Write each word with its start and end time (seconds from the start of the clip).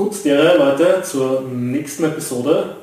Gut, 0.00 0.24
der 0.24 0.56
Leute 0.56 1.02
zur 1.02 1.42
nächsten 1.42 2.04
Episode. 2.04 2.76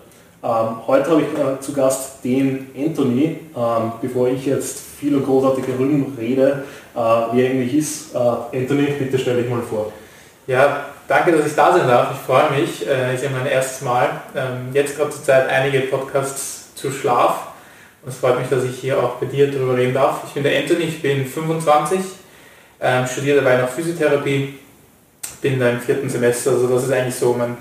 Ähm, 0.43 0.85
heute 0.85 1.09
habe 1.09 1.23
ich 1.23 1.27
äh, 1.29 1.59
zu 1.59 1.73
Gast 1.73 2.23
den 2.23 2.67
Anthony. 2.77 3.39
Ähm, 3.55 3.91
bevor 3.99 4.27
ich 4.27 4.45
jetzt 4.45 4.81
viel 4.99 5.15
und 5.15 5.25
großartige 5.25 5.79
Rüben 5.79 6.15
rede, 6.15 6.63
äh, 6.93 6.99
wie 6.99 7.41
er 7.41 7.49
eigentlich 7.49 7.73
ist. 7.73 8.13
Äh, 8.13 8.19
Anthony, 8.19 8.91
bitte 8.99 9.17
stell 9.17 9.41
dich 9.41 9.49
mal 9.49 9.63
vor. 9.63 9.91
Ja, 10.45 10.85
danke, 11.07 11.31
dass 11.31 11.47
ich 11.47 11.55
da 11.55 11.75
sein 11.75 11.87
darf. 11.87 12.11
Ich 12.11 12.19
freue 12.19 12.51
mich. 12.51 12.87
Äh, 12.87 13.15
ist 13.15 13.23
ja 13.23 13.31
mein 13.31 13.47
erstes 13.47 13.81
Mal. 13.81 14.11
Ähm, 14.35 14.67
jetzt 14.73 14.95
gerade 14.95 15.09
zur 15.09 15.23
Zeit 15.23 15.49
einige 15.49 15.79
Podcasts 15.87 16.75
zu 16.75 16.91
Schlaf. 16.91 17.47
Und 18.03 18.09
es 18.09 18.17
freut 18.19 18.37
mich, 18.37 18.47
dass 18.47 18.63
ich 18.63 18.77
hier 18.77 19.03
auch 19.03 19.15
bei 19.15 19.25
dir 19.25 19.49
darüber 19.49 19.75
reden 19.75 19.95
darf. 19.95 20.21
Ich 20.27 20.33
bin 20.33 20.43
der 20.43 20.55
Anthony, 20.59 20.83
ich 20.83 21.01
bin 21.01 21.25
25, 21.25 21.99
ähm, 22.79 23.07
studiere 23.07 23.37
dabei 23.37 23.57
noch 23.57 23.69
Physiotherapie 23.69 24.59
bin 25.41 25.59
da 25.59 25.69
im 25.69 25.79
vierten 25.79 26.09
Semester, 26.09 26.51
also 26.51 26.67
das 26.67 26.83
ist 26.83 26.91
eigentlich 26.91 27.15
so 27.15 27.33
mein, 27.33 27.57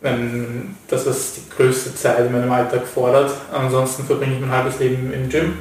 mein, 0.00 0.76
das, 0.88 1.06
was 1.06 1.34
die 1.34 1.42
größte 1.56 1.94
Zeit 1.94 2.26
in 2.26 2.32
meinem 2.32 2.50
Alltag 2.50 2.86
fordert. 2.86 3.32
Ansonsten 3.52 4.04
verbringe 4.04 4.34
ich 4.34 4.40
mein 4.40 4.50
halbes 4.50 4.78
Leben 4.78 5.12
im 5.12 5.28
Gym. 5.28 5.58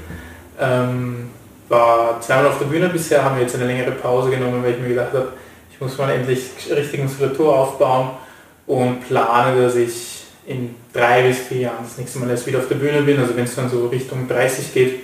Ähm, 0.59 1.29
war 1.69 2.19
zweimal 2.21 2.47
auf 2.47 2.59
der 2.59 2.65
Bühne 2.65 2.89
bisher, 2.89 3.23
haben 3.23 3.35
wir 3.35 3.43
jetzt 3.43 3.55
eine 3.55 3.65
längere 3.65 3.91
Pause 3.91 4.29
genommen, 4.29 4.63
weil 4.63 4.73
ich 4.73 4.79
mir 4.79 4.89
gedacht 4.89 5.13
habe, 5.13 5.29
ich 5.71 5.79
muss 5.79 5.97
mal 5.97 6.11
endlich 6.11 6.51
richtig 6.69 7.01
Muskulatur 7.01 7.57
aufbauen 7.57 8.11
und 8.67 9.07
plane, 9.07 9.61
dass 9.61 9.75
ich 9.75 10.23
in 10.45 10.75
drei 10.91 11.23
bis 11.23 11.39
vier 11.39 11.61
Jahren 11.61 11.83
das 11.83 11.97
nächste 11.97 12.19
Mal 12.19 12.29
erst 12.29 12.45
wieder 12.45 12.59
auf 12.59 12.67
der 12.67 12.75
Bühne 12.75 13.01
bin, 13.01 13.19
also 13.19 13.35
wenn 13.35 13.45
es 13.45 13.55
dann 13.55 13.69
so 13.69 13.87
Richtung 13.87 14.27
30 14.27 14.73
geht. 14.73 15.03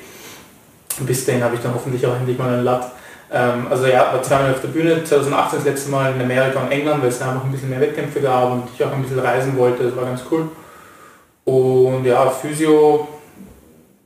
Bis 0.99 1.25
dahin 1.25 1.43
habe 1.43 1.55
ich 1.55 1.61
dann 1.61 1.73
hoffentlich 1.73 2.05
auch 2.05 2.15
endlich 2.15 2.37
mal 2.37 2.53
einen 2.53 2.63
Lat 2.65 2.91
ähm, 3.31 3.67
also 3.69 3.85
ja, 3.85 4.11
war 4.13 4.23
zweimal 4.23 4.51
auf 4.51 4.61
der 4.61 4.69
Bühne, 4.69 5.03
2018 5.03 5.59
das 5.59 5.65
letzte 5.65 5.91
Mal 5.91 6.13
in 6.13 6.21
Amerika 6.21 6.59
und 6.61 6.71
England, 6.71 7.01
weil 7.01 7.09
es 7.09 7.21
einfach 7.21 7.43
ein 7.43 7.51
bisschen 7.51 7.69
mehr 7.69 7.81
Wettkämpfe 7.81 8.21
gab 8.21 8.51
und 8.51 8.63
ich 8.73 8.83
auch 8.83 8.91
ein 8.91 9.01
bisschen 9.01 9.19
reisen 9.19 9.57
wollte, 9.57 9.83
das 9.83 9.95
war 9.95 10.05
ganz 10.05 10.21
cool. 10.31 10.49
Und 11.45 12.05
ja, 12.05 12.29
Physio, 12.29 13.07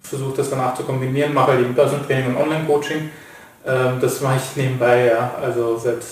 versuche 0.01 0.37
das 0.37 0.49
danach 0.49 0.75
zu 0.75 0.83
kombinieren, 0.83 1.33
mache 1.33 1.51
halt 1.51 1.61
eben 1.61 1.73
Personal 1.73 2.05
Training 2.05 2.35
und 2.35 2.37
Online-Coaching. 2.37 3.09
Ähm, 3.65 3.99
das 3.99 4.21
mache 4.21 4.37
ich 4.37 4.55
nebenbei, 4.61 5.07
ja, 5.07 5.31
also 5.41 5.77
seit 5.77 6.03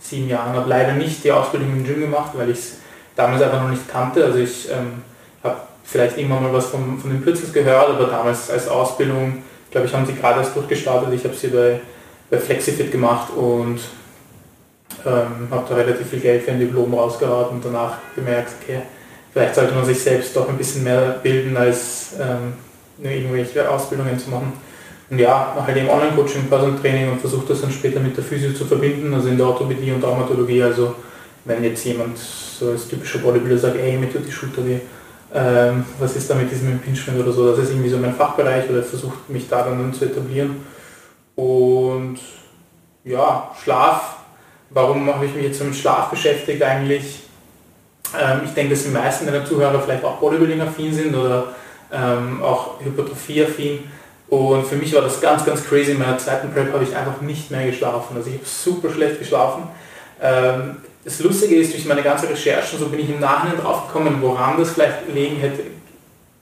sieben 0.00 0.28
Jahren. 0.28 0.54
Habe 0.54 0.68
leider 0.68 0.92
nicht 0.92 1.22
die 1.24 1.32
Ausbildung 1.32 1.72
im 1.72 1.84
Gym 1.84 2.00
gemacht, 2.00 2.32
weil 2.34 2.50
ich 2.50 2.58
es 2.58 2.76
damals 3.14 3.42
einfach 3.42 3.62
noch 3.62 3.70
nicht 3.70 3.88
kannte. 3.88 4.24
Also 4.24 4.38
ich 4.38 4.70
ähm, 4.70 5.02
habe 5.42 5.56
vielleicht 5.84 6.18
irgendwann 6.18 6.42
mal 6.42 6.52
was 6.52 6.66
von, 6.66 6.98
von 6.98 7.10
den 7.10 7.22
Pützels 7.22 7.52
gehört, 7.52 7.90
aber 7.90 8.06
damals 8.06 8.50
als 8.50 8.68
Ausbildung, 8.68 9.42
glaube 9.70 9.86
ich, 9.86 9.94
haben 9.94 10.06
sie 10.06 10.14
gerade 10.14 10.40
erst 10.40 10.56
durchgestartet. 10.56 11.12
Ich 11.12 11.24
habe 11.24 11.34
sie 11.34 11.48
bei 11.48 11.80
bei 12.30 12.38
Flexifit 12.38 12.90
gemacht 12.90 13.32
und 13.36 13.78
ähm, 15.04 15.48
habe 15.50 15.66
da 15.68 15.74
relativ 15.74 16.08
viel 16.08 16.20
Geld 16.20 16.42
für 16.42 16.52
ein 16.52 16.60
Diplom 16.60 16.92
rausgehauen 16.94 17.48
und 17.56 17.64
danach 17.64 17.98
gemerkt, 18.14 18.50
okay, 18.62 18.82
vielleicht 19.32 19.54
sollte 19.54 19.74
man 19.74 19.84
sich 19.84 19.98
selbst 19.98 20.34
doch 20.34 20.48
ein 20.48 20.56
bisschen 20.56 20.84
mehr 20.84 21.20
bilden, 21.22 21.56
als 21.56 22.14
ähm, 22.20 22.54
nur 22.98 23.12
irgendwelche 23.12 23.68
Ausbildungen 23.68 24.18
zu 24.18 24.30
machen. 24.30 24.52
Und 25.08 25.18
ja, 25.20 25.52
mache 25.54 25.68
halt 25.68 25.76
eben 25.76 25.88
Online-Coaching, 25.88 26.48
Personal 26.48 26.78
Training 26.80 27.12
und 27.12 27.20
versuche 27.20 27.46
das 27.46 27.60
dann 27.60 27.70
später 27.70 28.00
mit 28.00 28.16
der 28.16 28.24
Physio 28.24 28.52
zu 28.52 28.64
verbinden, 28.64 29.14
also 29.14 29.28
in 29.28 29.36
der 29.36 29.46
Orthopädie 29.46 29.92
und 29.92 30.00
Traumatologie. 30.00 30.62
Also 30.64 30.96
wenn 31.44 31.62
jetzt 31.62 31.84
jemand 31.84 32.18
so 32.18 32.70
als 32.70 32.88
typischer 32.88 33.20
Bodybuilder 33.20 33.58
sagt, 33.58 33.76
ey, 33.76 33.96
mir 33.96 34.12
tut 34.12 34.26
die 34.26 34.32
Schulter 34.32 34.66
weh, 34.66 34.80
ähm, 35.32 35.84
was 36.00 36.16
ist 36.16 36.28
da 36.28 36.34
mit 36.34 36.50
diesem 36.50 36.72
Impingement 36.72 37.20
oder 37.20 37.32
so, 37.32 37.50
das 37.50 37.64
ist 37.64 37.70
irgendwie 37.70 37.90
so 37.90 37.98
mein 37.98 38.14
Fachbereich 38.14 38.68
oder 38.68 38.82
versucht 38.82 39.28
mich 39.28 39.48
da 39.48 39.62
dann 39.62 39.92
zu 39.92 40.06
etablieren. 40.06 40.56
Und 41.36 42.18
ja, 43.04 43.50
Schlaf. 43.62 44.16
Warum 44.70 45.06
habe 45.14 45.26
ich 45.26 45.34
mich 45.34 45.44
jetzt 45.44 45.62
mit 45.62 45.76
Schlaf 45.76 46.10
beschäftigt 46.10 46.62
eigentlich? 46.62 47.20
Ähm, 48.18 48.40
ich 48.44 48.52
denke, 48.52 48.74
dass 48.74 48.82
die 48.82 48.90
meisten 48.90 49.26
deiner 49.26 49.44
Zuhörer 49.44 49.80
vielleicht 49.80 50.04
auch 50.04 50.16
Bodybuilding-affin 50.16 50.92
sind 50.92 51.14
oder 51.14 51.54
ähm, 51.92 52.42
auch 52.42 52.80
Hypertrophie-affin. 52.80 53.90
Und 54.28 54.66
für 54.66 54.74
mich 54.74 54.92
war 54.94 55.02
das 55.02 55.20
ganz, 55.20 55.44
ganz 55.44 55.64
crazy. 55.64 55.92
In 55.92 55.98
meiner 55.98 56.18
zweiten 56.18 56.52
Prep 56.52 56.72
habe 56.72 56.82
ich 56.82 56.96
einfach 56.96 57.20
nicht 57.20 57.50
mehr 57.50 57.66
geschlafen. 57.66 58.16
Also 58.16 58.28
ich 58.28 58.36
habe 58.36 58.46
super 58.46 58.90
schlecht 58.90 59.20
geschlafen. 59.20 59.68
Ähm, 60.20 60.78
das 61.04 61.20
Lustige 61.20 61.54
ist, 61.56 61.72
durch 61.72 61.84
meine 61.84 62.02
ganze 62.02 62.28
Recherche, 62.28 62.76
so 62.76 62.88
bin 62.88 62.98
ich 62.98 63.08
im 63.08 63.20
Nachhinein 63.20 63.58
drauf 63.58 63.86
gekommen, 63.86 64.18
woran 64.20 64.58
das 64.58 64.70
vielleicht 64.70 65.08
liegen 65.14 65.36
hätte, 65.36 65.62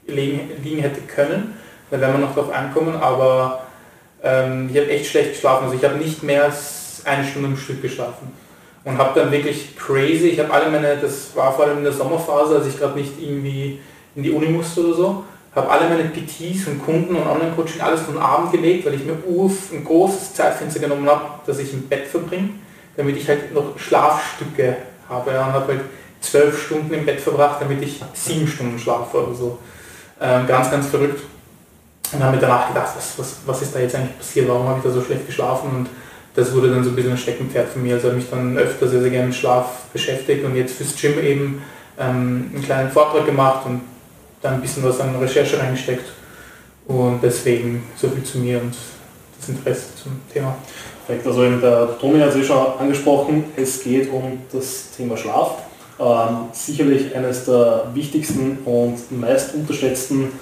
liegen, 0.06 0.50
liegen 0.62 0.80
hätte 0.80 1.02
können. 1.02 1.58
Da 1.90 2.00
werden 2.00 2.18
wir 2.18 2.26
noch 2.26 2.34
drauf 2.34 2.50
ankommen, 2.50 2.96
aber 2.96 3.63
ähm, 4.24 4.70
ich 4.72 4.80
habe 4.80 4.90
echt 4.90 5.10
schlecht 5.10 5.34
geschlafen. 5.34 5.64
Also 5.64 5.76
ich 5.76 5.84
habe 5.84 5.96
nicht 5.96 6.22
mehr 6.22 6.44
als 6.44 7.02
eine 7.04 7.24
Stunde 7.24 7.50
im 7.50 7.56
Stück 7.56 7.82
geschlafen. 7.82 8.32
Und 8.84 8.98
habe 8.98 9.18
dann 9.18 9.30
wirklich 9.30 9.76
crazy, 9.76 10.28
ich 10.28 10.40
habe 10.40 10.52
alle 10.52 10.70
meine, 10.70 10.96
das 10.96 11.34
war 11.34 11.52
vor 11.54 11.64
allem 11.64 11.78
in 11.78 11.84
der 11.84 11.92
Sommerphase, 11.92 12.56
als 12.56 12.66
ich 12.66 12.78
gerade 12.78 12.98
nicht 12.98 13.12
irgendwie 13.18 13.78
in 14.14 14.22
die 14.22 14.30
Uni 14.30 14.46
musste 14.46 14.84
oder 14.84 14.94
so, 14.94 15.24
habe 15.54 15.70
alle 15.70 15.88
meine 15.88 16.04
PTs 16.04 16.66
und 16.66 16.84
Kunden 16.84 17.14
und 17.14 17.26
Online-Coaching 17.26 17.80
alles 17.80 18.02
von 18.02 18.18
Abend 18.18 18.52
gelegt, 18.52 18.84
weil 18.84 18.94
ich 18.94 19.04
mir 19.04 19.16
Uf 19.26 19.72
ein 19.72 19.84
großes 19.84 20.34
Zeitfenster 20.34 20.80
genommen 20.80 21.08
habe, 21.08 21.24
dass 21.46 21.58
ich 21.60 21.72
im 21.72 21.88
Bett 21.88 22.06
verbringe, 22.06 22.50
damit 22.96 23.16
ich 23.16 23.26
halt 23.28 23.54
noch 23.54 23.78
Schlafstücke 23.78 24.76
habe. 25.08 25.30
Ja, 25.30 25.46
und 25.46 25.52
habe 25.52 25.68
halt 25.68 25.80
zwölf 26.20 26.66
Stunden 26.66 26.92
im 26.92 27.06
Bett 27.06 27.20
verbracht, 27.20 27.62
damit 27.62 27.80
ich 27.82 28.02
sieben 28.12 28.46
Stunden 28.46 28.78
schlafe 28.78 29.24
oder 29.24 29.34
so. 29.34 29.58
Ähm, 30.20 30.46
ganz, 30.46 30.70
ganz 30.70 30.88
verrückt. 30.88 31.22
Und 32.14 32.22
habe 32.22 32.36
mir 32.36 32.40
danach 32.42 32.68
gedacht, 32.68 32.92
was, 32.96 33.18
was, 33.18 33.36
was 33.44 33.62
ist 33.62 33.74
da 33.74 33.80
jetzt 33.80 33.94
eigentlich 33.94 34.18
passiert, 34.18 34.48
warum 34.48 34.68
habe 34.68 34.78
ich 34.78 34.84
da 34.84 34.90
so 34.90 35.02
schlecht 35.02 35.26
geschlafen 35.26 35.70
und 35.70 35.88
das 36.34 36.52
wurde 36.52 36.70
dann 36.70 36.82
so 36.82 36.90
ein 36.90 36.96
bisschen 36.96 37.12
ein 37.12 37.18
Steckenpferd 37.18 37.68
von 37.68 37.82
mir. 37.82 37.94
Also 37.94 38.08
habe 38.08 38.16
mich 38.16 38.28
dann 38.28 38.58
öfter 38.58 38.88
sehr, 38.88 39.00
sehr 39.00 39.10
gerne 39.10 39.28
mit 39.28 39.36
Schlaf 39.36 39.84
beschäftigt 39.92 40.44
und 40.44 40.56
jetzt 40.56 40.76
fürs 40.76 40.94
Gym 40.96 41.18
eben 41.18 41.62
ähm, 41.98 42.50
einen 42.52 42.62
kleinen 42.64 42.90
Vortrag 42.90 43.24
gemacht 43.24 43.64
und 43.66 43.82
dann 44.42 44.54
ein 44.54 44.60
bisschen 44.60 44.82
was 44.82 45.00
an 45.00 45.14
Recherche 45.16 45.58
reingesteckt. 45.58 46.06
Und 46.86 47.20
deswegen 47.22 47.84
so 47.96 48.08
viel 48.08 48.24
zu 48.24 48.38
mir 48.38 48.60
und 48.60 48.74
das 49.38 49.48
Interesse 49.48 49.86
zum 50.02 50.20
Thema. 50.32 50.56
Perfekt, 51.06 51.26
also 51.26 51.48
der 51.58 51.98
Tommy 51.98 52.18
hat 52.18 52.30
es 52.30 52.36
eh 52.36 52.44
schon 52.44 52.66
angesprochen, 52.78 53.44
es 53.56 53.82
geht 53.82 54.10
um 54.10 54.38
das 54.52 54.90
Thema 54.96 55.16
Schlaf. 55.16 55.58
Ähm, 56.00 56.48
sicherlich 56.52 57.14
eines 57.14 57.44
der 57.44 57.84
wichtigsten 57.94 58.58
und 58.64 58.96
meist 59.12 59.54
unterschätzten 59.54 60.32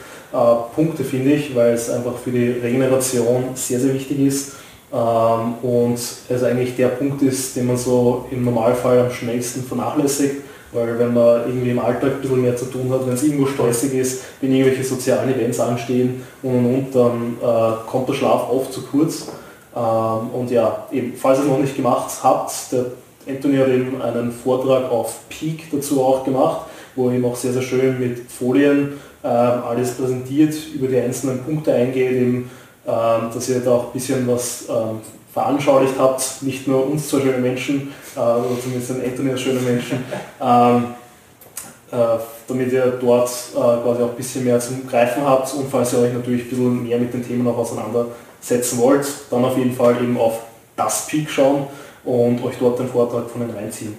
Punkte, 0.74 1.04
finde 1.04 1.34
ich, 1.34 1.54
weil 1.54 1.74
es 1.74 1.90
einfach 1.90 2.16
für 2.16 2.30
die 2.30 2.50
Regeneration 2.50 3.44
sehr, 3.54 3.80
sehr 3.80 3.94
wichtig 3.94 4.20
ist 4.20 4.52
ähm, 4.92 5.54
und 5.62 5.94
es 5.94 6.42
eigentlich 6.42 6.76
der 6.76 6.88
Punkt 6.88 7.22
ist, 7.22 7.56
den 7.56 7.66
man 7.66 7.76
so 7.76 8.26
im 8.30 8.44
Normalfall 8.44 9.00
am 9.00 9.10
schnellsten 9.10 9.62
vernachlässigt, 9.62 10.42
weil 10.72 10.98
wenn 10.98 11.12
man 11.12 11.46
irgendwie 11.46 11.70
im 11.70 11.78
Alltag 11.78 12.12
ein 12.12 12.20
bisschen 12.20 12.42
mehr 12.42 12.56
zu 12.56 12.66
tun 12.66 12.90
hat, 12.90 13.06
wenn 13.06 13.14
es 13.14 13.22
irgendwo 13.22 13.46
stressig 13.46 13.94
ist, 13.94 14.22
wenn 14.40 14.52
irgendwelche 14.52 14.84
sozialen 14.84 15.34
Events 15.34 15.60
anstehen 15.60 16.22
und 16.42 16.56
und 16.56 16.66
und, 16.66 16.94
dann 16.94 17.36
äh, 17.42 17.90
kommt 17.90 18.08
der 18.08 18.14
Schlaf 18.14 18.50
oft 18.50 18.72
zu 18.72 18.82
kurz. 18.82 19.28
Ähm, 19.74 20.30
und 20.32 20.50
ja, 20.50 20.86
eben, 20.92 21.14
falls 21.14 21.38
ihr 21.38 21.44
es 21.44 21.50
noch 21.50 21.58
nicht 21.58 21.76
gemacht 21.76 22.10
habt, 22.22 22.52
der 22.72 22.86
Anthony 23.28 23.56
hat 23.56 23.68
eben 23.68 24.02
einen 24.02 24.32
Vortrag 24.32 24.90
auf 24.90 25.20
Peak 25.28 25.70
dazu 25.70 26.02
auch 26.02 26.24
gemacht, 26.24 26.66
wo 26.96 27.08
er 27.08 27.14
eben 27.14 27.24
auch 27.24 27.36
sehr, 27.36 27.52
sehr 27.52 27.62
schön 27.62 27.98
mit 28.00 28.18
Folien 28.30 28.98
alles 29.28 29.92
präsentiert, 29.92 30.54
über 30.74 30.88
die 30.88 30.98
einzelnen 30.98 31.42
Punkte 31.44 31.72
eingeht, 31.72 32.12
eben, 32.12 32.50
ähm, 32.86 33.30
dass 33.32 33.48
ihr 33.48 33.60
da 33.60 33.70
auch 33.70 33.86
ein 33.86 33.92
bisschen 33.92 34.26
was 34.26 34.64
ähm, 34.68 35.00
veranschaulicht 35.32 35.94
habt, 35.98 36.42
nicht 36.42 36.66
nur 36.66 36.90
uns 36.90 37.08
zwei 37.08 37.20
schöne 37.20 37.38
Menschen, 37.38 37.92
äh, 38.16 38.18
oder 38.18 38.60
zumindest 38.60 38.90
ein 38.90 39.04
Anthony 39.04 39.30
als 39.30 39.40
schöne 39.40 39.60
Menschen, 39.60 40.04
äh, 40.40 42.18
damit 42.48 42.72
ihr 42.72 42.98
dort 43.00 43.28
äh, 43.28 43.54
quasi 43.54 44.02
auch 44.02 44.10
ein 44.10 44.16
bisschen 44.16 44.44
mehr 44.44 44.58
zum 44.58 44.86
Greifen 44.86 45.24
habt 45.24 45.54
und 45.54 45.70
falls 45.70 45.92
ihr 45.92 46.00
euch 46.00 46.12
natürlich 46.12 46.42
ein 46.42 46.48
bisschen 46.48 46.82
mehr 46.82 46.98
mit 46.98 47.14
den 47.14 47.26
Themen 47.26 47.46
auch 47.46 47.58
auseinandersetzen 47.58 48.78
wollt, 48.78 49.06
dann 49.30 49.44
auf 49.44 49.56
jeden 49.56 49.74
Fall 49.74 49.96
eben 50.02 50.18
auf 50.18 50.40
das 50.74 51.06
Peak 51.06 51.30
schauen 51.30 51.66
und 52.04 52.42
euch 52.42 52.54
dort 52.58 52.78
den 52.78 52.88
Vortrag 52.88 53.30
von 53.30 53.42
den 53.42 53.50
reinziehen. 53.50 53.94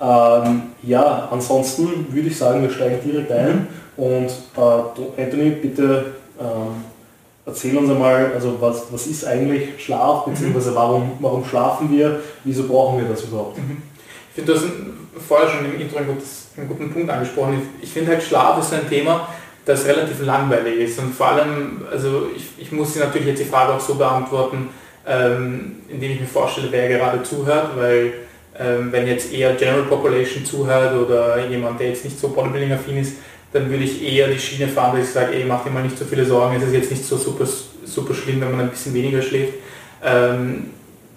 Ähm, 0.00 0.62
ja, 0.82 1.28
ansonsten 1.30 2.06
würde 2.10 2.28
ich 2.28 2.36
sagen, 2.36 2.62
wir 2.62 2.70
steigen 2.70 2.98
direkt 3.04 3.30
ein. 3.30 3.68
Und 3.96 4.28
äh, 4.56 5.22
Anthony, 5.22 5.50
bitte 5.50 6.12
ähm, 6.40 6.84
erzähl 7.44 7.76
uns 7.76 7.90
einmal, 7.90 8.32
also 8.34 8.56
was, 8.60 8.84
was 8.90 9.06
ist 9.06 9.24
eigentlich 9.26 9.82
Schlaf, 9.84 10.26
mhm. 10.26 10.32
beziehungsweise 10.32 10.74
warum, 10.74 11.12
warum 11.20 11.44
schlafen 11.44 11.90
wir, 11.90 12.20
wieso 12.44 12.66
brauchen 12.66 13.00
wir 13.00 13.08
das 13.08 13.24
überhaupt? 13.24 13.58
Mhm. 13.58 13.82
Ich 14.30 14.36
finde, 14.36 14.52
du 14.52 14.58
hast 14.58 14.66
vorher 15.28 15.48
schon 15.48 15.64
im 15.66 15.80
Intro 15.80 15.98
einen, 15.98 16.08
gutes, 16.08 16.48
einen 16.56 16.68
guten 16.68 16.90
Punkt 16.90 17.10
angesprochen. 17.10 17.60
Ich, 17.80 17.88
ich 17.88 17.92
finde 17.92 18.12
halt 18.12 18.22
Schlaf 18.22 18.58
ist 18.58 18.72
ein 18.72 18.88
Thema, 18.88 19.28
das 19.64 19.84
relativ 19.84 20.24
langweilig 20.24 20.80
ist. 20.80 20.98
Und 20.98 21.14
vor 21.14 21.28
allem, 21.28 21.82
also 21.90 22.28
ich, 22.34 22.44
ich 22.58 22.72
muss 22.72 22.96
natürlich 22.96 23.28
jetzt 23.28 23.40
die 23.40 23.48
Frage 23.48 23.74
auch 23.74 23.80
so 23.80 23.94
beantworten, 23.94 24.70
ähm, 25.06 25.76
indem 25.88 26.12
ich 26.12 26.20
mir 26.20 26.26
vorstelle, 26.26 26.68
wer 26.70 26.88
gerade 26.88 27.22
zuhört, 27.22 27.76
weil 27.76 28.12
ähm, 28.58 28.92
wenn 28.92 29.06
jetzt 29.06 29.32
eher 29.32 29.54
General 29.54 29.82
Population 29.84 30.44
zuhört 30.44 30.94
oder 30.94 31.46
jemand, 31.46 31.80
der 31.80 31.88
jetzt 31.88 32.04
nicht 32.04 32.18
so 32.18 32.28
Bodybuilding-affin 32.28 32.98
ist, 32.98 33.16
dann 33.52 33.70
würde 33.70 33.84
ich 33.84 34.02
eher 34.02 34.28
die 34.28 34.38
Schiene 34.38 34.68
fahren, 34.68 34.96
dass 34.96 35.08
ich 35.08 35.12
sage, 35.12 35.34
ey, 35.34 35.44
mach 35.44 35.64
dir 35.64 35.70
mal 35.70 35.82
nicht 35.82 35.98
so 35.98 36.04
viele 36.04 36.24
Sorgen, 36.24 36.56
es 36.56 36.62
ist 36.62 36.72
jetzt 36.72 36.90
nicht 36.90 37.04
so 37.04 37.16
super, 37.16 37.46
super 37.84 38.14
schlimm, 38.14 38.40
wenn 38.40 38.50
man 38.50 38.60
ein 38.60 38.70
bisschen 38.70 38.94
weniger 38.94 39.20
schläft. 39.20 39.54
Ähm, 40.04 40.70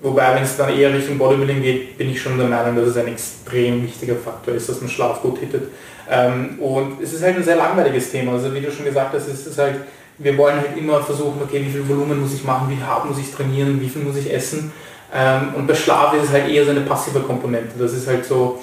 Wobei, 0.06 0.36
wenn 0.36 0.44
es 0.44 0.56
dann 0.56 0.70
eher 0.70 0.94
Richtung 0.94 1.18
Bodybuilding 1.18 1.64
geht, 1.64 1.98
bin 1.98 2.12
ich 2.12 2.22
schon 2.22 2.38
der 2.38 2.48
Meinung, 2.48 2.76
dass 2.76 2.90
es 2.90 2.98
ein 2.98 3.08
extrem 3.08 3.82
wichtiger 3.82 4.16
Faktor 4.16 4.54
ist, 4.54 4.70
dass 4.70 4.80
man 4.80 4.88
Schlaf 4.88 5.20
gut 5.22 5.40
hittet. 5.40 5.64
Ähm, 6.08 6.60
und 6.60 7.02
es 7.02 7.14
ist 7.14 7.24
halt 7.24 7.38
ein 7.38 7.44
sehr 7.44 7.56
langweiliges 7.56 8.12
Thema. 8.12 8.34
Also 8.34 8.54
wie 8.54 8.62
du 8.62 8.72
schon 8.72 8.86
gesagt 8.86 9.16
hast, 9.16 9.28
es 9.28 9.48
ist 9.48 9.58
halt, 9.58 9.78
wir 10.20 10.38
wollen 10.38 10.58
halt 10.58 10.78
immer 10.78 11.02
versuchen, 11.02 11.42
okay, 11.42 11.60
wie 11.66 11.72
viel 11.72 11.90
Volumen 11.90 12.22
muss 12.22 12.36
ich 12.36 12.44
machen, 12.44 12.70
wie 12.70 12.84
hart 12.84 13.06
muss 13.06 13.18
ich 13.18 13.34
trainieren, 13.34 13.82
wie 13.82 13.90
viel 13.90 14.04
muss 14.04 14.16
ich 14.18 14.32
essen. 14.32 14.72
Ähm, 15.12 15.56
und 15.56 15.66
bei 15.66 15.74
Schlaf 15.74 16.14
ist 16.14 16.26
es 16.26 16.30
halt 16.30 16.50
eher 16.50 16.66
so 16.66 16.70
eine 16.70 16.82
passive 16.82 17.22
Komponente. 17.22 17.72
Das 17.80 17.94
ist 17.94 18.08
halt 18.08 18.26
so, 18.26 18.62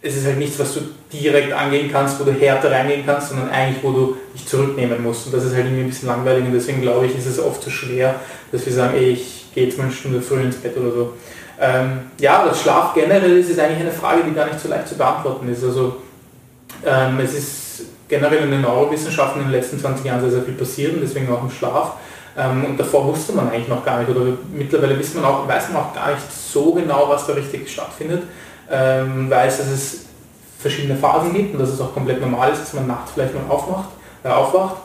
es 0.00 0.16
ist 0.16 0.26
halt 0.26 0.38
nichts, 0.38 0.58
was 0.58 0.74
du 0.74 0.80
direkt 1.12 1.52
angehen 1.52 1.90
kannst, 1.90 2.20
wo 2.20 2.24
du 2.24 2.32
härter 2.32 2.70
reingehen 2.70 3.04
kannst, 3.04 3.30
sondern 3.30 3.50
eigentlich, 3.50 3.82
wo 3.82 3.90
du 3.90 4.16
dich 4.32 4.46
zurücknehmen 4.46 5.02
musst. 5.02 5.26
Und 5.26 5.34
das 5.34 5.44
ist 5.44 5.54
halt 5.54 5.64
irgendwie 5.64 5.82
ein 5.82 5.88
bisschen 5.88 6.08
langweilig 6.08 6.44
und 6.44 6.52
deswegen 6.52 6.82
glaube 6.82 7.06
ich, 7.06 7.16
ist 7.16 7.26
es 7.26 7.40
oft 7.40 7.62
so 7.62 7.70
schwer, 7.70 8.14
dass 8.52 8.64
wir 8.64 8.72
sagen, 8.72 8.94
ey, 8.96 9.10
ich 9.10 9.46
gehe 9.54 9.64
jetzt 9.64 9.76
mal 9.76 9.84
eine 9.84 9.92
Stunde 9.92 10.20
früh 10.20 10.40
ins 10.40 10.56
Bett 10.56 10.76
oder 10.76 10.92
so. 10.92 11.12
Ähm, 11.60 12.00
ja, 12.20 12.46
das 12.46 12.62
Schlaf 12.62 12.94
generell 12.94 13.36
ist, 13.38 13.50
ist 13.50 13.58
eigentlich 13.58 13.80
eine 13.80 13.90
Frage, 13.90 14.22
die 14.28 14.34
gar 14.34 14.46
nicht 14.46 14.60
so 14.60 14.68
leicht 14.68 14.86
zu 14.86 14.94
beantworten 14.94 15.48
ist. 15.48 15.64
Also 15.64 15.96
ähm, 16.86 17.18
es 17.18 17.34
ist 17.34 17.82
generell 18.08 18.44
in 18.44 18.52
den 18.52 18.60
Neurowissenschaften 18.60 19.42
in 19.42 19.48
den 19.48 19.52
letzten 19.52 19.80
20 19.80 20.04
Jahren 20.04 20.20
sehr, 20.20 20.30
sehr 20.30 20.42
viel 20.42 20.54
passiert 20.54 20.94
und 20.94 21.00
deswegen 21.00 21.28
auch 21.32 21.42
im 21.42 21.50
Schlaf. 21.50 21.94
Ähm, 22.36 22.64
und 22.64 22.78
davor 22.78 23.06
wusste 23.06 23.32
man 23.32 23.50
eigentlich 23.50 23.66
noch 23.66 23.84
gar 23.84 23.98
nicht 23.98 24.10
oder 24.10 24.32
mittlerweile 24.52 24.94
man 25.14 25.24
auch, 25.24 25.48
weiß 25.48 25.70
man 25.70 25.82
auch 25.82 25.92
gar 25.92 26.10
nicht 26.10 26.22
so 26.32 26.72
genau, 26.72 27.08
was 27.08 27.26
da 27.26 27.32
richtig 27.32 27.68
stattfindet. 27.68 28.22
Ähm, 28.70 29.30
weiß, 29.30 29.58
dass 29.58 29.68
es 29.68 30.00
verschiedene 30.58 30.98
Phasen 30.98 31.32
gibt 31.32 31.54
und 31.54 31.60
dass 31.60 31.70
es 31.70 31.80
auch 31.80 31.94
komplett 31.94 32.20
normal 32.20 32.52
ist, 32.52 32.62
dass 32.62 32.74
man 32.74 32.86
nachts 32.86 33.12
vielleicht 33.12 33.34
mal 33.34 33.48
aufmacht, 33.48 33.90
äh, 34.24 34.28
aufwacht. 34.28 34.76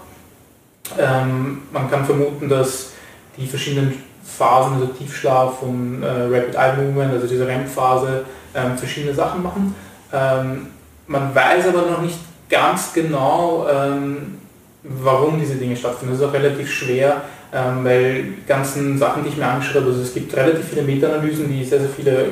Ähm, 0.98 1.64
man 1.72 1.90
kann 1.90 2.06
vermuten, 2.06 2.48
dass 2.48 2.92
die 3.38 3.48
verschiedenen 3.48 4.04
Phasen, 4.24 4.76
also 4.76 4.88
Tiefschlaf 4.88 5.62
und 5.62 6.04
äh, 6.04 6.08
Rapid 6.08 6.56
Eye 6.56 6.74
Movement, 6.78 7.14
also 7.14 7.28
diese 7.28 7.48
REM-Phase, 7.48 8.26
ähm, 8.56 8.78
verschiedene 8.78 9.14
Sachen 9.14 9.44
machen. 9.44 9.76
Ähm, 10.12 10.68
man 11.08 11.34
weiß 11.34 11.68
aber 11.68 11.90
noch 11.90 12.02
nicht 12.02 12.20
ganz 12.50 12.94
genau, 12.94 13.68
ähm, 13.70 14.38
warum 14.84 15.40
diese 15.40 15.56
Dinge 15.56 15.76
stattfinden. 15.76 16.14
Das 16.14 16.22
ist 16.22 16.28
auch 16.28 16.34
relativ 16.34 16.72
schwer, 16.72 17.22
ähm, 17.54 17.84
weil 17.84 18.26
ganzen 18.48 18.98
Sachen, 18.98 19.24
die 19.24 19.30
ich 19.30 19.38
mir 19.38 19.48
angeschaut 19.48 19.78
habe, 19.78 19.88
also 19.88 20.02
es 20.02 20.14
gibt 20.14 20.36
relativ 20.36 20.66
viele 20.70 20.84
Meta-Analysen, 20.84 21.50
die 21.50 21.64
sehr, 21.64 21.80
sehr 21.80 21.90
viele 21.90 22.28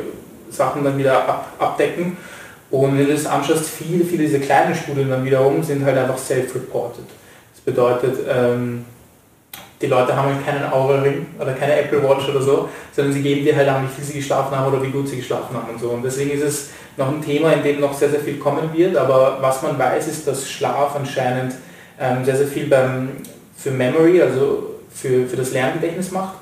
Sachen 0.51 0.83
dann 0.83 0.97
wieder 0.97 1.27
ab, 1.27 1.47
abdecken. 1.57 2.17
Und 2.69 2.97
wenn 2.97 3.05
du 3.05 3.13
das 3.13 3.25
anschaust, 3.25 3.65
viele, 3.65 4.05
viele 4.05 4.23
dieser 4.23 4.39
kleinen 4.39 4.73
Studien 4.73 5.09
dann 5.09 5.25
wiederum 5.25 5.61
sind 5.61 5.83
halt 5.83 5.97
einfach 5.97 6.17
self-reported. 6.17 7.05
Das 7.53 7.61
bedeutet, 7.65 8.15
ähm, 8.29 8.85
die 9.81 9.87
Leute 9.87 10.15
haben 10.15 10.33
halt 10.33 10.45
keinen 10.45 10.71
Aura-Ring 10.71 11.25
oder 11.39 11.53
keine 11.53 11.75
Apple 11.81 12.01
Watch 12.01 12.29
oder 12.29 12.41
so, 12.41 12.69
sondern 12.95 13.13
sie 13.13 13.21
geben 13.21 13.43
dir 13.43 13.55
halt 13.55 13.67
an, 13.67 13.83
wie 13.83 13.93
viel 13.93 14.03
sie 14.03 14.13
geschlafen 14.13 14.55
haben 14.55 14.71
oder 14.71 14.81
wie 14.81 14.91
gut 14.91 15.07
sie 15.07 15.17
geschlafen 15.17 15.55
haben 15.55 15.73
und 15.73 15.79
so. 15.79 15.89
Und 15.89 16.03
deswegen 16.03 16.31
ist 16.31 16.43
es 16.43 16.69
noch 16.97 17.09
ein 17.09 17.21
Thema, 17.21 17.51
in 17.51 17.63
dem 17.63 17.79
noch 17.81 17.93
sehr, 17.93 18.09
sehr 18.09 18.19
viel 18.19 18.37
kommen 18.37 18.69
wird, 18.73 18.95
aber 18.95 19.37
was 19.41 19.61
man 19.63 19.77
weiß, 19.77 20.07
ist, 20.07 20.27
dass 20.27 20.49
Schlaf 20.49 20.95
anscheinend 20.95 21.55
ähm, 21.99 22.23
sehr, 22.23 22.37
sehr 22.37 22.47
viel 22.47 22.67
beim, 22.67 23.09
für 23.57 23.71
Memory, 23.71 24.21
also 24.21 24.75
für, 24.93 25.27
für 25.27 25.37
das 25.37 25.51
Lerngedächtnis 25.51 26.11
macht, 26.11 26.35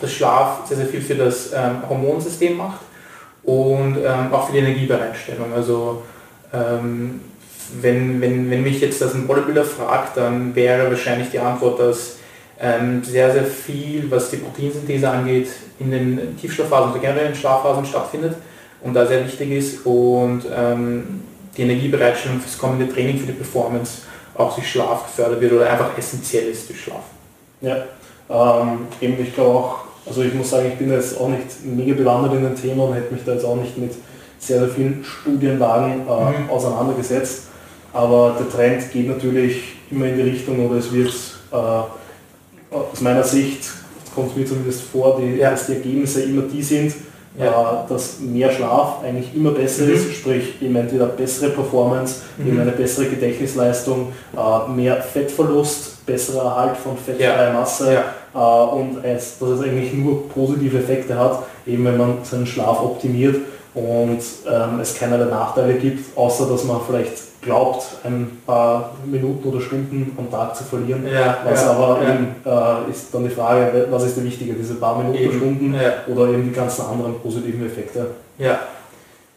dass 0.00 0.12
Schlaf 0.12 0.66
sehr, 0.66 0.76
sehr 0.78 0.86
viel 0.86 1.02
für 1.02 1.14
das 1.14 1.52
ähm, 1.52 1.82
Hormonsystem 1.88 2.56
macht 2.56 2.80
und 3.46 3.96
ähm, 4.04 4.32
auch 4.32 4.48
für 4.48 4.52
die 4.52 4.58
Energiebereitstellung. 4.58 5.52
Also 5.54 6.02
ähm, 6.52 7.20
wenn, 7.80 8.20
wenn, 8.20 8.50
wenn 8.50 8.62
mich 8.62 8.80
jetzt 8.80 9.00
das 9.00 9.14
ein 9.14 9.26
Bodybuilder 9.26 9.64
fragt, 9.64 10.16
dann 10.16 10.54
wäre 10.54 10.90
wahrscheinlich 10.90 11.30
die 11.30 11.38
Antwort, 11.38 11.80
dass 11.80 12.16
ähm, 12.60 13.02
sehr, 13.04 13.32
sehr 13.32 13.44
viel, 13.44 14.10
was 14.10 14.30
die 14.30 14.38
Proteinsynthese 14.38 15.08
angeht, 15.08 15.48
in 15.78 15.90
den 15.90 16.36
Tiefschlafphasen 16.40 16.92
oder 16.92 17.00
generell 17.00 17.26
in 17.26 17.34
Schlafphasen 17.34 17.84
stattfindet 17.84 18.36
und 18.82 18.94
da 18.94 19.06
sehr 19.06 19.24
wichtig 19.24 19.50
ist 19.50 19.86
und 19.86 20.42
ähm, 20.54 21.22
die 21.56 21.62
Energiebereitstellung 21.62 22.40
fürs 22.40 22.58
kommende 22.58 22.92
Training, 22.92 23.18
für 23.18 23.26
die 23.26 23.32
Performance 23.32 24.02
auch 24.34 24.54
durch 24.54 24.70
Schlaf 24.70 25.04
gefördert 25.04 25.40
wird 25.40 25.52
oder 25.52 25.70
einfach 25.70 25.96
essentiell 25.96 26.48
ist 26.48 26.68
durch 26.68 26.80
Schlaf. 26.80 27.04
Ja, 27.60 27.84
ähm, 28.28 28.86
eben 29.00 29.20
ich 29.22 29.34
glaube 29.34 29.58
auch, 29.58 29.85
also 30.06 30.22
ich 30.22 30.34
muss 30.34 30.50
sagen, 30.50 30.68
ich 30.68 30.78
bin 30.78 30.90
jetzt 30.90 31.18
auch 31.20 31.28
nicht 31.28 31.64
mega 31.64 31.94
bewandert 31.94 32.34
in 32.34 32.42
dem 32.42 32.54
Thema 32.54 32.84
und 32.84 32.94
hätte 32.94 33.12
mich 33.12 33.24
da 33.24 33.32
jetzt 33.32 33.44
auch 33.44 33.56
nicht 33.56 33.76
mit 33.76 33.92
sehr, 34.38 34.60
sehr 34.60 34.68
vielen 34.68 35.04
Studienlagen 35.04 36.02
äh, 36.06 36.42
mhm. 36.42 36.50
auseinandergesetzt. 36.50 37.44
Aber 37.92 38.36
der 38.38 38.48
Trend 38.48 38.90
geht 38.92 39.08
natürlich 39.08 39.62
immer 39.90 40.06
in 40.06 40.16
die 40.16 40.22
Richtung 40.22 40.68
oder 40.68 40.78
es 40.78 40.92
wird 40.92 41.12
äh, 41.52 41.56
aus 42.74 43.00
meiner 43.00 43.24
Sicht 43.24 43.70
kommt 44.14 44.36
mir 44.36 44.46
zumindest 44.46 44.82
vor, 44.82 45.20
die, 45.20 45.36
ja. 45.36 45.50
dass 45.50 45.66
die 45.66 45.74
Ergebnisse 45.74 46.22
immer 46.22 46.42
die 46.42 46.62
sind, 46.62 46.94
ja. 47.38 47.84
äh, 47.84 47.88
dass 47.88 48.18
mehr 48.20 48.50
Schlaf 48.50 49.02
eigentlich 49.04 49.34
immer 49.34 49.50
besser 49.50 49.84
mhm. 49.84 49.94
ist, 49.94 50.12
sprich 50.14 50.60
eben 50.60 50.74
entweder 50.76 51.06
bessere 51.06 51.50
Performance, 51.50 52.22
mhm. 52.38 52.48
eben 52.48 52.60
eine 52.60 52.72
bessere 52.72 53.06
Gedächtnisleistung, 53.06 54.12
äh, 54.36 54.70
mehr 54.70 55.02
Fettverlust, 55.02 56.04
besserer 56.06 56.44
Erhalt 56.44 56.76
von 56.76 56.96
fettfreier 56.96 57.48
ja. 57.48 57.52
Masse 57.52 58.04
äh, 58.36 58.74
und 58.74 59.04
es, 59.04 59.38
dass 59.38 59.48
es 59.48 59.60
eigentlich 59.62 59.94
nur 59.94 60.28
positive 60.28 60.78
Effekte 60.78 61.18
hat, 61.18 61.44
eben 61.66 61.84
wenn 61.84 61.96
man 61.96 62.18
seinen 62.22 62.46
Schlaf 62.46 62.82
optimiert 62.82 63.36
und 63.74 64.20
ähm, 64.50 64.80
es 64.80 64.98
keinerlei 64.98 65.26
Nachteile 65.26 65.74
gibt, 65.74 66.16
außer 66.16 66.48
dass 66.48 66.64
man 66.64 66.80
vielleicht 66.86 67.42
glaubt, 67.42 67.84
ein 68.04 68.42
paar 68.44 68.96
Minuten 69.04 69.48
oder 69.48 69.60
Stunden 69.60 70.16
am 70.18 70.30
Tag 70.30 70.56
zu 70.56 70.64
verlieren. 70.64 71.06
Ja, 71.06 71.38
was 71.44 71.62
ja, 71.62 71.70
aber 71.70 72.02
ja. 72.02 72.14
eben 72.14 72.34
äh, 72.44 72.90
ist 72.90 73.14
dann 73.14 73.24
die 73.24 73.30
Frage, 73.30 73.86
was 73.90 74.04
ist 74.04 74.16
der 74.16 74.24
wichtige, 74.24 74.54
diese 74.54 74.74
paar 74.74 74.98
Minuten, 74.98 75.18
eben, 75.18 75.36
Stunden 75.38 75.74
oder 76.08 76.28
eben 76.28 76.44
die 76.44 76.52
ganzen 76.52 76.86
anderen 76.86 77.20
positiven 77.20 77.64
Effekte. 77.64 78.08
Ja, 78.38 78.60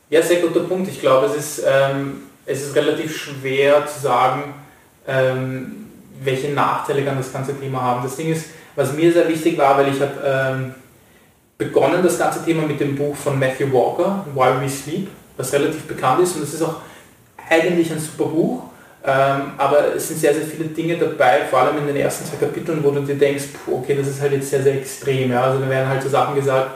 ja 0.09 0.21
sehr 0.21 0.41
guter 0.41 0.61
Punkt. 0.61 0.89
Ich 0.89 0.99
glaube, 0.99 1.27
es 1.27 1.35
ist, 1.35 1.65
ähm, 1.67 2.23
es 2.45 2.63
ist 2.63 2.75
relativ 2.75 3.15
schwer 3.15 3.85
zu 3.85 3.99
sagen, 3.99 4.55
ähm, 5.07 5.87
welche 6.23 6.51
Nachteile 6.51 7.03
kann 7.03 7.17
das 7.17 7.31
ganze 7.31 7.57
Thema 7.59 7.81
haben. 7.81 8.03
Das 8.03 8.15
Ding 8.15 8.31
ist, 8.31 8.45
was 8.75 8.94
mir 8.94 9.12
sehr 9.12 9.27
wichtig 9.27 9.57
war, 9.57 9.77
weil 9.77 9.94
ich 9.94 10.01
habe 10.01 10.13
ähm, 10.24 10.75
begonnen 11.57 12.01
das 12.04 12.18
ganze 12.18 12.44
Thema 12.44 12.63
mit 12.63 12.80
dem 12.80 12.95
Buch 12.95 13.16
von 13.16 13.38
Matthew 13.38 13.71
Walker, 13.71 14.25
Why 14.33 14.62
We 14.62 14.69
Sleep, 14.69 15.07
was 15.38 15.51
relativ 15.54 15.83
bekannt 15.83 16.21
ist 16.21 16.36
und 16.36 16.44
das 16.44 16.54
ist 16.54 16.62
auch 16.62 16.75
eigentlich 17.50 17.92
ein 17.92 18.00
super 18.00 18.25
Buch, 18.25 18.63
ähm, 19.06 19.54
aber 19.57 19.95
es 19.95 20.10
sind 20.10 20.19
sehr, 20.19 20.33
sehr 20.33 20.44
viele 20.44 20.66
Dinge 20.66 20.98
dabei, 20.98 21.45
vor 21.50 21.60
allem 21.60 21.77
in 21.77 21.88
den 21.88 21.95
ersten 21.95 22.25
zwei 22.25 22.36
Kapiteln, 22.36 22.83
wo 22.83 22.92
du 22.92 23.01
dir 23.01 23.16
denkst, 23.16 23.45
puh, 23.66 23.77
okay, 23.77 23.95
das 23.95 24.07
ist 24.07 24.21
halt 24.21 24.33
jetzt 24.33 24.50
sehr, 24.50 24.62
sehr 24.62 24.75
extrem. 24.75 25.31
Ja? 25.31 25.44
Also 25.44 25.60
da 25.60 25.69
werden 25.69 25.88
halt 25.88 26.04
so 26.04 26.10
Sachen 26.10 26.36
gesagt, 26.36 26.71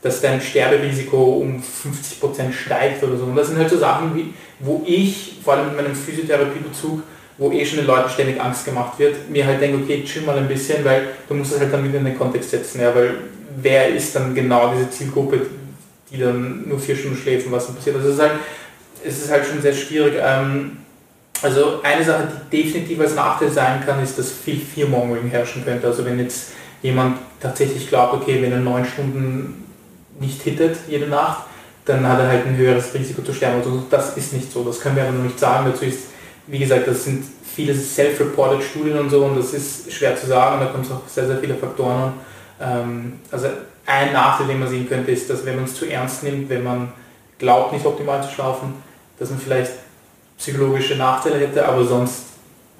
dass 0.00 0.20
dein 0.20 0.40
Sterberisiko 0.40 1.38
um 1.38 1.60
50% 1.60 2.52
steigt 2.52 3.02
oder 3.02 3.16
so. 3.16 3.24
Und 3.24 3.34
das 3.34 3.48
sind 3.48 3.58
halt 3.58 3.70
so 3.70 3.78
Sachen, 3.78 4.14
wie, 4.14 4.32
wo 4.60 4.82
ich, 4.86 5.38
vor 5.42 5.54
allem 5.54 5.68
mit 5.68 5.76
meinem 5.76 5.94
Physiotherapiebezug, 5.94 7.02
wo 7.38 7.50
eh 7.50 7.64
schon 7.64 7.78
den 7.78 7.86
Leuten 7.86 8.08
ständig 8.08 8.40
Angst 8.40 8.64
gemacht 8.64 8.98
wird, 8.98 9.28
mir 9.28 9.46
halt 9.46 9.60
denke, 9.60 9.82
okay, 9.82 10.04
chill 10.04 10.22
mal 10.22 10.38
ein 10.38 10.48
bisschen, 10.48 10.84
weil 10.84 11.08
du 11.28 11.34
musst 11.34 11.52
es 11.52 11.60
halt 11.60 11.72
dann 11.72 11.86
wieder 11.86 11.98
in 11.98 12.04
den 12.04 12.18
Kontext 12.18 12.50
setzen, 12.50 12.80
ja, 12.80 12.94
weil 12.94 13.14
wer 13.56 13.88
ist 13.88 14.14
dann 14.14 14.34
genau 14.34 14.72
diese 14.72 14.90
Zielgruppe, 14.90 15.40
die 16.10 16.18
dann 16.18 16.68
nur 16.68 16.78
vier 16.78 16.96
Stunden 16.96 17.16
schläft 17.16 17.46
und 17.46 17.52
was 17.52 17.66
dann 17.66 17.76
passiert. 17.76 17.96
Also 17.96 18.08
es 18.08 18.14
ist 18.14 18.22
halt, 18.22 18.32
es 19.04 19.18
ist 19.18 19.30
halt 19.30 19.46
schon 19.46 19.60
sehr 19.60 19.74
schwierig. 19.74 20.14
Ähm, 20.20 20.78
also 21.42 21.80
eine 21.82 22.04
Sache, 22.04 22.28
die 22.50 22.62
definitiv 22.62 23.00
als 23.00 23.14
Nachteil 23.14 23.50
sein 23.50 23.84
kann, 23.84 24.02
ist, 24.02 24.18
dass 24.18 24.30
viel 24.30 24.58
Fearmongering 24.58 25.28
herrschen 25.28 25.64
könnte. 25.64 25.86
Also 25.86 26.04
wenn 26.04 26.18
jetzt 26.18 26.52
jemand 26.82 27.18
tatsächlich 27.40 27.88
glaubt, 27.88 28.14
okay, 28.14 28.40
wenn 28.40 28.52
er 28.52 28.58
neun 28.58 28.84
Stunden 28.84 29.64
nicht 30.20 30.42
hittet 30.42 30.76
jede 30.88 31.08
Nacht, 31.08 31.44
dann 31.84 32.08
hat 32.08 32.18
er 32.18 32.28
halt 32.28 32.46
ein 32.46 32.56
höheres 32.56 32.94
Risiko 32.94 33.22
zu 33.22 33.34
sterben. 33.34 33.58
Also 33.58 33.82
das 33.90 34.16
ist 34.16 34.32
nicht 34.32 34.50
so, 34.50 34.64
das 34.64 34.80
können 34.80 34.96
wir 34.96 35.02
aber 35.02 35.12
noch 35.12 35.24
nicht 35.24 35.38
sagen. 35.38 35.70
Dazu 35.70 35.84
ist, 35.84 36.13
wie 36.46 36.58
gesagt, 36.58 36.86
das 36.86 37.04
sind 37.04 37.24
viele 37.54 37.74
self-reported 37.74 38.62
Studien 38.62 38.98
und 38.98 39.10
so 39.10 39.24
und 39.24 39.38
das 39.38 39.52
ist 39.54 39.92
schwer 39.92 40.16
zu 40.16 40.26
sagen, 40.26 40.60
da 40.60 40.66
kommt 40.66 40.86
es 40.86 40.92
auch 40.92 41.00
sehr, 41.06 41.26
sehr 41.26 41.38
viele 41.38 41.54
Faktoren 41.54 41.96
an. 41.96 42.12
Ähm, 42.60 43.12
also 43.30 43.48
ein 43.86 44.12
Nachteil, 44.12 44.48
den 44.48 44.60
man 44.60 44.68
sehen 44.68 44.88
könnte, 44.88 45.10
ist, 45.10 45.28
dass 45.28 45.44
wenn 45.44 45.56
man 45.56 45.64
es 45.64 45.74
zu 45.74 45.86
ernst 45.86 46.22
nimmt, 46.22 46.48
wenn 46.48 46.62
man 46.62 46.92
glaubt, 47.38 47.72
nicht 47.72 47.84
optimal 47.84 48.22
zu 48.22 48.30
schlafen, 48.30 48.74
dass 49.18 49.30
man 49.30 49.38
vielleicht 49.38 49.72
psychologische 50.38 50.96
Nachteile 50.96 51.38
hätte, 51.38 51.66
aber 51.66 51.84
sonst, 51.84 52.24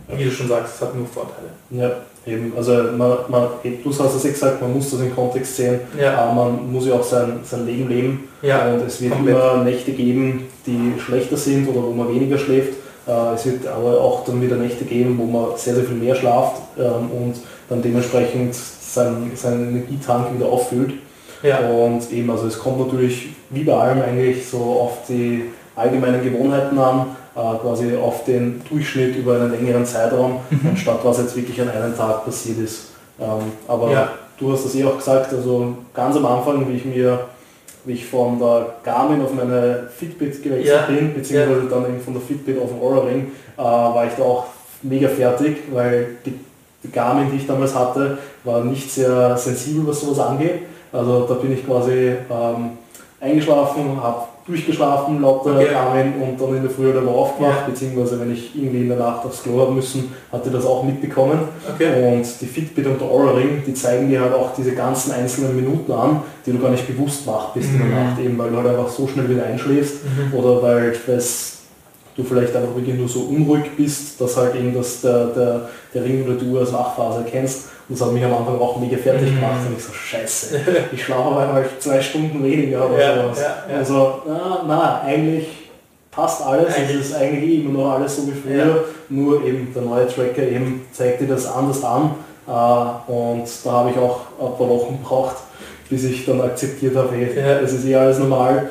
wie 0.09 0.25
du 0.25 0.31
schon 0.31 0.49
sagst, 0.49 0.77
es 0.77 0.81
hat 0.81 0.95
nur 0.95 1.07
Vorteile. 1.07 1.51
Ja, 1.71 1.91
eben. 2.27 2.53
Also 2.57 2.73
man, 2.97 3.19
man, 3.29 3.49
du 3.63 3.91
hast 3.91 4.15
es 4.15 4.25
ja 4.25 4.31
gesagt, 4.31 4.61
man 4.61 4.73
muss 4.73 4.91
das 4.91 5.01
in 5.01 5.15
Kontext 5.15 5.57
sehen, 5.57 5.81
ja. 6.01 6.19
aber 6.19 6.33
man 6.33 6.73
muss 6.73 6.87
ja 6.87 6.95
auch 6.95 7.05
sein, 7.05 7.41
sein 7.45 7.67
Leben 7.67 7.89
leben. 7.89 8.29
Ja, 8.43 8.73
und 8.73 8.83
es 8.83 9.01
wird 9.01 9.13
komplett. 9.13 9.37
immer 9.37 9.65
Nächte 9.65 9.93
geben, 9.93 10.47
die 10.67 10.95
schlechter 10.99 11.37
sind 11.37 11.69
oder 11.69 11.83
wo 11.83 11.91
man 11.91 12.09
weniger 12.09 12.39
schläft. 12.39 12.75
Äh, 13.07 13.35
es 13.35 13.47
wird 13.47 13.67
aber 13.67 14.01
auch 14.01 14.25
dann 14.25 14.41
wieder 14.41 14.57
Nächte 14.57 14.85
geben, 14.85 15.19
wo 15.19 15.25
man 15.25 15.57
sehr, 15.57 15.75
sehr 15.75 15.85
viel 15.85 15.97
mehr 15.97 16.15
schlaft 16.15 16.63
ähm, 16.79 17.11
und 17.11 17.35
dann 17.69 17.83
dementsprechend 17.83 18.55
seinen, 18.55 19.33
seinen 19.37 19.69
Energietank 19.69 20.35
wieder 20.35 20.47
auffüllt. 20.47 20.95
Ja. 21.43 21.59
Und 21.59 22.11
eben, 22.11 22.31
also 22.31 22.47
es 22.47 22.59
kommt 22.59 22.79
natürlich 22.79 23.29
wie 23.51 23.65
bei 23.65 23.75
allem 23.75 24.01
eigentlich 24.03 24.49
so 24.49 24.59
auf 24.59 24.99
die 25.09 25.45
allgemeinen 25.77 26.23
Gewohnheiten 26.23 26.79
an, 26.79 27.17
äh, 27.35 27.59
quasi 27.59 27.97
auf 27.97 28.25
den 28.25 28.63
Durchschnitt 28.69 29.17
über 29.17 29.35
einen 29.35 29.51
längeren 29.51 29.85
Zeitraum, 29.85 30.39
mhm. 30.51 30.71
anstatt 30.71 31.05
was 31.05 31.19
jetzt 31.19 31.37
wirklich 31.37 31.61
an 31.61 31.69
einem 31.69 31.97
Tag 31.97 32.25
passiert 32.25 32.59
ist. 32.59 32.93
Ähm, 33.21 33.53
aber 33.69 33.91
ja. 33.91 34.13
du 34.39 34.53
hast 34.53 34.65
das 34.65 34.75
eh 34.75 34.85
auch 34.85 34.97
gesagt, 34.97 35.33
also 35.33 35.77
ganz 35.93 36.17
am 36.17 36.27
Anfang, 36.27 36.69
wie 36.69 36.77
ich 36.77 36.85
mir, 36.85 37.21
wie 37.85 37.93
ich 37.93 38.07
von 38.07 38.39
der 38.39 38.75
Garmin 38.83 39.23
auf 39.23 39.33
meine 39.35 39.89
Fitbit 39.97 40.43
gewechselt 40.43 40.67
ja. 40.67 40.87
bin, 40.87 41.15
beziehungsweise 41.15 41.61
ja. 41.63 41.69
dann 41.71 41.85
eben 41.87 42.01
von 42.01 42.15
der 42.15 42.23
Fitbit 42.23 42.61
auf 42.61 42.71
den 42.71 42.81
Aura 42.81 43.01
Ring, 43.01 43.33
äh, 43.57 43.63
war 43.63 44.07
ich 44.07 44.13
da 44.15 44.23
auch 44.23 44.47
mega 44.83 45.09
fertig, 45.09 45.59
weil 45.73 46.17
die, 46.25 46.39
die 46.83 46.91
Garmin, 46.91 47.31
die 47.31 47.39
ich 47.39 47.47
damals 47.47 47.75
hatte, 47.75 48.19
war 48.45 48.65
nicht 48.65 48.91
sehr 48.91 49.37
sensibel, 49.37 49.87
was 49.87 50.01
sowas 50.01 50.19
angeht. 50.19 50.63
Also 50.93 51.27
da 51.27 51.35
bin 51.35 51.53
ich 51.53 51.67
quasi 51.67 52.15
ähm, 52.31 52.79
eingeschlafen, 53.21 54.03
habe 54.03 54.29
durchgeschlafen 54.47 55.23
laut 55.23 55.47
der 55.47 55.55
okay. 55.55 55.69
Garmin 55.73 56.15
und 56.21 56.41
dann 56.41 56.57
in 56.57 56.63
der 56.63 56.71
Früh 56.71 56.91
oder 56.91 57.09
aufgewacht, 57.09 57.63
ja. 57.63 57.67
beziehungsweise 57.69 58.21
wenn 58.21 58.33
ich 58.33 58.55
irgendwie 58.55 58.83
in 58.83 58.89
der 58.89 58.99
Nacht 58.99 59.25
aufs 59.25 59.43
Klo 59.43 59.61
haben 59.61 59.75
müssen, 59.75 60.13
hatte 60.31 60.51
das 60.51 60.67
auch 60.67 60.85
mitbekommen. 60.85 61.39
Okay. 61.73 62.13
Und 62.13 62.27
die 62.41 62.47
Fitbit 62.47 62.87
und 62.87 63.01
der 63.01 63.09
Aura 63.09 63.33
Ring, 63.33 63.63
die 63.67 63.73
zeigen 63.73 64.09
dir 64.11 64.21
halt 64.21 64.35
auch 64.35 64.55
diese 64.55 64.75
ganzen 64.75 65.13
einzelnen 65.13 65.57
Minuten 65.57 65.91
an, 65.93 66.23
die 66.45 66.53
du 66.53 66.59
gar 66.59 66.71
nicht 66.71 66.87
bewusst 66.87 67.27
machst 67.27 67.55
bist 67.55 67.71
mhm. 67.71 67.81
in 67.81 67.89
der 67.89 67.99
mhm. 67.99 68.05
Nacht, 68.05 68.21
eben 68.21 68.39
weil 68.39 68.51
du 68.51 68.57
halt 68.57 68.69
einfach 68.69 68.89
so 68.89 69.09
schnell 69.09 69.29
wieder 69.31 69.45
einschläfst 69.45 69.97
mhm. 70.05 70.39
oder 70.39 70.63
weil 70.63 70.95
es 71.09 71.54
du 72.17 72.23
vielleicht 72.23 72.55
einfach 72.55 72.75
wirklich 72.75 72.97
nur 72.97 73.09
so 73.09 73.21
unruhig 73.21 73.77
bist, 73.77 74.21
dass 74.21 74.37
halt 74.37 74.55
eben 74.55 74.75
das 74.75 75.01
der, 75.01 75.27
der, 75.27 75.69
der 75.93 76.05
Ring 76.05 76.25
oder 76.25 76.35
du 76.35 76.59
als 76.59 76.73
Wachphase 76.73 77.25
kennst. 77.31 77.69
Und 77.89 77.99
das 77.99 78.07
hat 78.07 78.15
mich 78.15 78.25
am 78.25 78.33
Anfang 78.33 78.59
auch 78.59 78.79
mega 78.79 78.97
fertig 78.97 79.31
mhm. 79.31 79.37
gemacht 79.37 79.61
und 79.67 79.77
ich 79.77 79.85
so, 79.85 79.93
scheiße, 79.93 80.61
ich 80.93 81.05
schlafe 81.05 81.23
aber 81.23 81.41
einmal 81.41 81.65
zwei 81.79 82.01
Stunden 82.01 82.43
weniger 82.43 82.89
oder 82.89 82.99
ja, 82.99 83.23
sowas. 83.23 83.41
Ja, 83.41 83.73
ja. 83.73 83.79
Also, 83.79 84.23
na, 84.27 84.65
na, 84.67 85.03
eigentlich 85.03 85.49
passt 86.11 86.43
alles, 86.43 86.75
eigentlich. 86.75 87.01
es 87.01 87.07
ist 87.09 87.17
eigentlich 87.17 87.61
immer 87.61 87.79
noch 87.79 87.93
alles 87.93 88.17
so 88.17 88.27
wie 88.27 88.33
früher, 88.33 88.85
nur 89.11 89.45
eben 89.45 89.71
der 89.75 89.83
neue 89.83 90.07
Tracker 90.07 90.43
eben 90.43 90.87
zeigt 90.93 91.21
dir 91.21 91.27
das 91.27 91.47
anders 91.47 91.85
an. 91.85 92.15
Äh, 92.47 92.51
und 93.13 93.45
da 93.65 93.71
habe 93.71 93.91
ich 93.91 93.99
auch 93.99 94.21
ein 94.41 94.57
paar 94.57 94.69
Wochen 94.69 94.99
gebraucht, 95.03 95.37
bis 95.91 96.05
ich 96.05 96.25
dann 96.25 96.41
akzeptiert 96.41 96.97
habe, 96.97 97.15
hey, 97.15 97.61
das 97.61 97.73
ist 97.73 97.85
eh 97.85 97.97
alles 97.97 98.19
normal. 98.19 98.71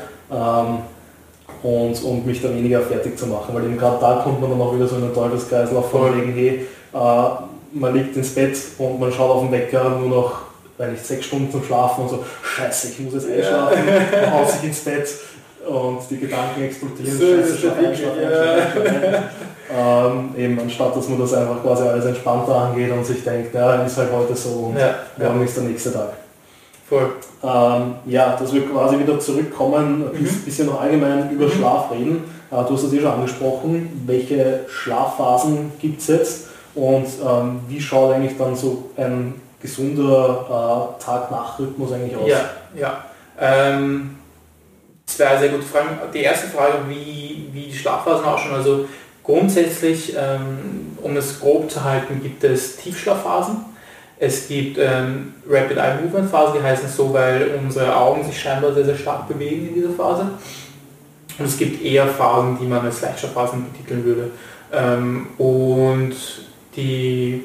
Und, 1.63 2.03
und 2.03 2.25
mich 2.25 2.41
da 2.41 2.49
weniger 2.49 2.81
fertig 2.81 3.17
zu 3.17 3.25
machen, 3.25 3.55
weil 3.55 3.63
eben 3.63 3.77
gerade 3.77 3.97
da 3.99 4.21
kommt 4.21 4.41
man 4.41 4.49
dann 4.49 4.59
auch 4.59 4.75
wieder 4.75 4.85
so 4.85 4.97
in 4.97 5.03
einen 5.03 5.13
Teufelskreislauf 5.13 5.89
von 5.89 6.13
wegen, 6.17 6.33
hey, 6.33 6.67
äh, 6.93 7.29
man 7.73 7.93
liegt 7.93 8.15
ins 8.15 8.35
Bett 8.35 8.57
und 8.77 8.99
man 8.99 9.11
schaut 9.11 9.31
auf 9.31 9.41
den 9.43 9.51
Wecker 9.51 9.89
nur 9.89 10.09
noch, 10.09 10.41
weil 10.77 10.93
ich 10.93 11.01
sechs 11.01 11.25
Stunden 11.25 11.51
zum 11.51 11.63
Schlafen 11.63 12.03
und 12.03 12.09
so, 12.09 12.25
scheiße, 12.43 12.89
ich 12.89 12.99
muss 12.99 13.13
jetzt 13.13 13.29
einschlafen, 13.29 13.79
man 14.11 14.33
haut 14.33 14.49
sich 14.49 14.63
ins 14.65 14.79
Bett 14.81 15.07
und 15.67 15.99
die 16.09 16.19
Gedanken 16.19 16.63
explodieren, 16.63 17.17
so 17.17 17.25
scheiße, 17.25 17.57
schlaf 17.57 17.77
ein, 17.77 17.95
schlaf 17.95 18.13
ein, 18.15 19.23
ähm, 19.75 20.35
eben 20.37 20.59
anstatt 20.59 20.95
dass 20.95 21.09
man 21.09 21.19
das 21.19 21.33
einfach 21.33 21.63
quasi 21.63 21.83
alles 21.83 22.05
entspannter 22.05 22.55
angeht 22.55 22.91
und 22.91 23.05
sich 23.05 23.23
denkt, 23.23 23.55
ja, 23.55 23.83
ist 23.83 23.97
halt 23.97 24.11
heute 24.11 24.35
so 24.35 24.49
und 24.49 24.77
ja, 24.77 24.95
morgen 25.17 25.39
ja. 25.39 25.45
ist 25.45 25.57
der 25.57 25.63
nächste 25.63 25.93
Tag. 25.93 26.22
Voll. 26.87 27.13
Ähm, 27.43 27.95
ja, 28.05 28.35
dass 28.37 28.53
wir 28.53 28.69
quasi 28.69 28.99
wieder 28.99 29.19
zurückkommen, 29.19 30.03
ein 30.13 30.21
mhm. 30.21 30.41
bisschen 30.45 30.67
noch 30.67 30.81
allgemein 30.81 31.29
über 31.31 31.45
mhm. 31.45 31.51
Schlaf 31.51 31.91
reden. 31.91 32.23
Äh, 32.51 32.55
du 32.55 32.73
hast 32.73 32.83
das 32.83 32.93
eh 32.93 32.99
schon 32.99 33.11
angesprochen. 33.11 34.03
Welche 34.05 34.65
Schlafphasen 34.67 35.71
gibt 35.79 36.01
es 36.01 36.07
jetzt 36.07 36.47
und 36.75 37.05
ähm, 37.25 37.61
wie 37.67 37.79
schaut 37.79 38.13
eigentlich 38.13 38.37
dann 38.37 38.55
so 38.55 38.89
ein 38.97 39.35
gesunder 39.61 40.97
äh, 40.99 41.03
Tag-Nacht-Rhythmus 41.03 41.91
eigentlich 41.93 42.15
aus? 42.15 42.27
Ja, 42.27 42.49
ja. 42.75 43.05
Ähm, 43.39 44.17
zwei 45.05 45.37
sehr 45.37 45.49
gute 45.49 45.63
Fragen. 45.63 45.99
Die 46.13 46.19
erste 46.19 46.47
Frage, 46.47 46.79
wie, 46.89 47.49
wie 47.51 47.65
die 47.65 47.73
Schlafphasen 47.73 48.25
ausschauen. 48.25 48.55
Also 48.55 48.85
grundsätzlich, 49.23 50.15
ähm, 50.17 50.97
um 51.01 51.15
es 51.15 51.39
grob 51.39 51.71
zu 51.71 51.83
halten, 51.83 52.21
gibt 52.21 52.43
es 52.43 52.77
Tiefschlafphasen 52.77 53.72
es 54.25 54.47
gibt 54.47 54.77
ähm, 54.77 55.33
Rapid 55.49 55.77
Eye 55.77 55.97
Movement 56.01 56.29
Phasen, 56.29 56.55
die 56.57 56.63
heißen 56.63 56.87
so, 56.87 57.13
weil 57.13 57.59
unsere 57.61 57.93
Augen 57.93 58.23
sich 58.23 58.39
scheinbar 58.39 58.73
sehr, 58.73 58.85
sehr 58.85 58.97
stark 58.97 59.27
bewegen 59.27 59.67
in 59.67 59.73
dieser 59.73 59.89
Phase. 59.89 60.29
Und 61.37 61.45
es 61.45 61.57
gibt 61.57 61.83
eher 61.83 62.07
Phasen, 62.07 62.57
die 62.59 62.65
man 62.65 62.85
als 62.85 63.01
Leichtschlafphasen 63.01 63.65
betiteln 63.71 64.05
würde. 64.05 64.31
Ähm, 64.71 65.27
und 65.37 66.15
die, 66.75 67.43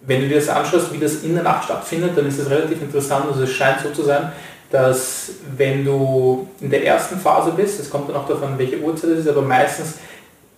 wenn 0.00 0.22
du 0.22 0.28
dir 0.28 0.36
das 0.36 0.48
anschaust, 0.48 0.94
wie 0.94 0.98
das 0.98 1.22
in 1.24 1.34
der 1.34 1.42
Nacht 1.42 1.64
stattfindet, 1.64 2.16
dann 2.16 2.26
ist 2.26 2.38
es 2.38 2.48
relativ 2.48 2.80
interessant. 2.80 3.26
Also 3.30 3.42
es 3.42 3.52
scheint 3.52 3.80
so 3.80 3.90
zu 3.90 4.02
sein, 4.04 4.32
dass 4.70 5.32
wenn 5.58 5.84
du 5.84 6.48
in 6.60 6.70
der 6.70 6.86
ersten 6.86 7.18
Phase 7.18 7.50
bist, 7.50 7.80
es 7.80 7.90
kommt 7.90 8.08
dann 8.08 8.16
auch 8.16 8.26
davon, 8.26 8.56
welche 8.56 8.78
Uhrzeit 8.78 9.10
es 9.10 9.20
ist, 9.20 9.28
aber 9.28 9.42
meistens, 9.42 9.96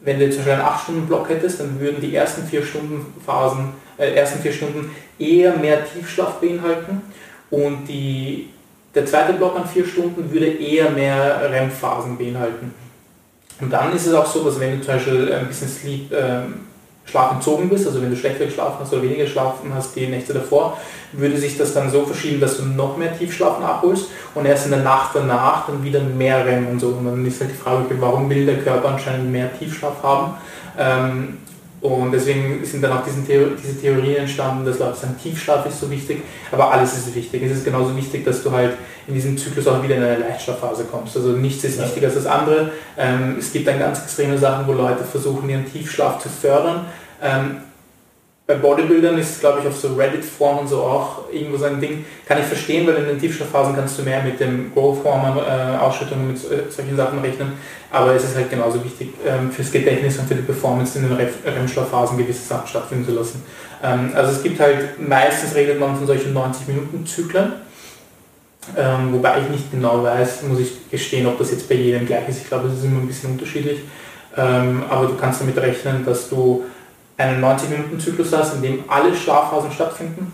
wenn 0.03 0.19
du 0.19 0.29
zum 0.31 0.39
Beispiel 0.39 0.53
einen 0.55 0.63
8-Stunden-Block 0.63 1.29
hättest, 1.29 1.61
dann 1.61 1.79
würden 1.79 2.01
die 2.01 2.15
ersten 2.15 2.47
vier 2.47 2.65
Stunden 2.65 3.13
Phasen, 3.25 3.73
äh, 3.99 4.15
ersten 4.15 4.41
vier 4.41 4.53
Stunden 4.53 4.91
eher 5.19 5.57
mehr 5.57 5.85
Tiefschlaf 5.85 6.41
beinhalten 6.41 7.03
und 7.51 7.87
die, 7.87 8.51
der 8.95 9.07
zweite 9.07 9.35
Block 9.35 9.57
an 9.57 9.67
vier 9.67 9.87
Stunden 9.87 10.33
würde 10.33 10.47
eher 10.47 10.91
mehr 10.91 11.51
REM-Phasen 11.51 12.17
beinhalten. 12.17 12.75
Und 13.61 13.71
dann 13.71 13.95
ist 13.95 14.07
es 14.07 14.15
auch 14.15 14.27
so, 14.27 14.43
dass 14.45 14.59
wenn 14.59 14.79
du 14.79 14.85
zum 14.85 14.95
Beispiel 14.95 15.33
ein 15.33 15.47
bisschen 15.47 15.69
Sleep, 15.69 16.13
ähm, 16.13 16.55
Schlaf 17.11 17.33
entzogen 17.33 17.69
bist, 17.69 17.87
also 17.87 18.01
wenn 18.01 18.11
du 18.11 18.17
schlechter 18.17 18.47
geschlafen 18.47 18.77
hast 18.81 18.93
oder 18.93 19.03
weniger 19.03 19.25
geschlafen 19.25 19.73
hast 19.75 19.95
die 19.97 20.07
Nächte 20.07 20.33
davor, 20.33 20.79
würde 21.13 21.37
sich 21.37 21.59
das 21.59 21.75
dann 21.75 21.91
so 21.91 22.05
verschieben, 22.05 22.41
dass 22.41 22.57
du 22.57 22.65
noch 22.65 22.97
mehr 22.97 23.17
Tiefschlaf 23.17 23.59
nachholst 23.61 24.07
und 24.35 24.47
erst 24.47 24.67
in 24.67 24.71
der 24.71 24.83
Nacht 24.83 25.11
danach 25.15 25.67
dann 25.67 25.83
wieder 25.83 26.01
mehr 26.01 26.47
REM 26.47 26.69
und 26.69 26.81
so. 26.81 26.89
Und 26.89 27.05
dann 27.05 27.27
ist 27.27 27.41
halt 27.41 27.51
die 27.51 27.57
Frage, 27.57 27.85
warum 27.99 28.31
will 28.31 28.47
der 28.47 28.59
Körper 28.59 28.91
anscheinend 28.91 29.31
mehr 29.31 29.51
Tiefschlaf 29.59 30.03
haben? 30.03 30.35
Ähm, 30.79 31.39
und 31.81 32.13
deswegen 32.13 32.63
sind 32.63 32.83
dann 32.83 32.93
auch 32.93 33.03
Theor 33.27 33.49
diese 33.57 33.81
Theorien 33.81 34.19
entstanden, 34.19 34.67
dass 34.67 34.79
Leute 34.79 34.99
sagen, 34.99 35.17
Tiefschlaf 35.23 35.65
ist 35.65 35.81
so 35.81 35.91
wichtig, 35.91 36.23
aber 36.53 36.71
alles 36.71 36.93
ist 36.95 37.15
wichtig. 37.15 37.43
Es 37.43 37.53
ist 37.53 37.65
genauso 37.65 37.97
wichtig, 37.97 38.23
dass 38.25 38.43
du 38.43 38.51
halt 38.51 38.75
in 39.07 39.15
diesem 39.15 39.39
Zyklus 39.39 39.67
auch 39.67 39.83
wieder 39.83 39.97
in 39.97 40.03
eine 40.03 40.19
Leichtschlafphase 40.19 40.85
kommst. 40.85 41.17
Also 41.17 41.31
nichts 41.31 41.65
ist 41.65 41.79
ja. 41.79 41.85
wichtiger 41.85 42.09
als 42.09 42.17
das 42.17 42.27
andere. 42.27 42.71
Ähm, 42.99 43.37
es 43.39 43.51
gibt 43.53 43.67
dann 43.67 43.79
ganz 43.79 44.03
extreme 44.03 44.37
Sachen, 44.37 44.67
wo 44.67 44.73
Leute 44.73 45.05
versuchen, 45.05 45.49
ihren 45.49 45.71
Tiefschlaf 45.71 46.19
zu 46.19 46.29
fördern. 46.29 46.85
Ähm, 47.23 47.63
bei 48.51 48.57
Bodybuildern 48.57 49.17
ist 49.17 49.39
glaube 49.39 49.61
ich, 49.61 49.69
auf 49.69 49.77
so 49.77 49.95
Reddit-Form 49.95 50.59
und 50.59 50.69
so 50.69 50.79
auch 50.79 51.33
irgendwo 51.33 51.57
so 51.57 51.67
ein 51.67 51.81
Ding. 51.81 52.05
Kann 52.27 52.39
ich 52.39 52.45
verstehen, 52.45 52.85
weil 52.85 52.97
in 52.97 53.05
den 53.05 53.21
Tiefschlafphasen 53.21 53.77
kannst 53.77 53.97
du 53.97 54.03
mehr 54.03 54.23
mit 54.25 54.41
dem 54.41 54.75
Growth-Hormon-Ausschüttungen, 54.75 56.31
äh, 56.31 56.33
mit 56.33 56.37
äh, 56.37 56.69
solchen 56.69 56.97
Sachen 56.97 57.21
rechnen. 57.21 57.53
Aber 57.93 58.13
es 58.13 58.25
ist 58.25 58.35
halt 58.35 58.51
genauso 58.51 58.83
wichtig, 58.85 59.11
ähm, 59.25 59.53
fürs 59.53 59.71
Gedächtnis 59.71 60.19
und 60.19 60.27
für 60.27 60.35
die 60.35 60.43
Performance 60.43 60.99
in 60.99 61.09
den 61.09 61.17
REM-Schlafphasen 61.17 62.19
gewisse 62.19 62.45
Sachen 62.45 62.67
stattfinden 62.67 63.05
zu 63.05 63.13
lassen. 63.13 63.45
Ähm, 63.85 64.11
also 64.17 64.33
es 64.33 64.43
gibt 64.43 64.59
halt, 64.59 64.99
meistens 65.01 65.55
redet 65.55 65.79
man 65.79 65.95
von 65.95 66.09
solchen 66.09 66.37
90-Minuten-Zyklen. 66.37 67.53
Ähm, 68.77 69.13
wobei 69.13 69.43
ich 69.43 69.49
nicht 69.49 69.71
genau 69.71 70.03
weiß, 70.03 70.43
muss 70.49 70.59
ich 70.59 70.91
gestehen, 70.91 71.27
ob 71.29 71.39
das 71.39 71.53
jetzt 71.53 71.69
bei 71.69 71.77
jedem 71.77 72.05
gleich 72.05 72.29
ist. 72.29 72.43
Ich 72.43 72.49
glaube, 72.49 72.67
es 72.67 72.79
ist 72.79 72.85
immer 72.85 73.01
ein 73.01 73.07
bisschen 73.07 73.31
unterschiedlich. 73.31 73.81
Ähm, 74.37 74.83
aber 74.89 75.07
du 75.07 75.15
kannst 75.15 75.41
damit 75.41 75.57
rechnen, 75.57 76.05
dass 76.05 76.29
du 76.29 76.65
einen 77.21 77.45
90-Minuten-Zyklus 77.45 78.33
hast, 78.33 78.55
in 78.55 78.63
dem 78.63 78.85
alle 78.89 79.15
Schlafphasen 79.15 79.71
stattfinden, 79.71 80.33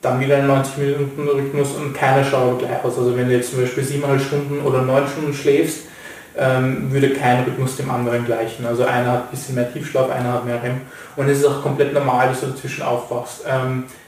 dann 0.00 0.18
wieder 0.20 0.36
einen 0.36 0.50
90-Minuten-Rhythmus 0.50 1.74
und 1.74 1.94
keiner 1.94 2.24
schaut 2.24 2.58
gleich 2.58 2.82
aus. 2.82 2.98
Also 2.98 3.16
wenn 3.16 3.28
du 3.28 3.36
jetzt 3.36 3.50
zum 3.50 3.60
Beispiel 3.60 3.84
7,5 3.84 4.20
Stunden 4.20 4.60
oder 4.66 4.82
9 4.82 5.06
Stunden 5.06 5.34
schläfst, 5.34 5.82
ähm, 6.36 6.90
würde 6.90 7.10
kein 7.10 7.44
Rhythmus 7.44 7.76
dem 7.76 7.90
anderen 7.90 8.24
gleichen. 8.24 8.64
Also 8.66 8.84
einer 8.84 9.12
hat 9.12 9.24
ein 9.24 9.30
bisschen 9.30 9.54
mehr 9.54 9.72
Tiefschlaf, 9.72 10.10
einer 10.10 10.32
hat 10.32 10.46
mehr 10.46 10.62
REM. 10.62 10.80
Und 11.16 11.28
es 11.28 11.38
ist 11.38 11.44
auch 11.44 11.62
komplett 11.62 11.92
normal, 11.92 12.28
dass 12.28 12.40
du 12.40 12.46
dazwischen 12.46 12.82
aufwachst. 12.82 13.42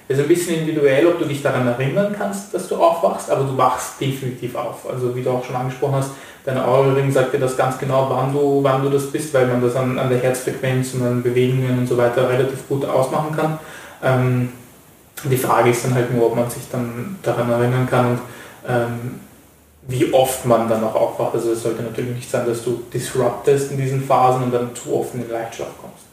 Es 0.06 0.18
ist 0.18 0.24
ein 0.24 0.28
bisschen 0.28 0.60
individuell, 0.60 1.06
ob 1.06 1.18
du 1.18 1.24
dich 1.24 1.42
daran 1.42 1.66
erinnern 1.66 2.14
kannst, 2.16 2.52
dass 2.52 2.68
du 2.68 2.76
aufwachst, 2.76 3.30
aber 3.30 3.44
du 3.44 3.56
wachst 3.56 4.00
definitiv 4.00 4.54
auf. 4.54 4.88
Also 4.90 5.16
wie 5.16 5.22
du 5.22 5.30
auch 5.30 5.44
schon 5.44 5.56
angesprochen 5.56 5.94
hast, 5.96 6.10
dein 6.44 6.58
Aura-Ring 6.58 7.10
sagt 7.10 7.32
dir 7.32 7.38
das 7.38 7.56
ganz 7.56 7.78
genau, 7.78 8.08
wann 8.10 8.32
du, 8.32 8.62
wann 8.62 8.82
du 8.82 8.90
das 8.90 9.10
bist, 9.10 9.32
weil 9.32 9.46
man 9.46 9.62
das 9.62 9.76
an, 9.76 9.98
an 9.98 10.10
der 10.10 10.18
Herzfrequenz 10.18 10.92
und 10.94 11.06
an 11.06 11.22
Bewegungen 11.22 11.78
und 11.78 11.86
so 11.86 11.96
weiter 11.96 12.28
relativ 12.28 12.68
gut 12.68 12.84
ausmachen 12.84 13.34
kann. 13.34 13.58
Ähm, 14.02 14.52
die 15.24 15.38
Frage 15.38 15.70
ist 15.70 15.84
dann 15.86 15.94
halt 15.94 16.14
nur, 16.14 16.26
ob 16.26 16.36
man 16.36 16.50
sich 16.50 16.64
dann 16.70 17.16
daran 17.22 17.50
erinnern 17.50 17.86
kann 17.88 18.06
und 18.10 18.18
ähm, 18.68 19.20
wie 19.86 20.12
oft 20.12 20.44
man 20.44 20.68
dann 20.68 20.84
auch 20.84 20.94
aufwacht. 20.94 21.34
Also 21.34 21.52
es 21.52 21.62
sollte 21.62 21.82
natürlich 21.82 22.16
nicht 22.16 22.30
sein, 22.30 22.46
dass 22.46 22.62
du 22.62 22.82
disruptest 22.92 23.70
in 23.70 23.78
diesen 23.78 24.02
Phasen 24.02 24.44
und 24.44 24.52
dann 24.52 24.74
zu 24.74 24.94
oft 24.94 25.14
in 25.14 25.22
den 25.22 25.30
Leichtschlaf 25.30 25.68
kommst. 25.80 26.04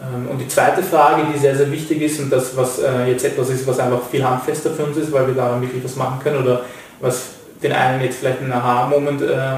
Ähm, 0.00 0.28
und 0.30 0.38
die 0.38 0.48
zweite 0.48 0.82
Frage, 0.82 1.22
die 1.32 1.38
sehr, 1.38 1.56
sehr 1.56 1.70
wichtig 1.70 2.02
ist 2.02 2.20
und 2.20 2.30
das, 2.30 2.56
was 2.56 2.80
äh, 2.80 3.06
jetzt 3.06 3.24
etwas 3.24 3.50
ist, 3.50 3.66
was 3.66 3.78
einfach 3.78 4.02
viel 4.10 4.24
handfester 4.24 4.70
für 4.70 4.84
uns 4.84 4.96
ist, 4.96 5.12
weil 5.12 5.26
wir 5.26 5.34
daran 5.34 5.60
wirklich 5.60 5.84
was 5.84 5.96
machen 5.96 6.18
können 6.22 6.42
oder 6.42 6.62
was 7.00 7.26
den 7.62 7.72
einen 7.72 8.02
jetzt 8.02 8.18
vielleicht 8.18 8.40
einen 8.40 8.52
Aha-Moment 8.52 9.22
äh, 9.22 9.56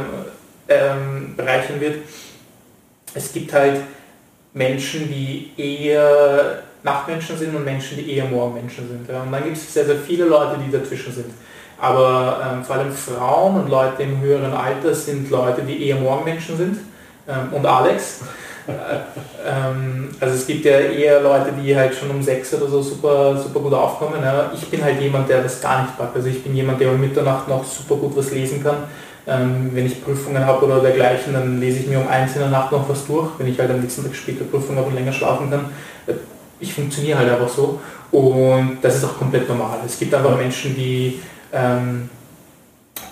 ähm, 0.69 1.35
bereichern 1.37 1.81
wird. 1.81 1.97
Es 3.15 3.33
gibt 3.33 3.53
halt 3.53 3.81
Menschen, 4.53 5.09
die 5.09 5.53
eher 5.57 6.63
Nachtmenschen 6.83 7.37
sind 7.37 7.55
und 7.55 7.65
Menschen, 7.65 7.97
die 7.97 8.13
eher 8.13 8.27
Morgenmenschen 8.27 8.87
sind. 8.89 9.09
Und 9.09 9.33
dann 9.33 9.45
gibt 9.45 9.57
es 9.57 9.73
sehr, 9.73 9.87
sehr 9.87 9.97
viele 9.97 10.27
Leute, 10.27 10.59
die 10.65 10.71
dazwischen 10.71 11.13
sind. 11.13 11.33
Aber 11.79 12.41
ähm, 12.43 12.65
vor 12.65 12.77
allem 12.77 12.93
Frauen 12.93 13.63
und 13.63 13.69
Leute 13.69 14.03
im 14.03 14.21
höheren 14.21 14.53
Alter 14.53 14.95
sind 14.95 15.31
Leute, 15.31 15.63
die 15.63 15.89
eher 15.89 15.97
Morgenmenschen 15.97 16.57
sind. 16.57 16.79
Ähm, 17.29 17.53
und 17.53 17.67
Alex. 17.67 18.21
Ähm, 18.69 20.09
also 20.21 20.35
es 20.35 20.47
gibt 20.47 20.65
ja 20.65 20.79
eher 20.79 21.21
Leute, 21.21 21.53
die 21.53 21.77
halt 21.77 21.95
schon 21.95 22.11
um 22.11 22.23
sechs 22.23 22.53
oder 22.55 22.69
so 22.69 22.83
super, 22.83 23.37
super 23.37 23.61
gut 23.61 23.75
aufkommen. 23.75 24.23
Ja. 24.23 24.51
Ich 24.55 24.69
bin 24.69 24.83
halt 24.83 25.01
jemand, 25.01 25.29
der 25.29 25.43
das 25.43 25.61
gar 25.61 25.83
nicht 25.83 25.97
packt. 25.97 26.17
Also 26.17 26.29
ich 26.29 26.43
bin 26.43 26.55
jemand, 26.55 26.81
der 26.81 26.91
um 26.91 27.01
Mitternacht 27.01 27.49
noch 27.49 27.65
super 27.65 27.97
gut 27.97 28.17
was 28.17 28.31
lesen 28.31 28.63
kann. 28.63 28.77
Ähm, 29.29 29.71
wenn 29.73 29.87
ich 29.87 30.05
Prüfungen 30.05 30.45
habe 30.45 30.65
oder 30.65 30.81
dergleichen, 30.81 31.33
dann 31.33 31.61
lese 31.61 31.81
ich 31.81 31.87
mir 31.89 31.99
um 31.99 32.09
eins 32.09 32.35
in 32.35 32.41
der 32.41 32.51
Nacht 32.51 32.71
noch 32.71 32.89
was 32.89 33.07
durch. 33.07 33.31
Wenn 33.39 33.49
ich 33.49 33.59
halt 33.59 33.71
am 33.71 33.81
nächsten 33.81 34.05
Tag 34.05 34.15
später 34.15 34.45
Prüfungen 34.45 34.79
habe 34.79 34.89
und 34.89 34.95
länger 34.95 35.13
schlafen 35.13 35.51
kann, 35.51 35.67
äh, 36.07 36.13
ich 36.61 36.73
funktioniere 36.73 37.19
halt 37.19 37.31
einfach 37.31 37.49
so. 37.49 37.81
Und 38.13 38.79
das 38.83 38.97
ist 38.97 39.05
auch 39.05 39.19
komplett 39.19 39.49
normal. 39.49 39.79
Es 39.85 39.99
gibt 39.99 40.15
einfach 40.15 40.37
Menschen, 40.37 40.75
die 40.75 41.21
ähm, 41.53 42.09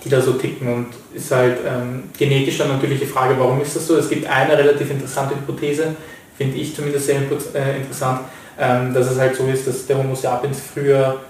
die 0.04 0.08
da 0.08 0.20
so 0.20 0.32
ticken 0.34 0.72
und 0.72 0.86
ist 1.14 1.30
halt 1.30 1.58
ähm, 1.66 2.04
genetisch 2.16 2.58
dann 2.58 2.68
natürlich 2.68 3.00
die 3.00 3.06
Frage, 3.06 3.34
warum 3.38 3.60
ist 3.60 3.76
das 3.76 3.86
so? 3.86 3.96
Es 3.96 4.08
gibt 4.08 4.26
eine 4.26 4.56
relativ 4.56 4.90
interessante 4.90 5.34
Hypothese, 5.36 5.94
finde 6.36 6.56
ich 6.56 6.74
zumindest 6.74 7.06
sehr 7.06 7.16
äh, 7.16 7.76
interessant, 7.76 8.20
ähm, 8.58 8.92
dass 8.92 9.10
es 9.10 9.18
halt 9.18 9.36
so 9.36 9.46
ist, 9.46 9.66
dass 9.66 9.86
der 9.86 9.98
Homo 9.98 10.14
sapiens 10.14 10.60
früher 10.74 11.20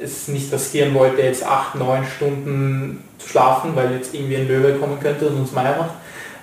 es 0.00 0.28
nicht 0.28 0.52
riskieren 0.52 0.94
wollte, 0.94 1.22
jetzt 1.22 1.44
acht, 1.46 1.74
neun 1.76 2.04
Stunden 2.04 3.04
zu 3.18 3.28
schlafen, 3.28 3.76
weil 3.76 3.92
jetzt 3.92 4.14
irgendwie 4.14 4.36
ein 4.36 4.48
Löwe 4.48 4.74
kommen 4.74 4.98
könnte 5.00 5.26
und 5.26 5.38
uns 5.38 5.52
Meier 5.52 5.76
macht. 5.76 5.94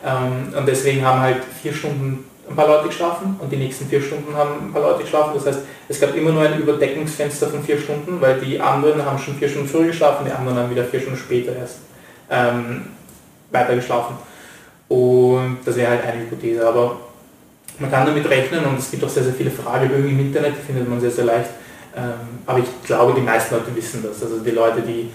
Ähm, 0.05 0.57
und 0.57 0.67
deswegen 0.67 1.05
haben 1.05 1.21
halt 1.21 1.38
vier 1.62 1.74
Stunden 1.74 2.25
ein 2.50 2.55
paar 2.55 2.67
Leute 2.67 2.88
geschlafen 2.88 3.38
und 3.39 3.51
die 3.51 3.57
nächsten 3.57 3.88
vier 3.88 4.01
Stunden 4.01 4.36
haben 4.36 4.67
ein 4.67 4.74
paar 4.74 4.81
Leute 4.81 5.03
geschlafen. 5.03 5.31
Das 5.36 5.45
heißt, 5.45 5.60
es 5.88 6.00
gab 6.00 6.15
immer 6.15 6.31
nur 6.31 6.43
ein 6.43 6.60
Überdeckungsfenster 6.60 7.48
von 7.48 7.63
vier 7.63 7.77
Stunden, 7.77 8.19
weil 8.19 8.39
die 8.39 8.60
anderen 8.60 9.05
haben 9.05 9.17
schon 9.17 9.36
vier 9.36 9.48
Stunden 9.48 9.67
früher 9.67 9.88
geschlafen, 9.88 10.25
die 10.25 10.31
anderen 10.31 10.57
haben 10.57 10.69
wieder 10.69 10.83
vier 10.83 11.00
Stunden 11.00 11.19
später 11.19 11.55
erst 11.55 11.77
ähm, 12.31 12.85
weiter 13.51 13.75
geschlafen. 13.75 14.15
Und 14.88 15.59
das 15.63 15.75
wäre 15.75 15.91
halt 15.91 16.03
eine 16.05 16.21
Hypothese. 16.21 16.67
Aber 16.67 16.97
man 17.77 17.91
kann 17.91 18.05
damit 18.05 18.27
rechnen 18.29 18.63
und 18.65 18.79
es 18.79 18.89
gibt 18.89 19.03
auch 19.03 19.09
sehr, 19.09 19.23
sehr 19.23 19.33
viele 19.33 19.51
Fragebögen 19.51 20.09
im 20.09 20.19
Internet, 20.19 20.53
die 20.57 20.65
findet 20.65 20.89
man 20.89 21.00
sehr, 21.00 21.11
sehr 21.11 21.25
leicht. 21.25 21.50
Ähm, 21.95 22.39
aber 22.45 22.59
ich 22.59 22.83
glaube, 22.85 23.13
die 23.13 23.21
meisten 23.21 23.55
Leute 23.55 23.75
wissen 23.75 24.03
das. 24.03 24.23
Also 24.23 24.39
die 24.39 24.51
Leute, 24.51 24.81
die 24.81 25.09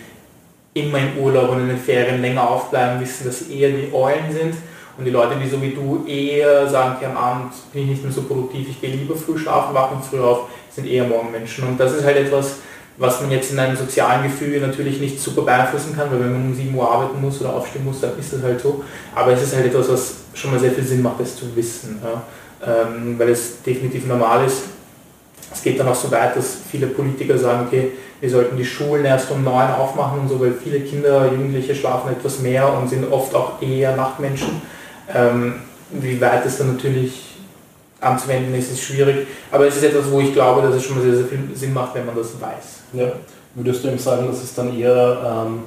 immer 0.75 0.99
im 0.99 1.19
Urlaub 1.19 1.51
und 1.51 1.61
in 1.61 1.69
den 1.69 1.79
Ferien 1.79 2.21
länger 2.21 2.49
aufbleiben, 2.49 3.01
wissen, 3.01 3.27
dass 3.27 3.43
eher 3.43 3.71
die 3.71 3.93
Eulen 3.93 4.31
sind 4.31 4.55
und 4.99 5.05
die 5.05 5.11
Leute, 5.11 5.37
die 5.43 5.49
so 5.49 5.61
wie 5.63 5.71
du 5.71 6.05
eher 6.07 6.69
sagen, 6.69 6.97
okay, 6.97 7.07
am 7.07 7.17
Abend 7.17 7.53
bin 7.73 7.85
ich 7.85 7.89
nicht 7.91 8.03
mehr 8.03 8.13
so 8.13 8.23
produktiv, 8.23 8.69
ich 8.71 8.81
gehe 8.81 8.91
lieber 8.91 9.17
früh 9.17 9.39
schlafen, 9.39 9.75
wachen 9.75 10.03
früh 10.03 10.21
auf, 10.21 10.49
sind 10.71 10.87
eher 10.87 11.05
Morgenmenschen. 11.05 11.67
Und 11.67 11.81
das 11.81 11.93
ist 11.95 12.05
halt 12.05 12.17
etwas, 12.17 12.57
was 12.99 13.21
man 13.21 13.31
jetzt 13.31 13.53
in 13.53 13.59
einem 13.59 13.77
sozialen 13.77 14.23
Gefühl 14.23 14.61
natürlich 14.61 15.01
nicht 15.01 15.21
super 15.21 15.43
beeinflussen 15.43 15.95
kann, 15.95 16.11
weil 16.11 16.21
wenn 16.21 16.33
man 16.33 16.43
um 16.47 16.55
7 16.55 16.75
Uhr 16.75 16.91
arbeiten 16.91 17.21
muss 17.21 17.41
oder 17.41 17.55
aufstehen 17.55 17.85
muss, 17.85 18.01
dann 18.01 18.19
ist 18.19 18.33
das 18.33 18.43
halt 18.43 18.61
so. 18.61 18.83
Aber 19.15 19.33
es 19.33 19.43
ist 19.43 19.55
halt 19.55 19.67
etwas, 19.67 19.89
was 19.91 20.15
schon 20.35 20.51
mal 20.51 20.61
sehr 20.61 20.73
viel 20.73 20.85
Sinn 20.85 21.03
macht, 21.03 21.21
das 21.21 21.37
zu 21.37 21.55
wissen. 21.55 22.01
Ja. 22.03 22.23
Ähm, 22.67 23.19
weil 23.19 23.29
es 23.31 23.63
definitiv 23.63 24.07
normal 24.07 24.47
ist. 24.47 24.63
Es 25.53 25.63
geht 25.63 25.79
dann 25.79 25.89
auch 25.89 25.95
so 25.95 26.11
weit, 26.11 26.37
dass 26.37 26.57
viele 26.71 26.87
Politiker 26.89 27.39
sagen, 27.39 27.67
okay, 27.67 27.93
wir 28.21 28.31
sollten 28.31 28.57
die 28.57 28.65
Schulen 28.65 29.05
erst 29.05 29.31
um 29.31 29.45
9 29.45 29.75
aufmachen 29.75 30.21
und 30.21 30.29
so, 30.29 30.41
weil 30.41 30.53
viele 30.53 30.81
Kinder, 30.81 31.31
Jugendliche 31.31 31.75
schlafen 31.75 32.11
etwas 32.11 32.41
mehr 32.41 32.73
und 32.73 32.89
sind 32.89 33.11
oft 33.13 33.35
auch 33.35 33.61
eher 33.61 33.95
Nachtmenschen. 33.95 34.63
Ähm, 35.15 35.57
wie 35.91 36.21
weit 36.21 36.45
es 36.47 36.59
dann 36.59 36.75
natürlich 36.75 37.37
anzuwenden 38.01 38.55
ist, 38.55 38.73
ist 38.73 38.83
schwierig. 38.83 39.27
Aber 39.51 39.67
es 39.67 39.77
ist 39.77 39.85
etwas, 39.85 40.11
wo 40.11 40.21
ich 40.21 40.33
glaube, 40.33 40.63
dass 40.63 40.75
es 40.75 40.85
schon 40.85 40.97
mal 40.97 41.05
sehr, 41.05 41.17
sehr 41.17 41.27
viel 41.27 41.49
Sinn 41.55 41.73
macht, 41.73 41.95
wenn 41.95 42.07
man 42.07 42.17
das 42.17 42.41
weiß. 42.41 42.77
Ja. 42.93 43.13
Würdest 43.55 43.85
du 43.85 43.89
eben 43.89 43.99
sagen, 43.99 44.27
dass 44.27 44.43
es 44.43 44.55
dann 44.55 44.79
eher 44.79 45.47
ähm, 45.47 45.61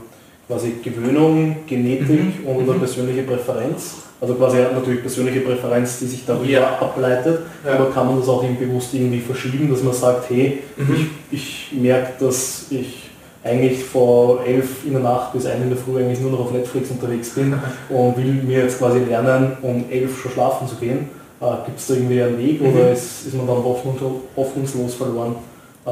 quasi 0.47 0.75
Gewöhnung, 0.83 1.57
Genetik 1.67 2.41
mhm. 2.41 2.47
oder 2.47 2.73
mhm. 2.73 2.79
persönliche 2.79 3.23
Präferenz? 3.23 3.95
Also 4.21 4.33
quasi 4.33 4.57
natürlich 4.57 5.01
persönliche 5.01 5.39
Präferenz, 5.39 5.99
die 5.99 6.07
sich 6.07 6.25
darüber 6.25 6.49
ja. 6.49 6.77
ableitet, 6.79 7.39
ja. 7.65 7.73
aber 7.73 7.89
kann 7.89 8.07
man 8.07 8.19
das 8.19 8.27
auch 8.27 8.43
eben 8.43 8.57
bewusst 8.57 8.93
irgendwie 8.93 9.21
verschieben, 9.21 9.71
dass 9.71 9.81
man 9.81 9.93
sagt, 9.93 10.29
hey, 10.29 10.59
mhm. 10.75 11.11
ich, 11.31 11.71
ich 11.71 11.79
merke, 11.79 12.25
dass 12.25 12.65
ich 12.69 13.09
eigentlich 13.43 13.83
vor 13.83 14.43
elf 14.45 14.85
in 14.85 14.91
der 14.91 15.01
Nacht 15.01 15.31
bis 15.33 15.45
ein 15.45 15.61
in 15.61 15.69
der 15.69 15.77
Früh 15.77 15.97
eigentlich 15.99 16.19
nur 16.19 16.31
noch 16.31 16.41
auf 16.41 16.51
Netflix 16.51 16.91
unterwegs 16.91 17.29
bin 17.29 17.53
und 17.89 18.17
will 18.17 18.33
mir 18.43 18.63
jetzt 18.63 18.79
quasi 18.79 18.99
lernen, 18.99 19.57
um 19.61 19.85
elf 19.89 20.21
schon 20.21 20.31
schlafen 20.31 20.67
zu 20.67 20.75
gehen. 20.75 21.09
Äh, 21.39 21.65
Gibt 21.65 21.79
es 21.79 21.87
da 21.87 21.93
irgendwie 21.93 22.21
einen 22.21 22.37
Weg 22.37 22.61
mhm. 22.61 22.73
oder 22.73 22.91
ist, 22.91 23.25
ist 23.25 23.33
man 23.33 23.47
dann 23.47 23.63
hoffnungslos 23.63 24.95
verloren? 24.95 25.35
Äh, 25.85 25.89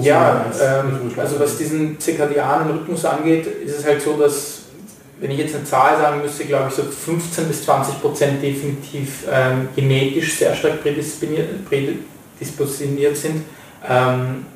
ja, 0.00 0.46
ähm, 0.60 1.10
also 1.16 1.40
was 1.40 1.58
diesen 1.58 1.98
zirkadianen 1.98 2.70
Rhythmus 2.70 3.04
angeht, 3.04 3.46
ist 3.46 3.78
es 3.78 3.84
halt 3.84 4.00
so, 4.00 4.16
dass 4.16 4.60
wenn 5.20 5.30
ich 5.30 5.38
jetzt 5.38 5.54
eine 5.54 5.64
Zahl 5.64 5.98
sagen 5.98 6.20
müsste, 6.20 6.44
glaube 6.44 6.66
ich 6.68 6.74
so 6.74 6.82
15 6.82 7.46
bis 7.46 7.64
20 7.64 8.00
Prozent 8.00 8.42
definitiv 8.42 9.24
ähm, 9.30 9.68
genetisch 9.74 10.34
sehr 10.34 10.54
stark 10.54 10.82
prädispositioniert, 10.82 13.16
sind. 13.16 13.44
Ähm, 13.88 14.46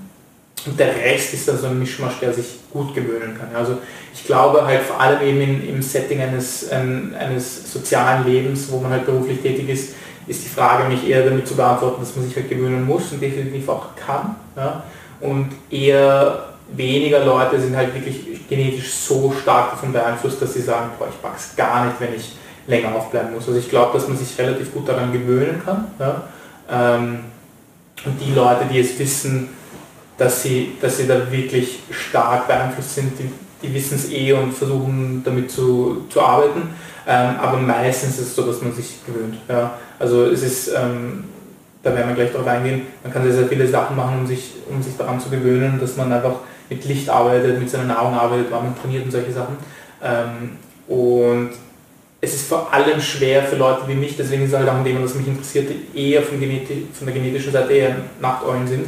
und 0.66 0.78
der 0.78 0.96
Rest 0.96 1.34
ist 1.34 1.46
dann 1.46 1.58
so 1.58 1.68
ein 1.68 1.78
Mischmasch, 1.78 2.18
der 2.20 2.32
sich 2.32 2.58
gut 2.72 2.94
gewöhnen 2.94 3.36
kann. 3.38 3.54
Also 3.54 3.78
ich 4.12 4.24
glaube 4.24 4.64
halt 4.64 4.82
vor 4.82 5.00
allem 5.00 5.22
eben 5.22 5.40
in, 5.40 5.68
im 5.68 5.82
Setting 5.82 6.20
eines, 6.20 6.66
ähm, 6.72 7.14
eines 7.18 7.72
sozialen 7.72 8.26
Lebens, 8.26 8.70
wo 8.70 8.78
man 8.78 8.90
halt 8.90 9.06
beruflich 9.06 9.40
tätig 9.40 9.68
ist, 9.68 9.94
ist 10.26 10.44
die 10.44 10.48
Frage 10.48 10.88
mich 10.88 11.08
eher 11.08 11.24
damit 11.24 11.46
zu 11.46 11.54
beantworten, 11.54 12.00
dass 12.00 12.16
man 12.16 12.26
sich 12.26 12.34
halt 12.34 12.48
gewöhnen 12.48 12.84
muss 12.84 13.12
und 13.12 13.22
definitiv 13.22 13.68
auch 13.68 13.94
kann. 13.94 14.34
Ja? 14.56 14.82
Und 15.20 15.50
eher 15.70 16.46
weniger 16.72 17.24
Leute 17.24 17.61
sind 17.61 17.76
halt 17.76 17.94
wirklich 17.94 18.48
genetisch 18.48 18.92
so 18.92 19.33
stark 19.40 19.72
davon 19.72 19.92
beeinflusst, 19.92 20.40
dass 20.42 20.55
sie 20.55 20.62
sagen, 20.62 20.90
boah, 20.98 21.09
ich 21.09 21.22
pack's 21.22 21.55
gar 21.57 21.87
nicht, 21.87 22.00
wenn 22.00 22.14
ich 22.14 22.33
länger 22.66 22.94
aufbleiben 22.94 23.33
muss. 23.33 23.46
Also 23.46 23.59
ich 23.59 23.68
glaube, 23.68 23.98
dass 23.98 24.09
man 24.09 24.16
sich 24.16 24.37
relativ 24.38 24.72
gut 24.72 24.88
daran 24.88 25.12
gewöhnen 25.12 25.62
kann. 25.64 25.87
Ja? 25.98 26.22
Ähm, 26.70 27.20
und 28.05 28.20
die 28.20 28.35
Leute, 28.35 28.66
die 28.70 28.81
es 28.81 28.98
wissen, 28.98 29.48
dass 30.18 30.42
sie, 30.42 30.72
dass 30.81 30.96
sie 30.98 31.07
da 31.07 31.31
wirklich 31.31 31.81
stark 31.90 32.46
beeinflusst 32.46 32.94
sind. 32.94 33.12
Die, 33.18 33.31
die 33.62 33.74
wissen 33.74 33.96
es 33.96 34.11
eh 34.11 34.33
und 34.33 34.52
versuchen 34.52 35.22
damit 35.24 35.50
zu, 35.50 36.07
zu 36.11 36.20
arbeiten. 36.20 36.74
Ähm, 37.07 37.37
aber 37.40 37.59
meistens 37.59 38.18
ist 38.18 38.29
es 38.29 38.37
so, 38.37 38.42
dass 38.42 38.62
man 38.62 38.74
sich 38.74 38.96
gewöhnt. 39.07 39.37
Ja. 39.48 39.74
Also 39.98 40.24
es 40.24 40.42
ist, 40.42 40.68
ähm, 40.68 41.24
da 41.87 41.94
werden 41.94 42.09
wir 42.09 42.16
gleich 42.16 42.33
darauf 42.33 42.49
eingehen, 42.49 42.83
man 43.03 43.12
kann 43.12 43.22
sehr, 43.22 43.33
sehr 43.33 43.46
viele 43.46 43.66
Sachen 43.66 43.96
machen, 43.96 44.18
um 44.20 44.27
sich, 44.27 44.55
um 44.68 44.83
sich 44.83 44.96
daran 44.96 45.20
zu 45.20 45.31
gewöhnen, 45.31 45.79
dass 45.81 45.96
man 45.96 46.12
einfach 46.12 46.35
mit 46.68 46.85
Licht 46.85 47.09
arbeitet, 47.09 47.59
mit 47.59 47.70
seiner 47.70 47.85
Nahrung 47.85 48.14
arbeitet, 48.14 48.46
wann 48.51 48.64
man 48.64 48.81
trainiert 48.81 49.05
und 49.05 49.11
solche 49.11 49.33
Sachen. 49.33 49.57
Ähm, 50.03 50.57
und 50.88 51.51
es 52.20 52.35
ist 52.35 52.49
vor 52.49 52.72
allem 52.72 53.01
schwer 53.01 53.42
für 53.42 53.57
Leute 53.57 53.83
wie 53.87 53.94
mich, 53.94 54.16
deswegen 54.16 54.42
ist 54.42 54.53
es 54.53 54.59
halt 54.59 54.68
auch 54.68 54.75
ein 54.75 54.85
Thema, 54.85 55.01
das 55.01 55.14
mich 55.14 55.29
interessiert, 55.29 55.70
eher 55.94 56.22
von, 56.22 56.40
Geneti 56.40 56.88
von 56.92 57.07
der 57.07 57.14
genetischen 57.14 57.53
Seite 57.53 57.72
eher 57.72 57.96
Nachteulen 58.20 58.66
sind 58.66 58.87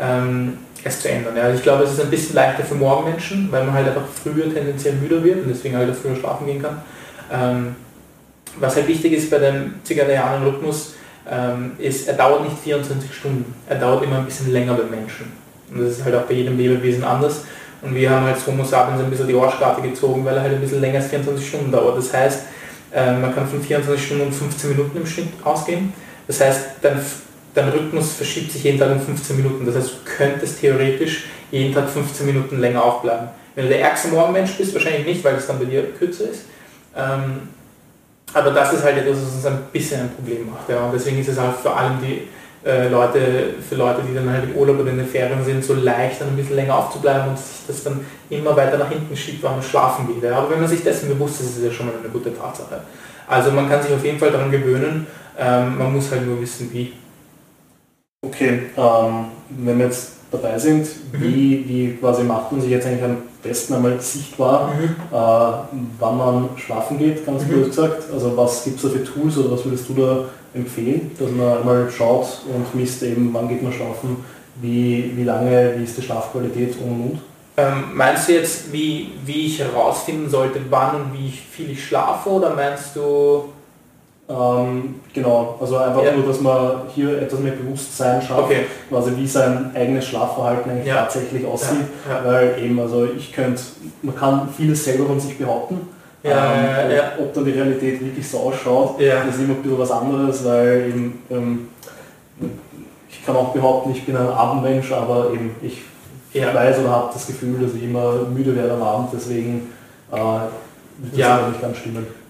ähm, 0.00 0.58
es 0.84 1.00
zu 1.00 1.08
ändern. 1.08 1.36
Ja. 1.36 1.52
Ich 1.52 1.62
glaube, 1.62 1.84
es 1.84 1.92
ist 1.92 2.00
ein 2.00 2.10
bisschen 2.10 2.34
leichter 2.34 2.64
für 2.64 2.74
Morgenmenschen, 2.74 3.48
weil 3.52 3.64
man 3.64 3.74
halt 3.74 3.88
einfach 3.88 4.04
früher 4.22 4.52
tendenziell 4.52 4.94
müder 4.94 5.22
wird 5.22 5.44
und 5.44 5.48
deswegen 5.48 5.76
halt 5.76 5.94
früher 5.94 6.16
schlafen 6.16 6.46
gehen 6.46 6.60
kann. 6.60 6.82
Ähm, 7.30 7.76
was 8.58 8.76
halt 8.76 8.88
wichtig 8.88 9.12
ist 9.12 9.30
bei 9.30 9.38
dem 9.38 9.74
zirkadianen 9.84 10.42
Rhythmus, 10.42 10.94
ist, 11.78 12.08
er 12.08 12.14
dauert 12.14 12.42
nicht 12.42 12.58
24 12.58 13.14
Stunden, 13.14 13.54
er 13.68 13.76
dauert 13.76 14.02
immer 14.02 14.18
ein 14.18 14.24
bisschen 14.24 14.52
länger 14.52 14.74
beim 14.74 14.90
Menschen. 14.90 15.32
Und 15.70 15.80
das 15.80 15.98
ist 15.98 16.04
halt 16.04 16.14
auch 16.14 16.22
bei 16.22 16.34
jedem 16.34 16.56
Lebewesen 16.56 17.04
anders. 17.04 17.42
Und 17.80 17.94
wir 17.94 18.10
haben 18.10 18.26
als 18.26 18.46
Homo 18.46 18.64
sapiens 18.64 19.00
ein 19.00 19.10
bisschen 19.10 19.28
die 19.28 19.34
Arschkarte 19.34 19.82
gezogen, 19.82 20.24
weil 20.24 20.36
er 20.36 20.42
halt 20.42 20.54
ein 20.54 20.60
bisschen 20.60 20.80
länger 20.80 20.98
als 20.98 21.08
24 21.08 21.46
Stunden 21.46 21.72
dauert. 21.72 21.98
Das 21.98 22.12
heißt, 22.12 22.42
äh, 22.94 23.12
man 23.12 23.34
kann 23.34 23.46
von 23.46 23.60
24 23.60 24.06
Stunden 24.06 24.26
und 24.26 24.32
15 24.32 24.70
Minuten 24.70 24.96
im 24.96 25.06
Schnitt 25.06 25.28
ausgehen. 25.42 25.92
Das 26.26 26.40
heißt, 26.40 26.60
dann 26.82 27.00
dein 27.54 27.68
Rhythmus 27.68 28.12
verschiebt 28.12 28.52
sich 28.52 28.64
jeden 28.64 28.78
Tag 28.78 28.92
um 28.92 29.00
15 29.00 29.36
Minuten. 29.36 29.66
Das 29.66 29.74
heißt, 29.74 29.90
du 29.90 29.96
könntest 30.16 30.60
theoretisch 30.60 31.24
jeden 31.50 31.74
Tag 31.74 31.88
15 31.88 32.26
Minuten 32.26 32.60
länger 32.60 32.84
aufbleiben. 32.84 33.28
Wenn 33.54 33.64
du 33.64 33.70
der 33.70 33.82
ärgste 33.82 34.08
Morgenmensch 34.08 34.56
bist, 34.56 34.72
wahrscheinlich 34.72 35.04
nicht, 35.04 35.24
weil 35.24 35.34
es 35.34 35.46
dann 35.46 35.58
bei 35.58 35.66
dir 35.66 35.82
kürzer 35.98 36.24
ist. 36.30 36.44
Aber 38.34 38.50
das 38.50 38.72
ist 38.72 38.82
halt 38.82 38.98
etwas, 38.98 39.18
was 39.18 39.34
uns 39.34 39.46
ein 39.46 39.58
bisschen 39.72 40.00
ein 40.02 40.10
Problem 40.10 40.50
macht. 40.50 40.68
Ja. 40.68 40.84
Und 40.84 40.94
deswegen 40.94 41.18
ist 41.20 41.28
es 41.28 41.38
halt 41.38 41.54
vor 41.56 41.76
allem 41.76 41.98
die 42.00 42.28
äh, 42.66 42.88
Leute, 42.88 43.54
für 43.68 43.74
Leute, 43.74 44.02
die 44.08 44.14
dann 44.14 44.30
halt 44.30 44.44
im 44.44 44.56
Urlaub 44.56 44.80
oder 44.80 44.90
in 44.90 44.98
den 44.98 45.06
Ferien 45.06 45.44
sind, 45.44 45.64
so 45.64 45.74
leicht 45.74 46.20
dann 46.20 46.28
ein 46.28 46.36
bisschen 46.36 46.56
länger 46.56 46.76
aufzubleiben 46.76 47.28
und 47.28 47.38
sich 47.38 47.66
das 47.66 47.82
dann 47.84 48.04
immer 48.30 48.56
weiter 48.56 48.78
nach 48.78 48.88
hinten 48.88 49.16
schiebt, 49.16 49.42
wann 49.42 49.52
man 49.52 49.62
schlafen 49.62 50.06
geht. 50.06 50.22
Ja. 50.22 50.38
Aber 50.38 50.50
wenn 50.50 50.60
man 50.60 50.68
sich 50.68 50.82
dessen 50.82 51.08
bewusst 51.08 51.40
ist, 51.40 51.50
ist 51.50 51.56
es 51.58 51.64
ja 51.64 51.72
schon 51.72 51.86
mal 51.86 51.94
eine 51.98 52.08
gute 52.08 52.36
Tatsache. 52.36 52.80
Also 53.26 53.50
man 53.50 53.68
kann 53.68 53.82
sich 53.82 53.92
auf 53.92 54.04
jeden 54.04 54.18
Fall 54.18 54.30
daran 54.30 54.50
gewöhnen, 54.50 55.06
ähm, 55.38 55.78
man 55.78 55.92
muss 55.92 56.10
halt 56.10 56.26
nur 56.26 56.40
wissen, 56.40 56.70
wie. 56.72 56.92
Okay, 58.24 58.70
ähm, 58.76 59.24
wenn 59.48 59.78
wir 59.78 59.86
jetzt 59.86 60.21
dabei 60.32 60.58
sind, 60.58 60.86
mhm. 61.12 61.22
wie, 61.22 61.64
wie 61.68 61.96
quasi 62.00 62.24
macht 62.24 62.50
man 62.50 62.60
sich 62.60 62.70
jetzt 62.70 62.86
eigentlich 62.86 63.04
am 63.04 63.18
besten 63.42 63.74
einmal 63.74 64.00
sichtbar, 64.00 64.72
mhm. 64.74 64.96
äh, 65.12 65.78
wann 65.98 66.18
man 66.18 66.48
schlafen 66.56 66.98
geht, 66.98 67.24
ganz 67.24 67.44
mhm. 67.44 67.48
blöd 67.48 67.66
gesagt. 67.66 68.04
Also 68.12 68.36
was 68.36 68.64
gibt 68.64 68.76
es 68.76 68.82
da 68.82 68.88
für 68.88 69.04
Tools 69.04 69.38
oder 69.38 69.52
was 69.52 69.64
würdest 69.64 69.88
du 69.88 69.94
da 69.94 70.24
empfehlen, 70.54 71.10
dass 71.18 71.30
man 71.30 71.58
einmal 71.58 71.90
schaut 71.90 72.42
und 72.46 72.74
misst 72.74 73.02
eben, 73.02 73.30
wann 73.32 73.48
geht 73.48 73.62
man 73.62 73.72
schlafen, 73.72 74.16
wie, 74.60 75.12
wie 75.14 75.24
lange, 75.24 75.74
wie 75.76 75.84
ist 75.84 75.96
die 75.96 76.02
Schlafqualität 76.02 76.76
und 76.80 76.90
und 76.92 77.20
ähm, 77.56 77.84
meinst 77.94 78.28
du 78.28 78.32
jetzt, 78.32 78.72
wie, 78.72 79.12
wie 79.26 79.46
ich 79.46 79.58
herausfinden 79.58 80.30
sollte, 80.30 80.60
wann 80.70 80.96
und 80.96 81.12
wie 81.12 81.30
viel 81.30 81.70
ich 81.70 81.84
schlafe 81.84 82.30
oder 82.30 82.54
meinst 82.54 82.96
du 82.96 83.52
Ähm, 84.32 84.94
genau, 85.12 85.58
also 85.60 85.76
einfach 85.76 86.02
ja. 86.02 86.12
nur, 86.12 86.26
dass 86.26 86.40
man 86.40 86.82
hier 86.94 87.20
etwas 87.20 87.40
mehr 87.40 87.52
Bewusstsein 87.52 88.22
schafft, 88.22 88.44
okay. 88.44 88.64
also 88.90 89.16
wie 89.16 89.26
sein 89.26 89.72
eigenes 89.74 90.06
Schlafverhalten 90.06 90.70
eigentlich 90.70 90.86
ja. 90.86 91.02
tatsächlich 91.02 91.44
aussieht, 91.44 91.84
ja. 92.08 92.24
weil 92.24 92.56
eben, 92.62 92.78
also 92.80 93.06
ich 93.16 93.32
könnte, 93.32 93.60
man 94.00 94.16
kann 94.16 94.48
vieles 94.56 94.84
selber 94.84 95.06
von 95.06 95.20
sich 95.20 95.36
behaupten, 95.36 95.88
ähm, 96.24 97.00
ob 97.18 97.34
dann 97.34 97.44
die 97.44 97.50
Realität 97.50 98.00
wirklich 98.00 98.26
so 98.26 98.38
ausschaut, 98.38 99.00
ist 99.00 99.38
immer 99.38 99.54
ein 99.54 99.62
bisschen 99.62 99.78
was 99.78 99.90
anderes, 99.90 100.44
weil 100.44 100.86
eben, 100.88 101.22
ähm, 101.30 101.68
ich 103.10 103.26
kann 103.26 103.36
auch 103.36 103.52
behaupten, 103.52 103.90
ich 103.90 104.06
bin 104.06 104.16
ein 104.16 104.28
Abendmensch, 104.28 104.92
aber 104.92 105.30
eben 105.34 105.54
ich 105.60 105.82
weiß 106.32 106.78
oder 106.78 106.90
habe 106.90 107.10
das 107.12 107.26
Gefühl, 107.26 107.60
dass 107.60 107.74
ich 107.74 107.82
immer 107.82 108.14
müde 108.32 108.56
werde 108.56 108.72
am 108.72 108.82
Abend, 108.82 109.10
deswegen 109.12 109.72
äh, 110.10 110.16
wird 110.16 111.12
das 111.12 111.18
ja. 111.18 111.48
nicht 111.48 111.60
ganz 111.60 111.76
stimmen. 111.76 112.21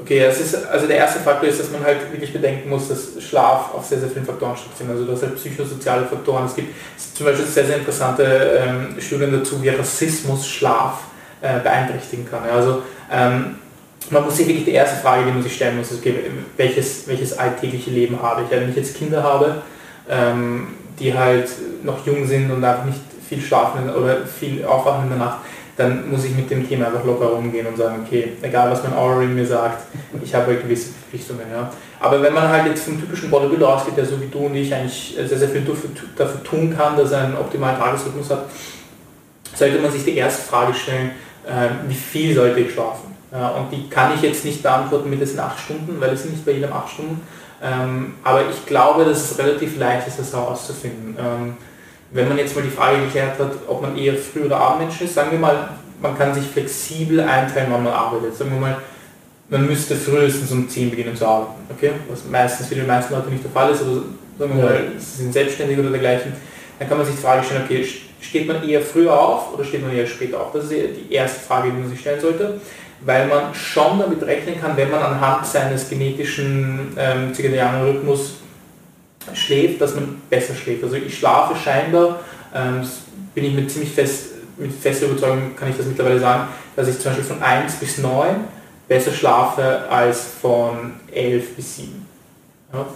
Okay, 0.00 0.20
es 0.20 0.40
ist, 0.40 0.66
also 0.66 0.86
der 0.86 0.96
erste 0.96 1.20
Faktor 1.20 1.48
ist, 1.48 1.60
dass 1.60 1.70
man 1.70 1.84
halt 1.84 2.10
wirklich 2.10 2.32
bedenken 2.32 2.70
muss, 2.70 2.88
dass 2.88 3.22
Schlaf 3.22 3.74
auf 3.74 3.84
sehr, 3.84 4.00
sehr 4.00 4.08
vielen 4.08 4.24
Faktoren 4.24 4.56
stattfindet. 4.56 4.96
Also 4.96 5.10
dass 5.10 5.22
halt 5.22 5.36
psychosoziale 5.36 6.06
Faktoren, 6.06 6.46
es 6.46 6.54
gibt 6.54 6.74
zum 7.14 7.26
Beispiel 7.26 7.44
sehr, 7.44 7.66
sehr 7.66 7.76
interessante 7.76 8.62
ähm, 8.66 8.96
Studien 8.98 9.32
dazu, 9.32 9.62
wie 9.62 9.68
Rassismus 9.68 10.48
Schlaf 10.48 11.00
äh, 11.42 11.60
beeinträchtigen 11.60 12.28
kann. 12.28 12.44
Ja, 12.46 12.54
also 12.54 12.82
ähm, 13.12 13.56
man 14.08 14.24
muss 14.24 14.36
sich 14.36 14.46
wirklich 14.48 14.64
die 14.64 14.72
erste 14.72 14.96
Frage, 14.96 15.24
die 15.26 15.32
man 15.32 15.42
sich 15.42 15.54
stellen 15.54 15.76
muss, 15.76 15.90
ist, 15.90 15.98
okay, 15.98 16.14
welches, 16.56 17.06
welches 17.06 17.38
alltägliche 17.38 17.90
Leben 17.90 18.20
habe 18.22 18.42
ich? 18.42 18.50
Wenn 18.50 18.70
ich 18.70 18.76
jetzt 18.76 18.96
Kinder 18.96 19.22
habe, 19.22 19.62
ähm, 20.08 20.68
die 20.98 21.16
halt 21.16 21.48
noch 21.82 22.04
jung 22.06 22.26
sind 22.26 22.50
und 22.50 22.64
einfach 22.64 22.84
nicht 22.84 23.00
viel 23.28 23.40
schlafen 23.40 23.88
oder 23.90 24.26
viel 24.26 24.64
aufwachen 24.64 25.04
in 25.04 25.10
der 25.10 25.18
Nacht, 25.18 25.38
dann 25.80 26.10
muss 26.10 26.24
ich 26.24 26.34
mit 26.34 26.50
dem 26.50 26.68
Thema 26.68 26.86
einfach 26.86 27.04
locker 27.04 27.32
umgehen 27.32 27.66
und 27.66 27.76
sagen, 27.76 28.04
okay, 28.06 28.32
egal 28.42 28.70
was 28.70 28.82
mein 28.82 28.92
Aura-Ring 28.92 29.34
mir 29.34 29.46
sagt, 29.46 29.84
ich 30.22 30.34
habe 30.34 30.46
halt 30.46 30.62
gewisse 30.62 30.90
Verpflichtungen. 30.90 31.46
Ja. 31.50 31.70
Aber 31.98 32.22
wenn 32.22 32.34
man 32.34 32.48
halt 32.48 32.66
jetzt 32.66 32.84
vom 32.84 33.00
typischen 33.00 33.30
Bodybuilder 33.30 33.68
ausgeht, 33.68 33.96
der 33.96 34.04
so 34.04 34.20
wie 34.20 34.26
du 34.26 34.40
und 34.40 34.54
ich 34.54 34.74
eigentlich 34.74 35.16
sehr, 35.16 35.38
sehr 35.38 35.48
viel 35.48 35.62
dafür 36.16 36.42
tun 36.44 36.74
kann, 36.76 36.96
dass 36.96 37.12
er 37.12 37.24
einen 37.24 37.36
optimalen 37.36 37.78
Tagesrhythmus 37.78 38.30
hat, 38.30 38.44
sollte 39.54 39.78
man 39.78 39.90
sich 39.90 40.04
die 40.04 40.16
erste 40.16 40.42
Frage 40.42 40.74
stellen, 40.74 41.12
äh, 41.46 41.88
wie 41.88 41.94
viel 41.94 42.34
sollte 42.34 42.60
ich 42.60 42.72
schlafen? 42.72 43.10
Und 43.32 43.70
die 43.70 43.88
kann 43.88 44.12
ich 44.12 44.22
jetzt 44.22 44.44
nicht 44.44 44.60
beantworten 44.60 45.08
mit 45.08 45.20
diesen 45.20 45.38
acht 45.38 45.60
Stunden, 45.60 46.00
weil 46.00 46.10
es 46.10 46.22
sind 46.22 46.32
nicht 46.32 46.44
bei 46.44 46.50
jedem 46.50 46.72
acht 46.72 46.90
Stunden. 46.90 47.20
Ähm, 47.62 48.14
aber 48.24 48.42
ich 48.50 48.66
glaube, 48.66 49.04
dass 49.04 49.30
es 49.30 49.38
relativ 49.38 49.78
leicht 49.78 50.08
ist, 50.08 50.18
das 50.18 50.32
herauszufinden. 50.32 51.16
Wenn 52.12 52.28
man 52.28 52.38
jetzt 52.38 52.56
mal 52.56 52.62
die 52.62 52.70
Frage 52.70 52.98
geklärt 53.04 53.38
hat, 53.38 53.52
ob 53.68 53.82
man 53.82 53.96
eher 53.96 54.14
Früh- 54.14 54.44
oder 54.44 54.58
Abendmensch 54.58 55.00
ist, 55.00 55.14
sagen 55.14 55.30
wir 55.30 55.38
mal, 55.38 55.70
man 56.02 56.16
kann 56.16 56.34
sich 56.34 56.44
flexibel 56.44 57.20
einteilen, 57.20 57.68
wann 57.70 57.84
man 57.84 57.92
arbeitet. 57.92 58.36
Sagen 58.36 58.50
wir 58.52 58.60
mal, 58.60 58.76
man 59.48 59.66
müsste 59.66 59.96
frühestens 59.96 60.50
um 60.52 60.68
10 60.68 60.90
beginnen 60.90 61.14
zu 61.14 61.26
arbeiten, 61.26 61.60
okay? 61.70 61.92
was 62.08 62.24
meistens 62.24 62.68
für 62.68 62.76
die 62.76 62.82
meisten 62.82 63.12
Leute 63.12 63.30
nicht 63.30 63.44
der 63.44 63.50
Fall 63.50 63.72
ist, 63.72 63.82
oder 63.82 64.02
sagen 64.38 64.56
wir 64.56 64.64
mal, 64.64 64.80
sie 64.96 65.22
sind 65.22 65.32
selbstständig 65.32 65.78
oder 65.78 65.90
dergleichen, 65.90 66.32
dann 66.78 66.88
kann 66.88 66.98
man 66.98 67.06
sich 67.06 67.16
die 67.16 67.22
Frage 67.22 67.44
stellen, 67.44 67.64
okay, 67.64 67.84
steht 68.20 68.46
man 68.46 68.66
eher 68.66 68.80
früher 68.80 69.12
auf 69.12 69.52
oder 69.52 69.64
steht 69.64 69.82
man 69.82 69.94
eher 69.94 70.06
später 70.06 70.40
auf? 70.40 70.52
Das 70.52 70.64
ist 70.64 70.72
die 70.72 71.12
erste 71.12 71.40
Frage, 71.40 71.70
die 71.70 71.78
man 71.78 71.90
sich 71.90 72.00
stellen 72.00 72.20
sollte, 72.20 72.60
weil 73.04 73.26
man 73.26 73.54
schon 73.54 73.98
damit 73.98 74.22
rechnen 74.22 74.60
kann, 74.60 74.76
wenn 74.76 74.90
man 74.90 75.02
anhand 75.02 75.46
seines 75.46 75.88
genetischen 75.88 76.96
ähm, 76.96 77.34
zirkadianen 77.34 77.82
Rhythmus 77.82 78.36
schläft, 79.34 79.80
dass 79.80 79.94
man 79.94 80.20
besser 80.28 80.54
schläft. 80.54 80.82
Also 80.82 80.96
ich 80.96 81.18
schlafe 81.18 81.56
scheinbar, 81.56 82.20
ähm, 82.54 82.86
bin 83.34 83.44
ich 83.44 83.54
mit 83.54 83.70
ziemlich 83.70 83.92
fest, 83.92 84.26
mit 84.56 84.72
fester 84.72 85.06
Überzeugung 85.06 85.56
kann 85.56 85.70
ich 85.70 85.76
das 85.76 85.86
mittlerweile 85.86 86.18
sagen, 86.18 86.48
dass 86.76 86.88
ich 86.88 86.98
zum 86.98 87.12
Beispiel 87.12 87.24
von 87.24 87.42
1 87.42 87.76
bis 87.76 87.98
9 87.98 88.44
besser 88.88 89.12
schlafe 89.12 89.88
als 89.88 90.24
von 90.40 90.94
11 91.12 91.56
bis 91.56 91.76
7. 91.76 92.06
Ja, 92.72 92.86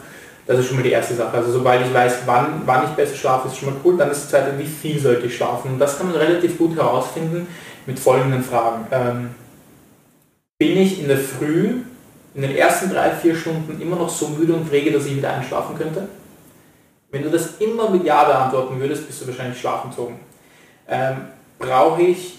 das 0.47 0.59
ist 0.59 0.67
schon 0.67 0.77
mal 0.77 0.83
die 0.83 0.91
erste 0.91 1.15
Sache. 1.15 1.37
Also 1.37 1.53
sobald 1.53 1.87
ich 1.87 1.93
weiß, 1.93 2.19
wann, 2.27 2.63
wann 2.67 2.85
ich 2.85 2.91
besser 2.91 3.15
schlafe, 3.15 3.49
ist 3.49 3.57
schon 3.57 3.71
mal 3.71 3.81
cool. 3.85 3.97
Dann 3.97 4.11
ist 4.11 4.25
die 4.25 4.31
zweite, 4.31 4.59
wie 4.59 4.67
viel 4.67 4.99
sollte 4.99 5.27
ich 5.27 5.37
schlafen. 5.37 5.73
Und 5.73 5.79
das 5.79 5.97
kann 5.97 6.11
man 6.11 6.17
relativ 6.17 6.59
gut 6.59 6.77
herausfinden 6.77 7.47
mit 7.87 7.99
folgenden 7.99 8.43
Fragen. 8.43 8.87
Ähm, 8.91 9.31
bin 10.59 10.77
ich 10.77 11.01
in 11.01 11.09
der 11.09 11.19
Früh 11.19 11.77
in 12.35 12.43
den 12.43 12.57
ersten 12.57 12.91
drei, 12.91 13.11
vier 13.11 13.35
Stunden 13.37 13.81
immer 13.81 13.97
noch 13.97 14.09
so 14.09 14.29
müde 14.29 14.55
und 14.55 14.69
träge, 14.69 14.91
dass 14.91 15.07
ich 15.07 15.17
wieder 15.17 15.33
einschlafen 15.33 15.77
könnte? 15.77 16.09
Wenn 17.11 17.23
du 17.23 17.31
das 17.31 17.59
immer 17.61 17.91
mit 17.91 18.05
Ja 18.05 18.25
beantworten 18.25 18.79
würdest, 18.81 19.07
bist 19.07 19.23
du 19.23 19.29
wahrscheinlich 19.29 19.59
schlafenzogen. 19.59 20.17
Ähm, 20.89 21.17
brauche 21.59 22.03
ich 22.03 22.39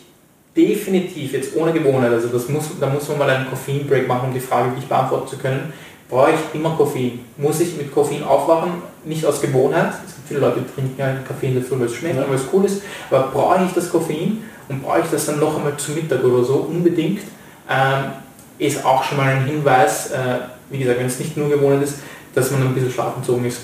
definitiv, 0.55 1.33
jetzt 1.33 1.55
ohne 1.55 1.71
Gewohnheit, 1.71 2.11
also 2.11 2.27
das 2.27 2.49
muss, 2.49 2.65
da 2.79 2.87
muss 2.87 3.07
man 3.09 3.17
mal 3.19 3.29
einen 3.29 3.49
Koffein-Break 3.49 4.07
machen, 4.07 4.29
um 4.29 4.33
die 4.33 4.39
Frage 4.39 4.69
wirklich 4.69 4.87
beantworten 4.87 5.27
zu 5.27 5.37
können, 5.37 5.73
brauche 6.09 6.31
ich 6.31 6.59
immer 6.59 6.75
Koffein? 6.75 7.19
Muss 7.37 7.59
ich 7.59 7.75
mit 7.77 7.93
Koffein 7.93 8.23
aufwachen? 8.23 8.83
Nicht 9.03 9.25
aus 9.25 9.41
Gewohnheit, 9.41 9.93
es 10.05 10.15
gibt 10.15 10.27
viele 10.27 10.39
Leute, 10.41 10.61
die 10.61 10.73
trinken 10.73 10.95
ja 10.99 11.15
Kaffee 11.27 11.47
in 11.47 11.55
der 11.55 11.63
Früh, 11.63 11.79
weil 11.79 11.87
es 11.87 11.95
schmeckt, 11.95 12.15
ja. 12.15 12.27
weil 12.27 12.35
es 12.35 12.45
cool 12.53 12.65
ist, 12.65 12.81
aber 13.09 13.27
brauche 13.33 13.63
ich 13.65 13.73
das 13.73 13.89
Koffein 13.89 14.43
und 14.67 14.83
brauche 14.83 15.01
ich 15.01 15.09
das 15.11 15.25
dann 15.25 15.39
noch 15.39 15.55
einmal 15.55 15.77
zu 15.77 15.91
Mittag 15.91 16.23
oder 16.23 16.43
so? 16.43 16.55
Unbedingt. 16.55 17.21
Ähm, 17.69 18.11
ist 18.57 18.85
auch 18.85 19.03
schon 19.03 19.17
mal 19.17 19.27
ein 19.27 19.45
Hinweis, 19.45 20.11
äh, 20.11 20.39
wie 20.69 20.79
gesagt, 20.79 20.99
wenn 20.99 21.07
es 21.07 21.19
nicht 21.19 21.37
nur 21.37 21.49
gewohnt 21.49 21.83
ist, 21.83 21.95
dass 22.33 22.51
man 22.51 22.61
ein 22.61 22.73
bisschen 22.73 22.91
schlafenzogen 22.91 23.45
ist. 23.45 23.61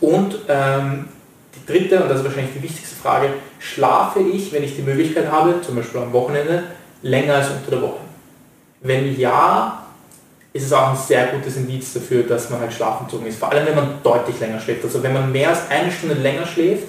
Und 0.00 0.38
ähm, 0.48 1.08
die 1.54 1.72
dritte, 1.72 2.02
und 2.02 2.08
das 2.08 2.18
ist 2.18 2.24
wahrscheinlich 2.24 2.54
die 2.54 2.62
wichtigste 2.62 2.96
Frage, 2.96 3.30
schlafe 3.58 4.20
ich, 4.20 4.52
wenn 4.52 4.62
ich 4.62 4.76
die 4.76 4.82
Möglichkeit 4.82 5.30
habe, 5.30 5.60
zum 5.60 5.76
Beispiel 5.76 6.00
am 6.00 6.12
Wochenende, 6.12 6.64
länger 7.02 7.34
als 7.34 7.50
unter 7.50 7.70
der 7.70 7.82
Woche? 7.82 8.00
Wenn 8.80 9.18
ja, 9.18 9.84
ist 10.52 10.64
es 10.64 10.72
auch 10.72 10.90
ein 10.90 10.96
sehr 10.96 11.26
gutes 11.26 11.56
Indiz 11.56 11.92
dafür, 11.92 12.22
dass 12.22 12.48
man 12.50 12.60
halt 12.60 12.72
schlafenzogen 12.72 13.26
ist. 13.26 13.38
Vor 13.38 13.50
allem, 13.50 13.66
wenn 13.66 13.74
man 13.74 13.94
deutlich 14.02 14.38
länger 14.40 14.60
schläft. 14.60 14.84
Also 14.84 15.02
wenn 15.02 15.12
man 15.12 15.30
mehr 15.30 15.50
als 15.50 15.68
eine 15.70 15.90
Stunde 15.90 16.14
länger 16.14 16.46
schläft, 16.46 16.84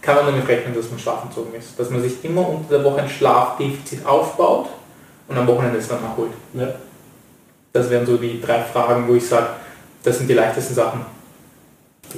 kann 0.00 0.16
man 0.16 0.26
damit 0.26 0.48
rechnen, 0.48 0.74
dass 0.74 0.90
man 0.90 0.98
schlafenzogen 0.98 1.54
ist. 1.54 1.78
Dass 1.78 1.90
man 1.90 2.02
sich 2.02 2.24
immer 2.24 2.48
unter 2.48 2.78
der 2.78 2.84
Woche 2.84 3.02
ein 3.02 3.08
Schlafdefizit 3.08 4.04
aufbaut 4.04 4.68
und 5.28 5.36
am 5.36 5.46
Wochenende 5.46 5.78
es 5.78 5.88
dann 5.88 6.02
nachholt. 6.02 6.32
Ja. 6.54 6.68
Das 7.72 7.90
wären 7.90 8.06
so 8.06 8.16
die 8.16 8.40
drei 8.40 8.60
Fragen, 8.60 9.06
wo 9.08 9.14
ich 9.14 9.26
sage, 9.26 9.48
das 10.02 10.18
sind 10.18 10.28
die 10.28 10.34
leichtesten 10.34 10.74
Sachen. 10.74 11.00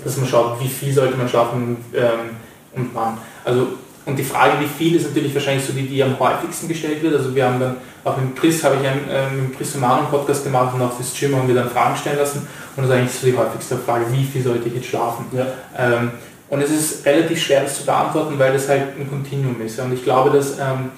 Dass 0.05 0.17
man 0.17 0.29
schaut, 0.29 0.61
wie 0.61 0.69
viel 0.69 0.93
sollte 0.93 1.17
man 1.17 1.29
schlafen 1.29 1.77
ähm, 1.95 2.37
und 2.75 2.91
wann. 2.95 3.19
Also, 3.45 3.69
und 4.05 4.17
die 4.17 4.25
Frage, 4.25 4.61
wie 4.61 4.67
viel, 4.67 4.97
ist 4.97 5.09
natürlich 5.09 5.35
wahrscheinlich 5.35 5.65
so 5.65 5.73
die, 5.73 5.87
die 5.87 6.03
am 6.03 6.19
häufigsten 6.19 6.69
gestellt 6.69 7.03
wird. 7.03 7.15
Also 7.15 7.35
wir 7.35 7.47
haben 7.47 7.61
dann, 7.61 7.77
auch 8.05 8.17
mit 8.17 8.37
Chris 8.37 8.63
habe 8.65 8.77
ich 8.81 8.89
einen 8.89 9.05
ähm, 9.11 9.49
mit 9.49 9.57
Chris 9.57 9.75
Romano 9.75 10.07
Podcast 10.09 10.45
gemacht 10.45 10.75
und 10.75 10.81
auch 10.81 10.93
fürs 10.93 11.13
Gym 11.19 11.37
haben 11.37 11.49
wir 11.49 11.55
dann 11.55 11.69
Fragen 11.69 11.97
stellen 11.97 12.19
lassen. 12.19 12.47
Und 12.77 12.85
das 12.85 12.87
ist 12.87 12.97
eigentlich 12.97 13.13
so 13.13 13.27
die 13.27 13.37
häufigste 13.37 13.77
Frage, 13.77 14.07
wie 14.11 14.25
viel 14.25 14.43
sollte 14.43 14.69
ich 14.69 14.77
jetzt 14.77 14.87
schlafen? 14.87 15.27
Ja. 15.33 15.47
Ähm, 15.77 16.13
und 16.49 16.63
es 16.63 16.71
ist 16.71 17.05
relativ 17.05 17.43
schwer, 17.43 17.63
das 17.63 17.79
zu 17.79 17.85
beantworten, 17.85 18.39
weil 18.39 18.53
das 18.53 18.69
halt 18.69 18.99
ein 18.99 19.09
Kontinuum 19.09 19.61
ist. 19.61 19.79
Und 19.79 19.93
ich 19.93 20.03
glaube, 20.03 20.31
dass 20.31 20.59
ähm, 20.59 20.91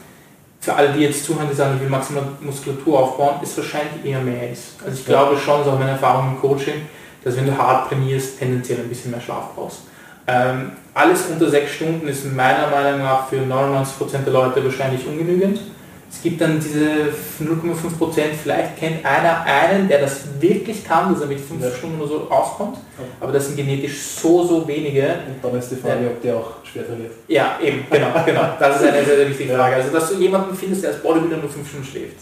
für 0.61 0.75
alle, 0.75 0.93
die 0.93 1.01
jetzt 1.01 1.25
zuhören, 1.25 1.49
die 1.51 1.57
sagen, 1.57 1.77
ich 1.77 1.83
will 1.83 1.89
maximal 1.89 2.23
Muskulatur 2.41 3.01
aufbauen, 3.01 3.37
ist 3.43 3.57
wahrscheinlich 3.57 4.05
eher 4.05 4.21
mehr 4.21 4.53
ist. 4.53 4.75
Also 4.85 4.99
ich 4.99 5.07
glaube 5.07 5.39
schon, 5.39 5.63
ist 5.63 5.67
auch 5.67 5.79
meine 5.79 5.93
Erfahrung 5.93 6.35
im 6.35 6.41
Coaching, 6.41 6.87
dass 7.25 7.37
wenn 7.37 7.47
du 7.47 7.57
hart 7.57 7.89
trainierst, 7.89 8.39
tendenziell 8.39 8.81
ein 8.81 8.89
bisschen 8.89 9.11
mehr 9.11 9.21
Schlaf 9.21 9.55
brauchst. 9.55 9.81
Ähm, 10.27 10.73
alles 10.93 11.27
unter 11.27 11.49
sechs 11.49 11.73
Stunden 11.73 12.07
ist 12.07 12.27
meiner 12.27 12.69
Meinung 12.69 13.01
nach 13.01 13.29
für 13.29 13.37
99% 13.37 14.25
der 14.25 14.33
Leute 14.33 14.63
wahrscheinlich 14.63 15.07
ungenügend. 15.07 15.61
Es 16.13 16.23
gibt 16.23 16.41
dann 16.41 16.59
diese 16.59 17.13
0,5 17.41 17.97
Prozent, 17.97 18.35
vielleicht 18.43 18.77
kennt 18.77 19.05
einer 19.05 19.43
einen, 19.43 19.89
der 19.89 20.01
das 20.01 20.23
wirklich 20.41 20.85
kann, 20.85 21.13
dass 21.13 21.23
er 21.23 21.29
mit 21.29 21.39
5 21.39 21.63
ja. 21.63 21.71
Stunden 21.71 22.01
oder 22.01 22.09
so 22.09 22.31
auskommt, 22.31 22.79
aber 23.21 23.33
das 23.33 23.47
sind 23.47 23.57
genetisch 23.57 23.97
so, 24.03 24.45
so 24.45 24.67
wenige. 24.67 25.03
Und 25.03 25.37
dann 25.43 25.59
ist 25.59 25.71
die 25.71 25.77
Frage, 25.77 26.09
ob 26.09 26.21
der 26.21 26.37
auch 26.37 26.65
schwer 26.65 26.85
trainiert. 26.87 27.13
Ja, 27.29 27.59
eben, 27.63 27.87
genau, 27.89 28.09
genau. 28.27 28.55
Das 28.59 28.77
ist 28.77 28.89
eine 28.89 29.05
sehr, 29.05 29.17
sehr 29.17 29.29
wichtige 29.29 29.55
Frage. 29.55 29.77
Also, 29.77 29.93
dass 29.93 30.11
du 30.11 30.17
jemanden 30.17 30.55
findest, 30.55 30.83
der 30.83 30.91
als 30.91 31.01
Bodybuilder 31.01 31.37
nur 31.37 31.49
5 31.49 31.69
Stunden 31.69 31.87
schläft. 31.87 32.17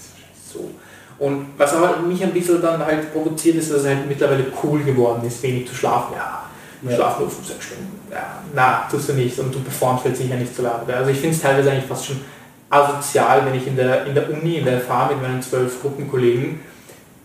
So. 0.53 0.71
Und 1.19 1.47
was 1.57 1.75
aber 1.75 1.97
mich 1.97 2.23
ein 2.23 2.33
bisschen 2.33 2.61
dann 2.61 2.85
halt 2.85 3.13
provoziert 3.13 3.57
ist, 3.57 3.71
dass 3.73 3.79
es 3.79 3.87
halt 3.87 4.07
mittlerweile 4.07 4.45
cool 4.63 4.83
geworden 4.85 5.27
ist, 5.27 5.43
wenig 5.43 5.67
zu 5.67 5.75
schlafen. 5.75 6.15
Ja, 6.15 6.45
ja. 6.83 6.95
schlaf 6.95 7.19
nur 7.19 7.31
5, 7.31 7.49
6 7.49 7.65
Stunden. 7.65 7.99
Ja, 8.11 8.43
na, 8.55 8.87
tust 8.91 9.09
du 9.09 9.15
nicht 9.15 9.39
und 9.39 9.53
du 9.55 9.61
performst 9.61 10.05
halt 10.05 10.17
sicher 10.17 10.37
nicht 10.37 10.55
so 10.55 10.63
laut. 10.63 10.89
Also 10.89 11.11
ich 11.11 11.19
finde 11.19 11.35
es 11.35 11.43
teilweise 11.43 11.71
eigentlich 11.71 11.87
fast 11.87 12.07
schon 12.07 12.21
asozial, 12.71 13.47
wenn 13.47 13.55
ich 13.55 13.67
in 13.67 13.77
der, 13.77 14.07
in 14.07 14.15
der 14.15 14.31
Uni, 14.31 14.57
in 14.57 14.65
der 14.65 14.81
FH 14.81 15.09
mit 15.09 15.23
meinen 15.23 15.43
zwölf 15.43 15.81
Gruppenkollegen 15.81 16.61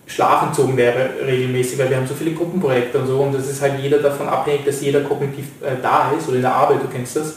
schlafenzogen 0.06 0.76
wäre 0.78 1.10
regelmäßig, 1.26 1.80
weil 1.80 1.90
wir 1.90 1.98
haben 1.98 2.08
so 2.08 2.14
viele 2.14 2.32
Gruppenprojekte 2.32 3.00
und 3.00 3.08
so 3.08 3.20
und 3.22 3.36
es 3.36 3.50
ist 3.50 3.62
halt 3.62 3.80
jeder 3.82 4.00
davon 4.00 4.28
abhängig, 4.28 4.66
dass 4.66 4.82
jeder 4.82 5.02
kognitiv 5.02 5.46
äh, 5.62 5.82
da 5.82 6.12
ist 6.18 6.28
oder 6.28 6.38
in 6.38 6.42
der 6.42 6.54
Arbeit, 6.54 6.84
du 6.84 6.88
kennst 6.88 7.16
das. 7.16 7.36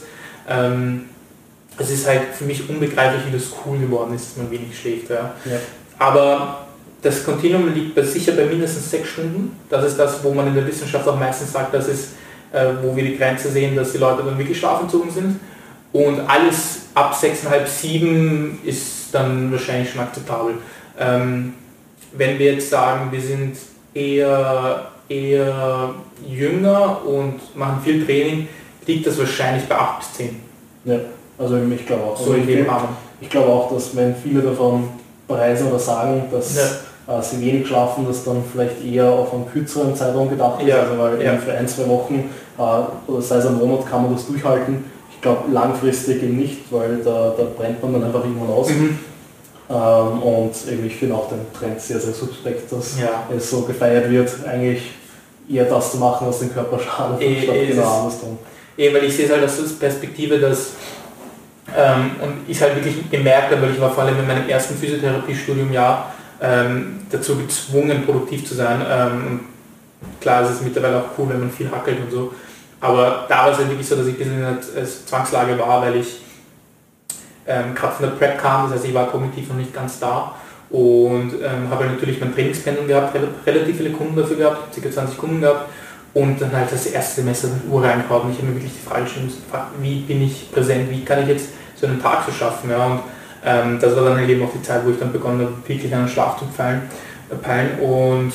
Ähm, 0.49 1.05
es 1.77 1.91
ist 1.91 2.07
halt 2.07 2.33
für 2.33 2.45
mich 2.45 2.67
unbegreiflich, 2.69 3.21
wie 3.27 3.37
das 3.37 3.53
cool 3.65 3.77
geworden 3.77 4.15
ist, 4.15 4.31
dass 4.31 4.37
man 4.37 4.51
wenig 4.51 4.77
schläft. 4.77 5.09
Ja. 5.09 5.33
ja. 5.45 5.57
Aber 5.99 6.67
das 7.01 7.23
Kontinuum 7.23 7.73
liegt 7.73 7.95
bei, 7.95 8.01
sicher 8.01 8.33
bei 8.33 8.45
mindestens 8.45 8.89
sechs 8.89 9.09
Stunden. 9.09 9.55
Das 9.69 9.85
ist 9.85 9.97
das, 9.97 10.23
wo 10.23 10.33
man 10.33 10.47
in 10.47 10.55
der 10.55 10.65
Wissenschaft 10.65 11.07
auch 11.07 11.19
meistens 11.19 11.53
sagt, 11.53 11.73
das 11.73 11.87
ist, 11.87 12.09
äh, 12.51 12.65
wo 12.81 12.95
wir 12.95 13.03
die 13.03 13.17
Grenze 13.17 13.49
sehen, 13.49 13.75
dass 13.75 13.91
die 13.91 13.99
Leute 13.99 14.23
dann 14.23 14.37
wirklich 14.37 14.57
schlafenzogen 14.57 15.11
sind. 15.11 15.39
Und 15.93 16.19
alles 16.21 16.76
ab 16.97 17.13
6,5, 17.13 17.67
7 17.67 18.59
ist 18.63 19.13
dann 19.13 19.51
wahrscheinlich 19.51 19.91
schon 19.91 20.01
akzeptabel. 20.01 20.55
Ähm, 20.99 21.53
wenn 22.13 22.39
wir 22.39 22.53
jetzt 22.53 22.69
sagen, 22.69 23.11
wir 23.11 23.21
sind 23.21 23.55
eher, 23.93 24.87
eher 25.07 25.93
jünger 26.27 27.05
und 27.05 27.55
machen 27.55 27.81
viel 27.83 28.03
Training, 28.03 28.47
liegt 28.87 29.05
das 29.05 29.19
wahrscheinlich 29.19 29.65
bei 29.65 29.75
8 29.75 29.99
bis 29.99 30.13
10. 30.13 30.39
Ja, 30.85 30.95
also 31.37 31.57
ich 31.57 31.85
glaube 31.85 32.03
auch. 32.03 32.17
So 32.17 32.31
also 32.31 32.33
in 32.33 32.47
dem 32.47 32.65
ich, 32.65 32.71
ich 33.21 33.29
glaube 33.29 33.49
auch, 33.49 33.71
dass 33.71 33.95
wenn 33.95 34.15
viele 34.15 34.41
davon 34.41 34.89
preisen 35.27 35.67
oder 35.67 35.79
sagen, 35.79 36.23
dass 36.31 36.55
Ja. 37.07 37.19
äh, 37.19 37.21
sie 37.21 37.41
wenig 37.41 37.67
schlafen, 37.67 38.07
dass 38.07 38.23
dann 38.23 38.43
vielleicht 38.51 38.83
eher 38.83 39.05
auf 39.11 39.33
einen 39.33 39.47
kürzeren 39.51 39.95
Zeitraum 39.95 40.29
gedacht 40.29 40.61
ist. 40.61 40.69
Ja, 40.69 40.79
Also 40.79 40.97
weil 40.97 41.21
ja. 41.21 41.33
eben 41.33 41.41
für 41.43 41.51
ein, 41.53 41.67
zwei 41.67 41.87
Wochen 41.87 42.29
äh, 42.57 42.61
oder 43.11 43.21
sei 43.21 43.35
es 43.37 43.45
ein 43.45 43.57
Monat 43.57 43.85
kann 43.87 44.03
man 44.03 44.13
das 44.15 44.25
durchhalten. 44.25 44.96
Ich 45.27 45.33
glaube 45.33 45.51
langfristig 45.51 46.23
eben 46.23 46.37
nicht, 46.37 46.71
weil 46.71 46.97
da, 47.03 47.33
da 47.37 47.43
brennt 47.57 47.81
man 47.83 47.93
dann 47.93 48.05
einfach 48.05 48.23
irgendwann 48.23 48.49
aus. 48.49 48.69
Mhm. 48.69 48.97
Ähm, 49.69 50.21
und 50.23 50.53
eben 50.71 50.85
ich 50.85 50.95
finde 50.95 51.15
auch 51.15 51.27
den 51.27 51.39
Trend 51.53 51.81
sehr, 51.81 51.99
sehr 51.99 52.13
suspekt, 52.13 52.71
dass 52.71 52.97
Ja. 52.97 53.23
es 53.35 53.49
so 53.49 53.61
gefeiert 53.63 54.09
wird, 54.09 54.29
eigentlich 54.47 54.91
eher 55.49 55.65
das 55.65 55.91
zu 55.91 55.97
machen, 55.97 56.27
was 56.27 56.39
den 56.39 56.53
Körper 56.53 56.79
schadet, 56.79 57.21
Eh, 57.21 57.43
statt 57.43 57.55
eh, 57.55 57.65
genau 57.67 57.99
andersrum. 58.03 58.37
Eh, 58.77 58.93
weil 58.93 59.03
ich 59.03 59.15
sehe 59.17 59.25
es 59.25 59.31
halt 59.31 59.43
aus 59.43 59.57
der 59.57 59.87
Perspektive, 59.87 60.39
dass 60.39 60.71
ähm, 61.75 62.11
und 62.21 62.33
ich 62.47 62.61
halt 62.61 62.75
wirklich 62.75 63.11
gemerkt 63.11 63.51
habe, 63.51 63.63
weil 63.63 63.71
ich 63.71 63.81
war 63.81 63.91
vor 63.91 64.05
allem 64.05 64.17
in 64.19 64.27
meinem 64.27 64.47
ersten 64.47 64.75
Physiotherapiestudiumjahr 64.75 66.13
ähm, 66.41 66.99
dazu 67.11 67.35
gezwungen, 67.35 68.05
produktiv 68.05 68.47
zu 68.47 68.55
sein. 68.55 68.81
Ähm, 68.89 69.39
klar, 70.21 70.43
es 70.43 70.51
ist 70.51 70.63
mittlerweile 70.63 70.99
auch 70.99 71.17
cool, 71.17 71.27
wenn 71.29 71.41
man 71.41 71.51
viel 71.51 71.69
hackelt 71.69 71.97
und 71.99 72.11
so. 72.11 72.31
Aber 72.79 73.25
da 73.27 73.37
war 73.45 73.51
es 73.51 73.57
halt 73.57 73.69
wirklich 73.69 73.87
so, 73.87 73.95
dass 73.95 74.05
ich 74.07 74.13
ein 74.13 74.17
bisschen 74.17 74.37
in 74.39 74.45
einer 74.45 74.57
äh, 74.57 74.85
Zwangslage 74.85 75.57
war, 75.57 75.81
weil 75.81 75.95
ich 75.95 76.21
ähm, 77.47 77.73
gerade 77.73 77.93
von 77.93 78.05
der 78.05 78.13
Prep 78.15 78.39
kam, 78.39 78.65
das 78.65 78.79
heißt, 78.79 78.85
ich 78.89 78.93
war 78.93 79.07
kognitiv 79.07 79.49
noch 79.49 79.55
nicht 79.55 79.73
ganz 79.73 79.99
da. 79.99 80.35
Und 80.69 81.33
ähm, 81.41 81.69
habe 81.69 81.85
halt 81.85 81.93
natürlich 81.93 82.19
mein 82.19 82.33
Trainingspensum 82.35 82.87
gehabt, 82.87 83.15
rel- 83.15 83.29
relativ 83.45 83.77
viele 83.77 83.91
Kunden 83.91 84.15
dafür 84.17 84.35
gehabt, 84.35 84.75
ca. 84.75 84.91
20 84.91 85.17
Kunden 85.17 85.41
gehabt. 85.41 85.69
Und 86.13 86.41
dann 86.41 86.51
halt 86.51 86.71
das 86.71 86.87
erste 86.87 87.21
Semester 87.21 87.47
mit 87.47 87.71
Uhr 87.71 87.83
reingehauen. 87.83 88.23
Und 88.23 88.31
ich 88.31 88.37
habe 88.37 88.47
mir 88.47 88.55
wirklich 88.55 88.73
die 88.73 88.87
Frage 88.87 89.03
gestellt, 89.03 89.31
wie 89.81 90.01
bin 90.01 90.21
ich 90.23 90.51
präsent, 90.51 90.89
wie 90.89 91.05
kann 91.05 91.21
ich 91.23 91.29
jetzt 91.29 91.49
so 91.79 91.85
einen 91.87 92.01
Tag 92.01 92.23
so 92.25 92.31
schaffen, 92.31 92.71
ja, 92.71 92.85
und 92.87 92.99
ähm, 93.45 93.77
das 93.79 93.95
war 93.95 94.03
dann 94.03 94.17
halt 94.17 94.27
eben 94.27 94.43
auch 94.43 94.51
die 94.51 94.63
Zeit, 94.63 94.83
wo 94.83 94.89
ich 94.89 94.97
dann 94.97 95.11
begonnen 95.13 95.41
habe, 95.41 95.53
wirklich 95.67 95.93
an 95.93 96.01
den 96.05 96.09
Schlaf 96.09 96.39
zu 96.39 96.45
peilen, 96.45 96.81
äh, 97.29 97.35
peilen. 97.35 97.79
Und 97.79 98.33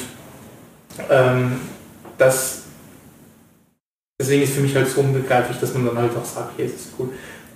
ähm, 1.11 1.61
das 2.18 2.62
deswegen 4.23 4.43
ist 4.43 4.55
für 4.55 4.61
mich 4.61 4.75
halt 4.75 4.89
so 4.89 5.01
unbegreiflich, 5.01 5.59
dass 5.59 5.75
man 5.75 5.87
dann 5.87 5.99
halt 5.99 6.13
auch 6.17 6.25
sagt, 6.25 6.59
es 6.59 6.73
ist 6.73 6.89
cool. 6.99 7.09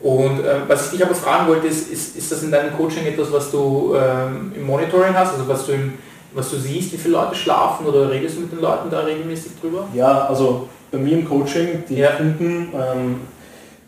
Und 0.03 0.41
äh, 0.45 0.57
was 0.69 0.87
ich 0.87 0.91
dich 0.93 1.05
aber 1.07 1.15
fragen 1.15 1.49
wollte, 1.49 1.69
ist, 1.69 1.91
ist, 1.91 2.17
ist 2.17 2.31
das 2.31 2.43
in 2.43 2.51
deinem 2.51 2.77
Coaching 2.77 3.07
etwas, 3.07 3.33
was 3.33 3.51
du 3.51 3.95
ähm, 3.97 4.53
im 4.55 4.67
Monitoring 4.67 5.15
hast, 5.15 5.33
also 5.33 5.49
was 5.49 5.67
du, 5.67 5.73
im, 5.73 5.95
was 6.35 6.51
du 6.51 6.57
siehst, 6.57 6.93
wie 6.93 6.99
viele 6.99 7.15
Leute 7.15 7.35
schlafen 7.35 7.87
oder 7.87 8.11
redest 8.11 8.37
du 8.37 8.41
mit 8.43 8.53
den 8.53 8.61
Leuten 8.61 8.91
da 8.91 9.01
regelmäßig 9.01 9.53
drüber? 9.61 9.89
Ja, 9.95 10.27
also 10.27 10.69
bei 10.91 10.99
mir 10.99 11.15
im 11.19 11.29
Coaching, 11.29 11.85
die 11.89 11.97
Ja. 11.97 12.11
Kunden 12.11 12.69
ähm, 12.75 13.21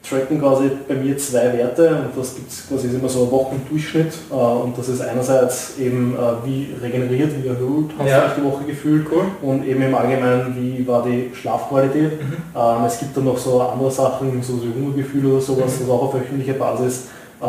tracken 0.03 0.41
quasi 0.41 0.71
bei 0.89 0.95
mir 0.95 1.19
zwei 1.19 1.53
Werte 1.53 1.89
und 1.91 2.19
das 2.19 2.35
gibt 2.35 2.51
es 2.51 2.67
quasi 2.69 2.87
ist 2.89 2.95
immer 2.95 3.09
so 3.09 3.25
ein 3.25 3.31
Wochendurchschnitt 3.31 4.13
äh, 4.31 4.35
und 4.35 4.79
das 4.79 4.89
ist 4.89 5.01
einerseits 5.03 5.79
eben 5.79 6.15
äh, 6.15 6.47
wie 6.47 6.69
regeneriert, 6.83 7.31
wie 7.43 7.49
erholt 7.49 7.91
hast 7.99 8.09
Ja. 8.09 8.21
du 8.21 8.27
dich 8.29 8.35
die 8.39 8.45
Woche 8.45 8.65
gefühlt 8.65 9.07
Cool. 9.11 9.25
und 9.43 9.67
eben 9.67 9.83
im 9.83 9.95
Allgemeinen 9.95 10.57
wie 10.57 10.87
war 10.87 11.03
die 11.03 11.31
Schlafqualität. 11.35 12.13
Mhm. 12.23 12.33
Ähm, 12.57 12.85
es 12.87 12.99
gibt 13.01 13.17
dann 13.17 13.25
noch 13.25 13.37
so 13.39 13.61
andere 13.61 13.91
Sachen, 13.91 14.43
so 14.43 14.55
so 14.57 14.67
Hungergefühl 14.75 15.27
oder 15.27 15.41
sowas, 15.41 15.73
Mhm. 15.77 15.81
das 15.81 15.89
auch 15.91 16.03
auf 16.05 16.15
wöchentlicher 16.15 16.55
Basis, 16.55 17.09
äh, 17.43 17.47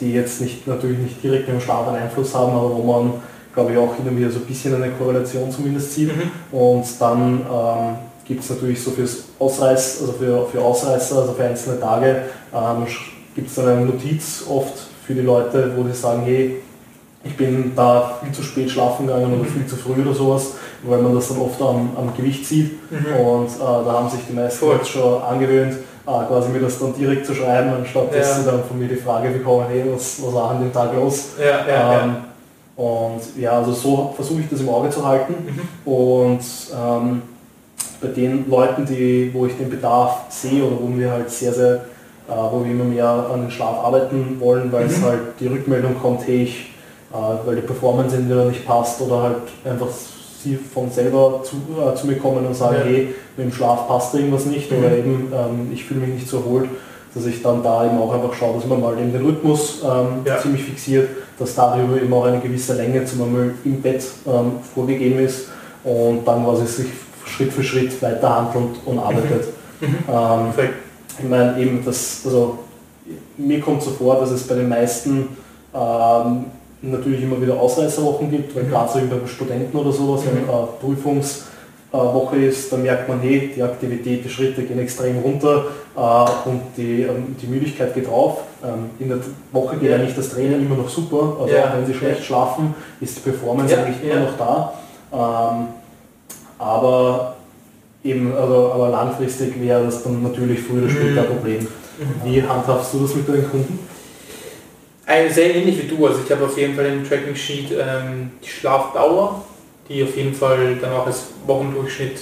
die 0.00 0.12
jetzt 0.14 0.40
nicht 0.40 0.66
natürlich 0.66 0.98
nicht 0.98 1.22
direkt 1.22 1.48
mit 1.48 1.58
dem 1.58 1.60
Schlaf 1.60 1.88
einen 1.88 1.98
Einfluss 2.02 2.34
haben, 2.34 2.52
aber 2.52 2.74
wo 2.74 2.82
man 2.92 3.12
glaube 3.54 3.72
ich 3.72 3.78
auch 3.78 3.94
hin 3.96 4.06
und 4.08 4.16
wieder 4.16 4.30
so 4.30 4.38
ein 4.38 4.46
bisschen 4.46 4.74
eine 4.74 4.92
Korrelation 4.92 5.50
zumindest 5.50 5.92
sieht. 5.92 6.08
Mhm. 6.16 6.56
Und 6.58 6.84
dann 7.00 7.40
ähm, 7.40 7.94
gibt 8.24 8.42
es 8.42 8.50
natürlich 8.50 8.82
so 8.82 8.90
fürs 8.92 9.24
Ausreiß, 9.38 9.98
also 10.00 10.12
für, 10.12 10.46
für 10.46 10.60
Ausreißer, 10.62 11.16
also 11.18 11.32
für 11.32 11.44
einzelne 11.44 11.80
Tage, 11.80 12.22
ähm, 12.54 12.86
gibt 13.34 13.48
es 13.48 13.54
dann 13.56 13.68
eine 13.68 13.86
Notiz 13.86 14.44
oft 14.48 14.74
für 15.06 15.14
die 15.14 15.20
Leute, 15.22 15.72
wo 15.76 15.82
die 15.82 15.92
sagen, 15.92 16.22
hey, 16.24 16.56
ich 17.24 17.36
bin 17.36 17.72
da 17.76 18.18
viel 18.22 18.32
zu 18.32 18.42
spät 18.42 18.70
schlafen 18.70 19.06
gegangen 19.06 19.26
oder 19.32 19.42
Mhm. 19.42 19.46
viel 19.46 19.66
zu 19.66 19.76
früh 19.76 20.02
oder 20.02 20.12
sowas, 20.14 20.52
weil 20.82 21.00
man 21.00 21.14
das 21.14 21.28
dann 21.28 21.38
oft 21.38 21.60
am, 21.62 21.90
am 21.96 22.12
Gewicht 22.16 22.44
sieht. 22.46 22.72
Mhm. 22.90 23.14
Und 23.16 23.46
äh, 23.46 23.58
da 23.60 23.92
haben 23.92 24.10
sich 24.10 24.20
die 24.28 24.32
meisten 24.34 24.58
Voll. 24.66 24.76
jetzt 24.76 24.88
schon 24.88 25.22
angewöhnt, 25.22 25.74
äh, 25.74 26.24
quasi 26.26 26.48
mir 26.50 26.60
das 26.60 26.78
dann 26.80 26.94
direkt 26.94 27.24
zu 27.26 27.34
schreiben, 27.34 27.70
anstatt 27.78 28.12
dass 28.14 28.28
Ja. 28.28 28.34
sie 28.34 28.44
dann 28.44 28.64
von 28.64 28.78
mir 28.78 28.88
die 28.88 28.96
Frage 28.96 29.28
bekommen, 29.30 29.66
hey, 29.68 29.84
was, 29.92 30.20
was 30.20 30.34
war 30.34 30.50
an 30.50 30.60
dem 30.62 30.72
Tag 30.72 30.94
los? 30.94 31.26
Ja, 31.38 31.44
ja, 31.66 32.02
Ähm, 32.04 32.10
ja. 32.10 32.24
Und 32.84 33.20
ja, 33.38 33.52
also 33.52 33.72
so 33.72 34.12
versuche 34.16 34.40
ich 34.40 34.48
das 34.48 34.60
im 34.60 34.68
Auge 34.68 34.90
zu 34.90 35.06
halten. 35.06 35.34
Mhm. 35.46 35.92
Und 35.92 36.40
ähm, 36.74 37.22
bei 38.02 38.08
den 38.08 38.48
Leuten, 38.50 38.84
die, 38.86 39.30
wo 39.32 39.46
ich 39.46 39.56
den 39.56 39.70
Bedarf 39.70 40.22
sehe 40.28 40.62
oder 40.64 40.76
wo 40.80 40.88
wir 40.98 41.10
halt 41.10 41.30
sehr, 41.30 41.52
sehr, 41.52 41.74
äh, 42.28 42.32
wo 42.50 42.64
wir 42.64 42.70
immer 42.70 42.84
mehr 42.84 43.06
an 43.32 43.42
den 43.42 43.50
Schlaf 43.50 43.84
arbeiten 43.84 44.36
wollen, 44.40 44.70
weil 44.72 44.86
es 44.86 44.98
Mhm. 44.98 45.04
halt 45.04 45.20
die 45.40 45.46
Rückmeldung 45.46 45.94
kommt, 46.00 46.26
hey, 46.26 46.42
ich, 46.44 46.72
äh, 47.12 47.46
weil 47.46 47.56
die 47.56 47.62
Performance 47.62 48.16
entweder 48.16 48.44
nicht 48.46 48.66
passt 48.66 49.00
oder 49.00 49.22
halt 49.22 49.36
einfach 49.64 49.88
sie 50.42 50.56
von 50.56 50.90
selber 50.90 51.40
zu, 51.44 51.56
äh, 51.80 51.94
zu 51.94 52.06
mir 52.08 52.16
kommen 52.16 52.44
und 52.46 52.54
sagen, 52.56 52.76
Ja. 52.78 52.84
hey, 52.84 53.14
mit 53.36 53.46
dem 53.46 53.52
Schlaf 53.52 53.86
passt 53.86 54.14
irgendwas 54.14 54.46
nicht 54.46 54.70
Mhm. 54.72 54.78
oder 54.78 54.90
eben 54.96 55.32
ähm, 55.32 55.70
ich 55.72 55.84
fühle 55.84 56.00
mich 56.00 56.14
nicht 56.14 56.28
so 56.28 56.38
erholt, 56.38 56.68
dass 57.14 57.26
ich 57.26 57.42
dann 57.42 57.62
da 57.62 57.84
eben 57.86 57.98
auch 57.98 58.12
einfach 58.12 58.32
schaue, 58.34 58.56
dass 58.56 58.66
man 58.66 58.80
mal 58.80 58.98
eben 58.98 59.12
den 59.12 59.24
Rhythmus 59.24 59.82
ähm, 59.84 60.22
Ja. 60.24 60.38
ziemlich 60.38 60.64
fixiert, 60.64 61.08
dass 61.38 61.54
darüber 61.54 61.96
eben 62.00 62.12
auch 62.12 62.24
eine 62.24 62.40
gewisse 62.40 62.74
Länge 62.74 63.04
zum 63.04 63.18
Beispiel 63.20 63.54
im 63.66 63.82
Bett 63.82 64.02
ähm, 64.26 64.52
vorgegeben 64.74 65.18
ist 65.20 65.48
und 65.84 66.26
dann 66.26 66.44
quasi 66.44 66.66
sich 66.66 66.86
Schritt 67.42 67.52
für 67.52 67.62
Schritt 67.62 68.02
weiter 68.02 68.36
handelt 68.36 68.76
und 68.84 68.98
arbeitet. 68.98 69.48
Mhm. 69.80 69.86
Ähm, 70.08 70.52
Perfekt. 70.54 70.74
ich 71.18 71.28
meine 71.28 71.58
eben, 71.58 71.84
das, 71.84 72.22
also 72.24 72.58
mir 73.36 73.60
kommt 73.60 73.82
so 73.82 73.90
vor, 73.90 74.20
dass 74.20 74.30
es 74.30 74.46
bei 74.46 74.54
den 74.54 74.68
meisten 74.68 75.28
ähm, 75.74 76.44
natürlich 76.82 77.22
immer 77.22 77.40
wieder 77.40 77.58
Ausreißerwochen 77.60 78.30
gibt, 78.30 78.54
weil 78.54 78.64
Mhm. 78.64 78.70
gerade 78.70 78.92
so 78.92 78.98
beim 79.06 79.26
Studenten 79.26 79.76
oder 79.76 79.92
sowas, 79.92 80.22
wenn 80.26 80.42
Mhm. 80.44 80.48
äh, 80.48 80.66
Prüfungswoche 80.80 82.36
ist, 82.36 82.72
dann 82.72 82.82
merkt 82.82 83.08
man, 83.08 83.20
hey, 83.20 83.52
die 83.54 83.62
Aktivität, 83.62 84.24
die 84.24 84.28
Schritte 84.28 84.62
gehen 84.62 84.78
extrem 84.78 85.18
runter 85.18 85.64
äh, 85.96 86.48
und 86.48 86.60
die, 86.76 87.02
ähm, 87.02 87.34
die 87.40 87.46
Müdigkeit 87.46 87.94
geht 87.94 88.08
rauf. 88.08 88.42
Ähm, 88.64 88.90
in 89.00 89.08
der 89.08 89.18
Woche 89.52 89.76
geht 89.78 89.90
Ja. 89.90 89.96
eigentlich 89.96 90.14
das 90.16 90.30
Training 90.30 90.60
immer 90.64 90.76
noch 90.76 90.88
super, 90.88 91.36
also 91.40 91.52
Ja. 91.54 91.64
auch 91.70 91.76
wenn 91.76 91.86
sie 91.86 91.94
schlecht 91.94 92.20
Ja. 92.20 92.24
schlafen, 92.24 92.74
ist 93.00 93.16
die 93.16 93.20
Performance 93.30 93.74
Ja. 93.74 93.82
eigentlich 93.82 94.02
immer 94.10 94.20
noch 94.20 94.36
da. 94.38 94.72
Ähm, 95.12 95.66
aber 96.62 97.36
eben, 98.04 98.34
also, 98.34 98.72
aber 98.72 98.88
langfristig 98.90 99.60
wäre 99.60 99.84
das 99.84 100.02
dann 100.02 100.22
natürlich 100.22 100.60
früher 100.60 100.82
oder 100.84 100.90
später 100.90 101.22
ein 101.22 101.28
Mhm. 101.28 101.36
Problem. 101.36 101.68
Wie 102.24 102.42
handhabst 102.42 102.94
du 102.94 103.00
das 103.00 103.14
mit 103.14 103.28
deinen 103.28 103.48
Kunden? 103.50 103.78
Äh, 105.06 105.28
Sehr 105.28 105.54
ähnlich 105.54 105.82
wie 105.82 105.88
du, 105.88 106.06
also 106.06 106.20
ich 106.24 106.30
habe 106.32 106.44
auf 106.44 106.56
jeden 106.56 106.74
Fall 106.74 106.86
im 106.86 107.06
Tracking 107.06 107.34
Sheet 107.36 107.70
ähm, 107.72 108.30
die 108.42 108.48
Schlafdauer, 108.48 109.44
die 109.88 110.02
auf 110.02 110.16
jeden 110.16 110.34
Fall 110.34 110.76
dann 110.80 110.92
auch 110.92 111.06
als 111.06 111.24
Wochendurchschnitt 111.46 112.18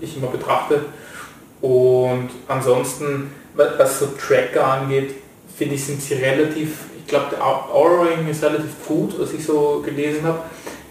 ich 0.00 0.16
immer 0.16 0.26
betrachte. 0.28 0.80
Und 1.62 2.28
ansonsten, 2.48 3.30
wa- 3.54 3.72
was 3.78 4.00
so 4.00 4.08
Tracker 4.18 4.66
angeht, 4.66 5.14
finde 5.56 5.76
ich, 5.76 5.84
sind 5.84 6.02
sie 6.02 6.14
relativ, 6.14 6.76
ich 6.98 7.06
glaube 7.06 7.26
der 7.32 7.44
Aura-Ring 7.44 8.28
ist 8.28 8.42
relativ 8.42 8.72
gut, 8.86 9.14
was 9.18 9.32
ich 9.32 9.44
so 9.44 9.82
gelesen 9.84 10.24
habe. 10.24 10.40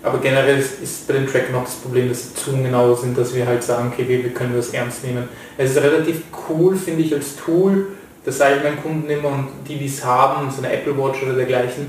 Aber 0.03 0.17
generell 0.17 0.59
ist, 0.59 1.07
bei 1.07 1.13
den 1.13 1.25
Trackern 1.25 1.55
auch 1.55 1.63
das 1.63 1.75
Problem, 1.75 2.09
dass 2.09 2.23
sie 2.23 2.35
zu 2.35 2.51
genau 2.51 2.93
sind, 2.93 3.17
dass 3.17 3.33
wir 3.33 3.47
halt 3.47 3.63
sagen, 3.63 3.89
okay, 3.93 4.05
wir, 4.07 4.21
wir 4.21 4.33
können 4.33 4.53
das 4.53 4.69
ernst 4.71 5.05
nehmen. 5.05 5.29
Es 5.57 5.71
ist 5.71 5.81
relativ 5.81 6.23
cool, 6.49 6.75
finde 6.75 7.03
ich, 7.03 7.13
als 7.13 7.37
Tool, 7.37 7.87
das 8.25 8.37
sage 8.37 8.57
ich 8.57 8.63
meinen 8.63 8.81
Kunden 8.83 9.09
immer 9.09 9.29
und 9.29 9.47
die, 9.67 9.77
die 9.77 9.85
es 9.85 10.03
haben, 10.03 10.51
so 10.51 10.61
eine 10.61 10.73
Apple 10.73 10.97
Watch 10.97 11.23
oder 11.23 11.33
dergleichen, 11.33 11.87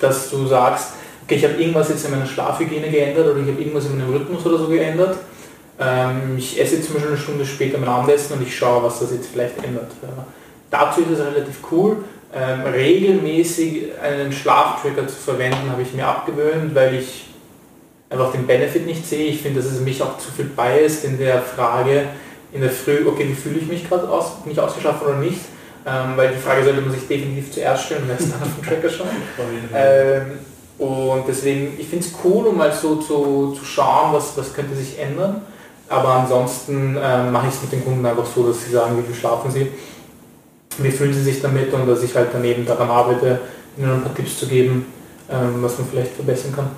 dass 0.00 0.30
du 0.30 0.46
sagst, 0.46 0.94
okay, 1.24 1.34
ich 1.34 1.44
habe 1.44 1.54
irgendwas 1.54 1.90
jetzt 1.90 2.06
in 2.06 2.10
meiner 2.10 2.26
Schlafhygiene 2.26 2.88
geändert 2.88 3.26
oder 3.26 3.40
ich 3.40 3.48
habe 3.48 3.60
irgendwas 3.60 3.84
in 3.84 3.98
meinem 3.98 4.10
Rhythmus 4.10 4.46
oder 4.46 4.58
so 4.58 4.68
geändert. 4.68 5.18
Ähm, 5.78 6.36
ich 6.38 6.58
esse 6.58 6.76
jetzt 6.76 6.86
zum 6.86 6.94
Beispiel 6.94 7.12
eine 7.12 7.20
Stunde 7.20 7.44
später 7.44 7.78
mein 7.78 7.88
Abendessen 7.88 8.34
und 8.38 8.46
ich 8.46 8.56
schaue, 8.56 8.82
was 8.82 9.00
das 9.00 9.12
jetzt 9.12 9.28
vielleicht 9.30 9.62
ändert. 9.62 9.90
Dazu 10.70 11.02
ist 11.02 11.18
es 11.18 11.20
relativ 11.20 11.58
cool. 11.70 11.98
Ähm, 12.36 12.62
regelmäßig 12.62 13.92
einen 14.02 14.32
Schlaftracker 14.32 15.06
zu 15.06 15.14
verwenden, 15.14 15.70
habe 15.70 15.82
ich 15.82 15.94
mir 15.94 16.06
abgewöhnt, 16.06 16.74
weil 16.74 16.96
ich 16.96 17.26
einfach 18.10 18.32
den 18.32 18.46
Benefit 18.46 18.86
nicht 18.86 19.06
sehe. 19.06 19.26
Ich 19.28 19.42
finde, 19.42 19.60
dass 19.60 19.70
es 19.70 19.80
mich 19.80 20.02
auch 20.02 20.18
zu 20.18 20.32
viel 20.32 20.46
biased 20.46 21.04
in 21.04 21.18
der 21.18 21.40
Frage 21.40 22.08
in 22.54 22.60
der 22.60 22.70
Früh, 22.70 23.06
okay, 23.06 23.28
wie 23.28 23.34
fühle 23.34 23.58
ich 23.58 23.66
mich 23.66 23.88
gerade 23.88 24.08
aus, 24.08 24.36
bin 24.42 24.52
ich 24.52 24.60
ausgeschlafen 24.60 25.06
oder 25.06 25.16
nicht? 25.16 25.40
Ähm, 25.86 26.16
weil 26.16 26.28
die 26.28 26.40
Frage 26.40 26.64
sollte 26.64 26.80
man 26.80 26.92
sich 26.92 27.06
definitiv 27.06 27.52
zuerst 27.52 27.86
stellen 27.86 28.04
und 28.04 28.10
erst 28.10 28.32
dann 28.32 28.42
auf 28.42 28.54
den 28.56 28.64
Tracker 28.64 28.88
schauen. 28.88 29.08
Ähm, 29.74 30.38
und 30.76 31.24
deswegen, 31.28 31.74
ich 31.78 31.86
finde 31.86 32.04
es 32.04 32.12
cool, 32.24 32.46
um 32.46 32.56
mal 32.56 32.72
so 32.72 32.96
zu, 32.96 33.54
zu 33.56 33.64
schauen, 33.64 34.12
was, 34.12 34.36
was 34.36 34.52
könnte 34.52 34.74
sich 34.74 34.98
ändern. 34.98 35.42
Aber 35.88 36.08
ansonsten 36.08 36.96
ähm, 37.00 37.30
mache 37.30 37.48
ich 37.48 37.54
es 37.54 37.62
mit 37.62 37.72
den 37.72 37.84
Kunden 37.84 38.04
einfach 38.04 38.26
so, 38.26 38.46
dass 38.48 38.64
sie 38.64 38.72
sagen, 38.72 38.98
wie 38.98 39.06
viel 39.06 39.14
schlafen 39.14 39.50
sie, 39.50 39.68
wie 40.78 40.90
fühlen 40.90 41.12
sie 41.12 41.22
sich 41.22 41.40
damit 41.40 41.72
und 41.72 41.86
dass 41.86 42.02
ich 42.02 42.14
halt 42.14 42.28
daneben 42.32 42.66
daran 42.66 42.88
arbeite, 42.88 43.38
ihnen 43.76 43.92
ein 43.92 44.02
paar 44.02 44.14
Tipps 44.14 44.38
zu 44.38 44.46
geben, 44.46 44.86
ähm, 45.30 45.62
was 45.62 45.78
man 45.78 45.88
vielleicht 45.88 46.12
verbessern 46.12 46.52
kann. 46.54 46.68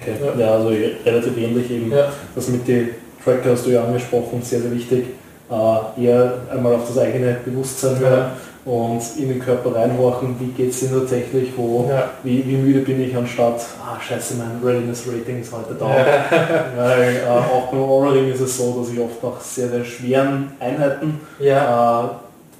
Okay. 0.00 0.16
Ja. 0.20 0.40
ja, 0.40 0.54
also 0.54 0.68
relativ 0.68 1.36
ähnlich 1.36 1.70
eben. 1.70 1.90
Ja. 1.90 2.12
Das 2.34 2.48
mit 2.48 2.66
den 2.66 2.90
Tracker 3.24 3.52
hast 3.52 3.66
du 3.66 3.70
ja 3.70 3.84
angesprochen, 3.84 4.40
sehr, 4.42 4.60
sehr 4.60 4.72
wichtig. 4.72 5.06
Äh, 5.50 6.04
eher 6.04 6.34
einmal 6.50 6.74
auf 6.74 6.88
das 6.88 6.98
eigene 6.98 7.38
Bewusstsein 7.44 7.98
hören 7.98 8.30
und 8.66 9.00
in 9.16 9.28
den 9.28 9.38
Körper 9.38 9.76
reinhorchen, 9.76 10.34
wie 10.40 10.46
geht 10.46 10.70
es 10.70 10.80
denn 10.80 10.90
tatsächlich, 10.90 11.50
wo, 11.56 11.88
ja. 11.88 12.10
wie, 12.24 12.44
wie 12.44 12.56
müde 12.56 12.80
bin 12.80 13.00
ich 13.00 13.16
anstatt, 13.16 13.64
ah 13.80 13.96
scheiße, 14.00 14.34
mein 14.34 14.60
Readiness 14.62 15.04
Rating 15.06 15.40
ist 15.40 15.52
heute 15.52 15.74
da. 15.78 15.86
Weil 16.76 17.16
äh, 17.16 17.28
auch 17.28 17.68
beim 17.70 17.80
Oral 17.80 18.16
ist 18.28 18.40
es 18.40 18.58
so, 18.58 18.80
dass 18.80 18.92
ich 18.92 18.98
oft 18.98 19.22
nach 19.22 19.40
sehr, 19.40 19.68
sehr 19.68 19.84
schweren 19.84 20.50
Einheiten 20.58 21.20
ja. 21.38 22.04
äh, 22.04 22.08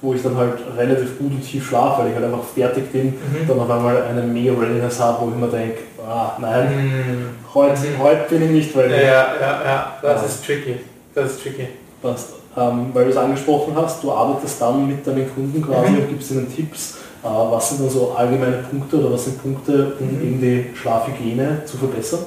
wo 0.01 0.13
ich 0.13 0.21
dann 0.21 0.37
halt 0.37 0.53
relativ 0.77 1.17
gut 1.17 1.31
und 1.31 1.41
tief 1.41 1.67
schlafe, 1.67 2.01
weil 2.01 2.09
ich 2.09 2.15
halt 2.15 2.25
einfach 2.25 2.43
fertig 2.43 2.91
bin, 2.91 3.07
mhm. 3.07 3.47
dann 3.47 3.59
auf 3.59 3.69
einmal 3.69 4.03
eine 4.03 4.21
mega 4.21 4.53
Readiness 4.53 4.99
habe, 4.99 5.25
wo 5.25 5.29
ich 5.31 5.35
mir 5.35 5.47
denke, 5.47 5.79
ah, 6.07 6.37
nein, 6.39 6.67
mhm. 6.67 7.53
heute, 7.53 7.81
mhm. 7.81 8.03
heute 8.03 8.23
bin 8.29 8.43
ich 8.43 8.51
nicht 8.51 8.75
ready. 8.75 8.93
Ja, 8.93 9.35
ja, 9.39 9.61
ja, 9.65 9.97
das 10.01 10.21
ja. 10.21 10.27
ist 10.27 10.45
tricky. 10.45 10.75
Das 11.15 11.31
ist 11.31 11.41
tricky. 11.41 11.67
Passt. 12.01 12.33
Ähm, 12.55 12.89
weil 12.93 13.05
du 13.05 13.11
es 13.11 13.17
angesprochen 13.17 13.73
hast, 13.75 14.03
du 14.03 14.11
arbeitest 14.11 14.61
dann 14.61 14.87
mit 14.87 15.05
deinen 15.05 15.33
Kunden 15.33 15.61
quasi 15.61 15.91
mhm. 15.91 15.97
und 15.97 16.09
gibst 16.09 16.31
ihnen 16.31 16.53
Tipps. 16.53 16.97
Äh, 17.23 17.27
was 17.27 17.69
sind 17.69 17.81
dann 17.81 17.89
so 17.89 18.13
allgemeine 18.15 18.63
Punkte 18.69 18.97
oder 18.97 19.13
was 19.13 19.25
sind 19.25 19.41
Punkte, 19.41 19.93
um 19.99 20.07
mhm. 20.07 20.21
eben 20.21 20.41
die 20.41 20.65
Schlafhygiene 20.75 21.63
zu 21.65 21.77
verbessern? 21.77 22.19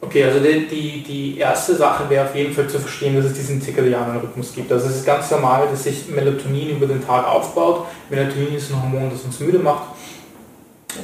Okay, 0.00 0.24
also 0.24 0.38
die, 0.38 0.68
die, 0.68 1.02
die 1.02 1.38
erste 1.38 1.74
Sache 1.74 2.08
wäre 2.08 2.26
auf 2.26 2.34
jeden 2.34 2.54
Fall 2.54 2.68
zu 2.68 2.78
verstehen, 2.78 3.16
dass 3.16 3.26
es 3.26 3.32
diesen 3.32 3.60
zirkadianen 3.60 4.20
Rhythmus 4.20 4.54
gibt. 4.54 4.70
Also 4.70 4.86
es 4.86 4.96
ist 4.96 5.06
ganz 5.06 5.30
normal, 5.30 5.66
dass 5.70 5.84
sich 5.84 6.08
Melatonin 6.08 6.70
über 6.70 6.86
den 6.86 7.04
Tag 7.04 7.26
aufbaut. 7.26 7.86
Melatonin 8.08 8.54
ist 8.54 8.70
ein 8.70 8.80
Hormon, 8.80 9.10
das 9.10 9.22
uns 9.22 9.40
müde 9.40 9.58
macht. 9.58 9.88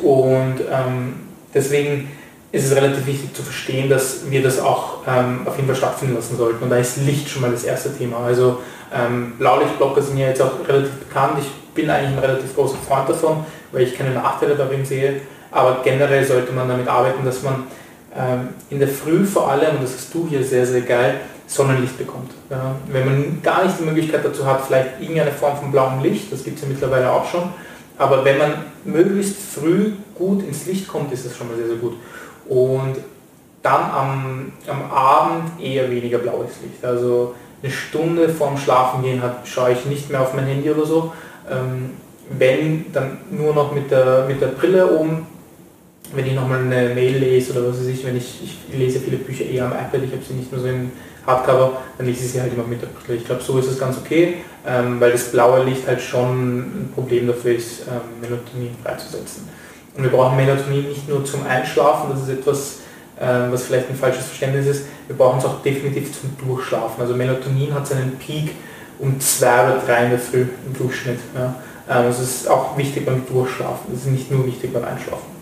Und 0.00 0.61
ähm, 0.70 1.14
deswegen 1.52 2.09
ist 2.52 2.66
es 2.66 2.76
relativ 2.76 3.04
wichtig 3.07 3.35
zu 3.35 3.42
verstehen, 3.42 3.90
dass 3.90 4.30
wir 4.30 4.40
das 4.40 4.61
auch 4.61 4.98
ähm, 5.09 5.40
auf 5.44 5.57
jeden 5.57 5.66
Fall 5.66 5.76
stattfinden 5.76 6.14
lassen 6.14 6.37
sollten. 6.37 6.62
Und 6.62 6.70
da 6.70 6.76
ist 6.76 6.98
Licht 6.98 7.28
schon 7.28 7.42
mal 7.42 7.50
das 7.50 7.64
erste 7.64 7.92
Thema. 7.96 8.18
Also 8.18 8.61
ähm, 8.94 9.33
Blaulichtblocker 9.38 10.02
sind 10.02 10.18
ja 10.18 10.28
jetzt 10.28 10.40
auch 10.40 10.52
relativ 10.68 10.92
bekannt. 10.92 11.38
Ich 11.40 11.50
bin 11.74 11.90
eigentlich 11.90 12.16
ein 12.16 12.18
relativ 12.20 12.54
großer 12.54 12.76
Freund 12.87 13.09
davon, 13.09 13.44
weil 13.72 13.83
ich 13.83 13.98
keine 13.98 14.11
Nachteile 14.11 14.54
darin 14.54 14.85
sehe. 14.85 15.22
Aber 15.50 15.80
generell 15.83 16.24
sollte 16.24 16.52
man 16.52 16.68
damit 16.68 16.87
arbeiten, 16.87 17.24
dass 17.24 17.42
man 17.42 17.64
in 18.70 18.79
der 18.79 18.88
Früh 18.88 19.24
vor 19.24 19.50
allem, 19.50 19.77
und 19.77 19.83
das 19.83 19.94
hast 19.94 20.14
du 20.14 20.27
hier 20.29 20.44
sehr, 20.44 20.64
sehr 20.64 20.83
geil, 20.83 21.20
Sonnenlicht 21.46 21.98
bekommt. 21.98 22.31
Wenn 22.88 23.05
man 23.05 23.42
gar 23.42 23.64
nicht 23.64 23.79
die 23.79 23.85
Möglichkeit 23.85 24.24
dazu 24.24 24.46
hat, 24.46 24.64
vielleicht 24.64 25.00
irgendeine 25.00 25.33
Form 25.33 25.57
von 25.57 25.72
blauem 25.72 26.03
Licht, 26.03 26.33
das 26.33 26.44
gibt 26.44 26.57
es 26.57 26.62
ja 26.62 26.68
mittlerweile 26.68 27.11
auch 27.11 27.29
schon, 27.29 27.50
aber 27.98 28.24
wenn 28.24 28.38
man 28.38 28.53
möglichst 28.85 29.37
früh 29.55 29.92
gut 30.14 30.46
ins 30.46 30.66
Licht 30.66 30.88
kommt, 30.88 31.12
ist 31.12 31.27
das 31.27 31.37
schon 31.37 31.48
mal 31.48 31.57
sehr, 31.57 31.66
sehr 31.66 31.77
gut. 31.77 31.94
Und 32.48 32.96
dann 33.62 33.90
am, 33.90 34.53
am 34.68 34.90
Abend 34.90 35.61
eher 35.61 35.90
weniger 35.90 36.18
blaues 36.18 36.50
Licht. 36.62 36.85
Also 36.85 37.35
eine 37.62 37.72
Stunde 37.72 38.29
vorm 38.29 38.59
Schlafengehen 38.59 39.22
schaue 39.44 39.72
ich 39.72 39.87
nicht 39.87 40.11
mehr 40.11 40.20
auf 40.20 40.35
mein 40.35 40.44
Handy 40.44 40.70
oder 40.70 40.85
so. 40.85 41.12
Ähm, 41.50 41.92
wenn, 42.38 42.92
dann 42.92 43.18
nur 43.31 43.55
noch 43.55 43.72
mit 43.72 43.90
der, 43.90 44.24
mit 44.29 44.40
der 44.40 44.48
Brille 44.48 44.90
oben 44.98 45.27
wenn 46.14 46.27
ich 46.27 46.35
nochmal 46.35 46.61
eine 46.61 46.94
Mail 46.94 47.18
lese 47.18 47.53
oder 47.53 47.68
was 47.68 47.81
weiß 47.81 47.87
ich, 47.87 48.05
wenn 48.05 48.16
ich, 48.16 48.40
ich 48.42 48.79
lese 48.79 49.00
viele 49.00 49.16
Bücher 49.16 49.44
eher 49.44 49.66
am 49.66 49.72
iPad, 49.72 50.03
ich 50.05 50.12
habe 50.12 50.22
sie 50.27 50.35
nicht 50.35 50.53
nur 50.53 50.61
so 50.61 50.68
im 50.68 50.92
Hardcover, 51.27 51.79
dann 51.96 52.07
lese 52.07 52.24
ich 52.24 52.33
sie 52.33 52.40
halt 52.40 52.53
immer 52.53 52.64
mit 52.64 52.83
der 52.83 52.88
Brille. 52.88 53.18
Ich 53.18 53.24
glaube, 53.24 53.42
so 53.42 53.59
ist 53.59 53.66
es 53.66 53.79
ganz 53.79 53.96
okay, 53.96 54.38
ähm, 54.66 55.00
weil 55.00 55.12
das 55.12 55.31
blaue 55.31 55.64
Licht 55.64 55.87
halt 55.87 56.00
schon 56.00 56.59
ein 56.59 56.92
Problem 56.94 57.27
dafür 57.27 57.55
ist, 57.55 57.83
ähm, 57.83 58.20
Melatonin 58.20 58.77
freizusetzen. 58.83 59.48
Und 59.96 60.03
wir 60.03 60.11
brauchen 60.11 60.37
Melatonin 60.37 60.88
nicht 60.88 61.09
nur 61.09 61.24
zum 61.24 61.46
Einschlafen, 61.46 62.11
das 62.11 62.22
ist 62.22 62.29
etwas, 62.29 62.79
ähm, 63.20 63.53
was 63.53 63.64
vielleicht 63.64 63.88
ein 63.88 63.96
falsches 63.96 64.27
Verständnis 64.27 64.66
ist, 64.66 64.87
wir 65.07 65.16
brauchen 65.16 65.38
es 65.38 65.44
auch 65.44 65.62
definitiv 65.62 66.18
zum 66.18 66.37
Durchschlafen. 66.46 67.00
Also 67.00 67.14
Melatonin 67.14 67.72
hat 67.72 67.87
seinen 67.87 68.16
Peak 68.16 68.50
um 68.98 69.18
zwei 69.20 69.64
oder 69.64 69.83
drei 69.85 70.05
in 70.05 70.11
der 70.11 70.18
Früh 70.18 70.46
im 70.66 70.77
Durchschnitt. 70.77 71.18
Ja. 71.35 71.55
Ähm, 71.88 72.07
das 72.07 72.20
ist 72.20 72.48
auch 72.48 72.77
wichtig 72.77 73.07
beim 73.07 73.27
Durchschlafen, 73.27 73.92
das 73.92 74.00
ist 74.03 74.11
nicht 74.11 74.31
nur 74.31 74.46
wichtig 74.46 74.72
beim 74.72 74.85
Einschlafen. 74.85 75.34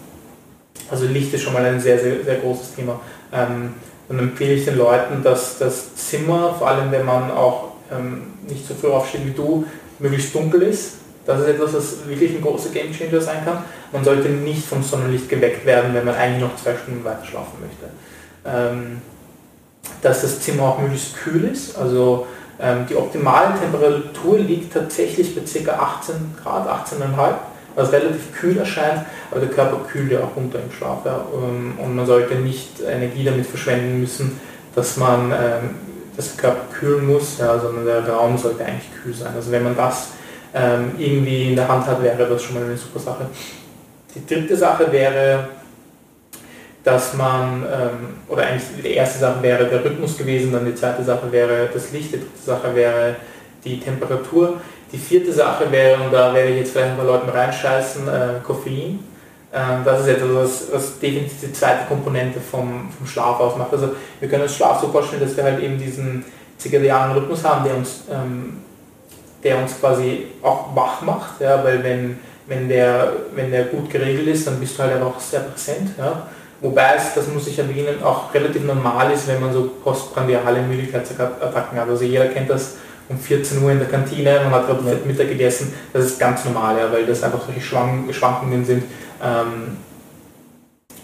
Also 0.93 1.07
Licht 1.07 1.33
ist 1.33 1.41
schon 1.43 1.55
mal 1.55 1.65
ein 1.65 1.81
sehr, 1.81 1.99
sehr, 1.99 2.23
sehr 2.23 2.37
großes 2.37 2.75
Thema. 2.75 3.01
Ähm, 3.33 3.73
dann 4.09 4.19
empfehle 4.19 4.53
ich 4.53 4.67
den 4.67 4.77
Leuten, 4.77 5.23
dass 5.23 5.59
das 5.59 5.97
Zimmer, 5.97 6.55
vor 6.59 6.69
allem 6.69 6.93
wenn 6.93 7.07
man 7.07 7.31
auch 7.31 7.69
ähm, 7.91 8.25
nicht 8.47 8.69
so 8.69 8.75
früh 8.75 8.89
aufsteht 8.89 9.25
wie 9.25 9.31
du, 9.31 9.65
möglichst 9.99 10.35
dunkel 10.35 10.61
ist. 10.63 10.97
Das 11.25 11.41
ist 11.41 11.47
etwas, 11.47 11.73
was 11.73 12.07
wirklich 12.07 12.33
ein 12.33 12.43
großer 12.43 12.69
Gamechanger 12.69 13.23
sein 13.23 13.43
kann. 13.43 13.65
Man 13.91 14.05
sollte 14.05 14.29
nicht 14.29 14.67
vom 14.67 14.83
Sonnenlicht 14.83 15.31
geweckt 15.31 15.65
werden, 15.65 15.95
wenn 15.95 16.05
man 16.05 16.15
eigentlich 16.15 16.43
noch 16.43 16.57
zwei 16.57 16.77
Stunden 16.77 17.03
weiter 17.05 17.25
schlafen 17.25 17.57
möchte. 17.63 17.87
Ähm, 18.45 19.01
dass 20.03 20.21
das 20.21 20.41
Zimmer 20.41 20.65
auch 20.65 20.79
möglichst 20.79 21.17
kühl 21.17 21.45
ist. 21.45 21.79
Also 21.79 22.27
ähm, 22.61 22.85
die 22.87 22.97
optimale 22.97 23.59
Temperatur 23.59 24.41
liegt 24.41 24.75
tatsächlich 24.75 25.35
bei 25.35 25.41
ca. 25.41 25.73
18 25.73 26.15
Grad, 26.43 26.69
18,5 26.69 27.35
was 27.75 27.93
relativ 27.93 28.33
kühl 28.35 28.59
erscheint, 28.59 29.05
aber 29.31 29.41
der 29.41 29.51
Körper 29.51 29.81
kühlt 29.89 30.13
ja 30.13 30.21
auch 30.21 30.37
runter 30.37 30.59
im 30.65 30.73
Schlaf. 30.73 31.05
Ja. 31.05 31.25
Ähm, 31.35 31.75
und 31.79 31.97
man 31.97 32.07
sollte 32.07 32.35
nicht 32.37 32.81
Energie 32.81 33.25
damit 33.25 33.47
verschwenden 33.47 34.01
müssen, 34.01 34.41
dass 34.75 34.97
man 34.97 35.33
ähm, 35.33 35.71
das 36.17 36.37
Körper 36.37 36.73
kühlen 36.73 37.07
muss, 37.07 37.39
ja, 37.39 37.59
sondern 37.59 37.85
der 37.85 38.09
Raum 38.09 38.37
sollte 38.37 38.65
eigentlich 38.65 38.91
kühl 39.03 39.15
sein. 39.15 39.33
Also 39.35 39.51
wenn 39.51 39.65
man 39.65 39.77
das 39.77 40.09
ähm, 40.55 40.93
irgendwie 40.99 41.51
in 41.51 41.57
der 41.57 41.69
Hand 41.69 41.87
hat, 41.87 42.03
wäre 42.03 42.27
das 42.27 42.43
schon 42.43 42.55
mal 42.55 42.65
eine 42.65 42.77
super 42.77 42.99
Sache. 42.99 43.27
Die 44.15 44.27
dritte 44.27 44.57
Sache 44.57 44.93
wäre, 44.93 45.49
dass 46.85 47.15
man, 47.15 47.63
ähm, 47.63 48.15
oder 48.29 48.47
eigentlich 48.47 48.65
die 48.83 48.93
erste 48.93 49.21
Sache 49.21 49.43
wäre 49.43 49.67
der 49.67 49.85
Rhythmus 49.85 50.19
gewesen, 50.19 50.53
dann 50.53 50.67
die 50.67 50.75
zweite 50.75 51.03
Sache 51.03 51.31
wäre 51.31 51.69
das 51.73 51.93
Licht, 51.93 52.13
die 52.13 52.19
dritte 52.19 52.43
Sache 52.45 52.75
wäre 52.75 53.17
die 53.65 53.81
Temperatur. 53.81 54.61
Die 54.93 54.99
vierte 54.99 55.33
Sache 55.33 55.73
wäre, 55.73 56.03
und 56.03 56.13
da 56.13 56.35
werde 56.35 56.51
ich 56.51 56.59
jetzt 56.59 56.73
vielleicht 56.73 56.91
ein 56.91 56.97
paar 56.97 57.07
Leuten 57.07 57.29
reinscheißen, 57.29 58.09
äh, 58.09 58.29
Koffein. 58.45 59.01
Ähm, 59.55 59.85
das 59.85 60.03
ist 60.03 60.09
etwas, 60.09 60.35
was, 60.35 60.73
was 60.73 60.99
definitiv 60.99 61.41
die 61.41 61.53
zweite 61.53 61.87
Komponente 61.87 62.41
vom, 62.41 62.91
vom 62.91 63.07
Schlaf 63.07 63.41
ausmacht. 63.41 63.73
Also 63.73 63.91
wir 64.21 64.29
können 64.29 64.43
uns 64.43 64.55
Schlaf 64.55 64.81
so 64.81 64.89
vorstellen, 64.89 65.23
dass 65.23 65.37
wir 65.37 65.45
halt 65.45 65.63
eben 65.63 65.79
diesen 65.79 66.25
zirkadianen 66.59 67.17
Rhythmus 67.17 67.45
haben, 67.45 67.65
der 67.65 67.77
uns, 67.77 68.05
ähm, 68.11 68.59
der 69.43 69.59
uns 69.59 69.79
quasi 69.79 70.27
auch 70.43 70.75
wach 70.75 71.03
macht, 71.03 71.41
ja, 71.41 71.63
weil 71.65 71.83
wenn, 71.83 72.19
wenn, 72.47 72.69
der, 72.69 73.13
wenn 73.35 73.51
der 73.51 73.65
gut 73.65 73.91
geregelt 73.91 74.29
ist, 74.29 74.47
dann 74.47 74.61
bist 74.61 74.79
du 74.79 74.83
halt 74.83 74.95
einfach 74.95 75.19
sehr 75.21 75.41
präsent. 75.41 75.91
Ja. 75.99 76.29
Wobei 76.61 76.95
es, 76.97 77.15
das 77.15 77.27
muss 77.27 77.49
ich 77.49 77.59
erwähnen, 77.59 78.03
auch 78.03 78.33
relativ 78.33 78.63
normal 78.63 79.11
ist, 79.11 79.27
wenn 79.27 79.41
man 79.41 79.53
so 79.53 79.69
postprandiale 79.83 80.63
Müdigkeitsattacken 80.63 81.79
hat. 81.79 81.89
Also 81.89 82.05
jeder 82.05 82.27
kennt 82.27 82.49
das, 82.49 82.77
um 83.13 83.19
14 83.19 83.63
Uhr 83.63 83.71
in 83.71 83.79
der 83.79 83.89
Kantine, 83.89 84.41
man 84.45 84.53
hat 84.53 84.67
gerade 84.67 84.91
ja. 84.91 84.97
Mittag 85.05 85.29
gegessen, 85.29 85.73
das 85.93 86.07
ist 86.07 86.19
ganz 86.19 86.45
normal, 86.45 86.79
ja, 86.79 86.93
weil 86.93 87.07
das 87.07 87.23
einfach 87.23 87.41
solche 87.45 87.61
Schwankungen 87.61 88.65
sind. 88.65 88.85
Ähm, 89.23 89.77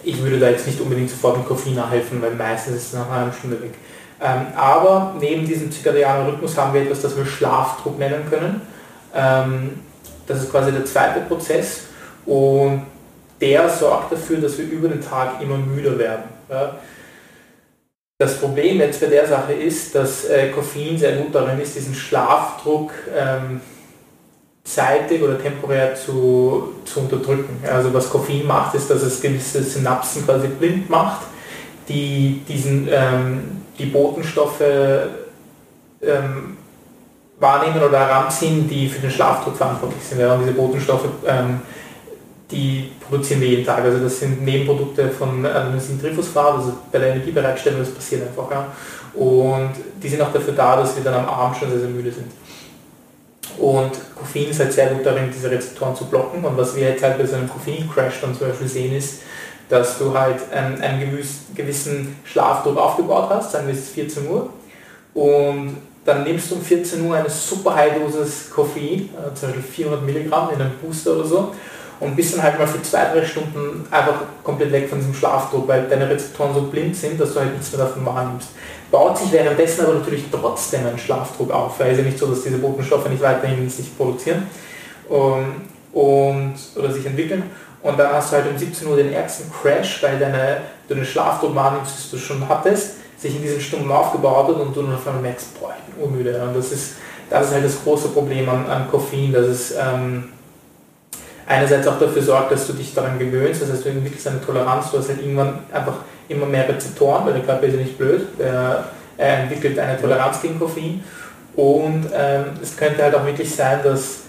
ich 0.02 0.22
würde 0.22 0.38
da 0.38 0.48
jetzt 0.48 0.66
nicht 0.66 0.80
unbedingt 0.80 1.10
sofort 1.10 1.38
mit 1.38 1.46
Koffein 1.46 1.74
nachhelfen, 1.74 2.22
weil 2.22 2.34
meistens 2.34 2.76
ist 2.76 2.86
es 2.88 2.92
nach 2.94 3.10
einer 3.10 3.32
Stunde 3.32 3.60
weg. 3.60 3.74
Ähm, 4.20 4.46
aber 4.56 5.14
neben 5.20 5.46
diesem 5.46 5.70
zirkadianen 5.70 6.26
Rhythmus 6.26 6.56
haben 6.56 6.74
wir 6.74 6.82
etwas, 6.82 7.02
das 7.02 7.16
wir 7.16 7.24
Schlafdruck 7.24 7.98
nennen 7.98 8.24
können. 8.28 8.60
Ähm, 9.14 9.80
das 10.26 10.42
ist 10.42 10.50
quasi 10.50 10.72
der 10.72 10.84
zweite 10.84 11.20
Prozess 11.20 11.82
und 12.26 12.82
der 13.40 13.68
sorgt 13.68 14.12
dafür, 14.12 14.38
dass 14.38 14.58
wir 14.58 14.64
über 14.66 14.88
den 14.88 15.00
Tag 15.00 15.40
immer 15.40 15.56
müder 15.56 15.98
werden. 15.98 16.24
Ja. 16.50 16.76
Das 18.20 18.40
Problem 18.40 18.78
jetzt 18.80 19.00
bei 19.00 19.06
der 19.06 19.28
Sache 19.28 19.52
ist, 19.52 19.94
dass 19.94 20.24
äh, 20.24 20.48
Koffein 20.48 20.98
sehr 20.98 21.12
gut 21.12 21.32
darin 21.32 21.60
ist, 21.60 21.76
diesen 21.76 21.94
Schlafdruck 21.94 22.90
ähm, 23.16 23.60
zeitig 24.64 25.22
oder 25.22 25.40
temporär 25.40 25.94
zu, 25.94 26.74
zu 26.84 27.00
unterdrücken. 27.00 27.62
Also 27.64 27.94
was 27.94 28.10
Koffein 28.10 28.44
macht, 28.44 28.74
ist, 28.74 28.90
dass 28.90 29.02
es 29.02 29.20
gewisse 29.20 29.62
Synapsen 29.62 30.24
quasi 30.24 30.48
blind 30.48 30.90
macht, 30.90 31.26
die 31.88 32.42
diesen, 32.48 32.88
ähm, 32.90 33.62
die 33.78 33.86
Botenstoffe 33.86 34.62
ähm, 36.02 36.56
wahrnehmen 37.38 37.80
oder 37.80 38.00
heranziehen, 38.00 38.68
die 38.68 38.88
für 38.88 39.00
den 39.00 39.12
Schlafdruck 39.12 39.56
verantwortlich 39.56 40.02
sind. 40.02 40.20
Ja, 40.20 40.34
und 40.34 40.40
diese 40.40 40.54
Botenstoffe 40.54 41.08
ähm, 41.24 41.60
die 42.50 42.92
produzieren 43.08 43.40
wir 43.40 43.48
jeden 43.48 43.66
Tag. 43.66 43.84
Also 43.84 43.98
das 43.98 44.20
sind 44.20 44.42
Nebenprodukte 44.42 45.10
von 45.10 45.44
Adenosintriphosphat, 45.44 46.54
also 46.54 46.72
bei 46.90 46.98
der 46.98 47.08
Energiebereitstellung, 47.10 47.80
das 47.80 47.90
passiert 47.90 48.22
einfach. 48.22 48.50
Ja. 48.50 48.66
Und 49.14 49.72
die 50.02 50.08
sind 50.08 50.22
auch 50.22 50.32
dafür 50.32 50.54
da, 50.54 50.76
dass 50.76 50.96
wir 50.96 51.04
dann 51.04 51.14
am 51.14 51.28
Abend 51.28 51.56
schon 51.56 51.70
sehr, 51.70 51.80
sehr 51.80 51.88
müde 51.88 52.10
sind. 52.10 52.30
Und 53.58 53.92
Koffein 54.14 54.50
ist 54.50 54.60
halt 54.60 54.72
sehr 54.72 54.88
gut 54.88 55.04
darin, 55.04 55.30
diese 55.34 55.50
Rezeptoren 55.50 55.94
zu 55.96 56.04
blocken. 56.04 56.44
Und 56.44 56.56
was 56.56 56.76
wir 56.76 56.88
jetzt 56.88 57.02
halt 57.02 57.18
bei 57.18 57.26
so 57.26 57.36
einem 57.36 57.48
Koffein-Crash 57.48 58.20
dann 58.20 58.36
zum 58.36 58.48
Beispiel 58.48 58.68
sehen, 58.68 58.96
ist, 58.96 59.22
dass 59.68 59.98
du 59.98 60.16
halt 60.16 60.38
ähm, 60.52 60.80
einen 60.80 61.18
gewissen 61.54 62.16
Schlafdruck 62.24 62.78
aufgebaut 62.78 63.28
hast, 63.30 63.52
sagen 63.52 63.66
wir 63.66 63.74
es 63.74 63.90
14 63.90 64.28
Uhr, 64.28 64.50
und 65.14 65.76
dann 66.04 66.24
nimmst 66.24 66.50
du 66.50 66.54
um 66.54 66.62
14 66.62 67.04
Uhr 67.04 67.16
eine 67.16 67.28
super 67.28 67.74
High 67.74 67.98
Dosis 67.98 68.48
Koffein, 68.50 69.10
äh, 69.10 69.34
zum 69.34 69.48
Beispiel 69.48 69.62
400 69.62 70.02
Milligramm 70.04 70.50
in 70.54 70.60
einem 70.60 70.72
Booster 70.80 71.16
oder 71.16 71.24
so, 71.24 71.54
und 72.00 72.14
bist 72.14 72.34
dann 72.34 72.42
halt 72.42 72.58
mal 72.58 72.66
für 72.66 72.80
zwei, 72.82 73.06
drei 73.06 73.24
Stunden 73.24 73.86
einfach 73.90 74.22
komplett 74.44 74.72
weg 74.72 74.88
von 74.88 74.98
diesem 74.98 75.14
Schlafdruck, 75.14 75.66
weil 75.66 75.88
deine 75.88 76.08
Rezeptoren 76.08 76.54
so 76.54 76.62
blind 76.62 76.94
sind, 76.94 77.20
dass 77.20 77.34
du 77.34 77.40
halt 77.40 77.52
nichts 77.52 77.72
mehr 77.72 77.84
davon 77.86 78.06
wahrnimmst. 78.06 78.50
Baut 78.90 79.18
sich 79.18 79.32
währenddessen 79.32 79.84
aber 79.84 79.94
natürlich 79.94 80.24
trotzdem 80.30 80.86
ein 80.86 80.98
Schlafdruck 80.98 81.50
auf, 81.50 81.78
weil 81.80 81.92
es 81.92 81.98
ja 81.98 82.04
nicht 82.04 82.18
so, 82.18 82.26
dass 82.26 82.42
diese 82.42 82.58
Botenstoffe 82.58 83.08
nicht 83.08 83.22
weiterhin 83.22 83.68
sich 83.68 83.96
produzieren 83.96 84.46
und, 85.08 85.66
und, 85.92 86.54
oder 86.76 86.92
sich 86.92 87.04
entwickeln. 87.04 87.42
Und 87.82 87.98
dann 87.98 88.12
hast 88.12 88.32
du 88.32 88.36
halt 88.36 88.50
um 88.50 88.56
17 88.56 88.88
Uhr 88.88 88.96
den 88.96 89.12
ärgsten 89.12 89.50
Crash, 89.52 90.02
weil 90.02 90.18
deine, 90.18 90.58
du 90.88 90.94
den 90.94 91.04
Schlafdruck 91.04 91.54
wahrnimmst, 91.54 91.96
das 91.96 92.10
du 92.10 92.18
schon 92.18 92.48
hattest, 92.48 92.94
sich 93.18 93.34
in 93.34 93.42
diesen 93.42 93.60
Stunden 93.60 93.90
aufgebaut 93.90 94.48
hat 94.48 94.56
und 94.56 94.76
du 94.76 94.82
dann 94.82 94.94
auf 94.94 95.06
einmal 95.06 95.22
merkst, 95.22 95.60
boah, 95.60 95.74
ich 95.76 95.94
bin 95.94 96.04
urmüde. 96.04 96.40
Und 96.42 96.56
das 96.56 96.72
ist, 96.72 96.94
das 97.30 97.48
ist 97.48 97.54
halt 97.54 97.64
das 97.64 97.82
große 97.82 98.08
Problem 98.08 98.48
an, 98.48 98.66
an 98.66 98.90
Koffein, 98.90 99.32
dass 99.32 99.46
es 99.46 99.74
ähm, 99.76 100.24
einerseits 101.48 101.86
auch 101.88 101.98
dafür 101.98 102.22
sorgt, 102.22 102.52
dass 102.52 102.66
du 102.66 102.74
dich 102.74 102.94
daran 102.94 103.18
gewöhnst, 103.18 103.62
das 103.62 103.72
heißt, 103.72 103.86
du 103.86 103.88
entwickelst 103.88 104.28
eine 104.28 104.44
Toleranz, 104.44 104.90
du 104.90 104.98
hast 104.98 105.08
halt 105.08 105.20
irgendwann 105.20 105.60
einfach 105.72 105.94
immer 106.28 106.46
mehr 106.46 106.68
Rezeptoren, 106.68 107.24
weil 107.24 107.32
der 107.32 107.42
Körper 107.42 107.66
ist 107.66 107.74
ja 107.74 107.80
nicht 107.80 107.96
blöd, 107.96 108.26
er, 108.38 108.84
entwickelt 109.16 109.78
eine 109.78 110.00
Toleranz 110.00 110.40
gegen 110.42 110.60
Koffein 110.60 111.02
und 111.56 112.06
ähm, 112.14 112.44
es 112.62 112.76
könnte 112.76 113.02
halt 113.02 113.16
auch 113.16 113.26
wirklich 113.26 113.52
sein, 113.52 113.80
dass 113.82 114.20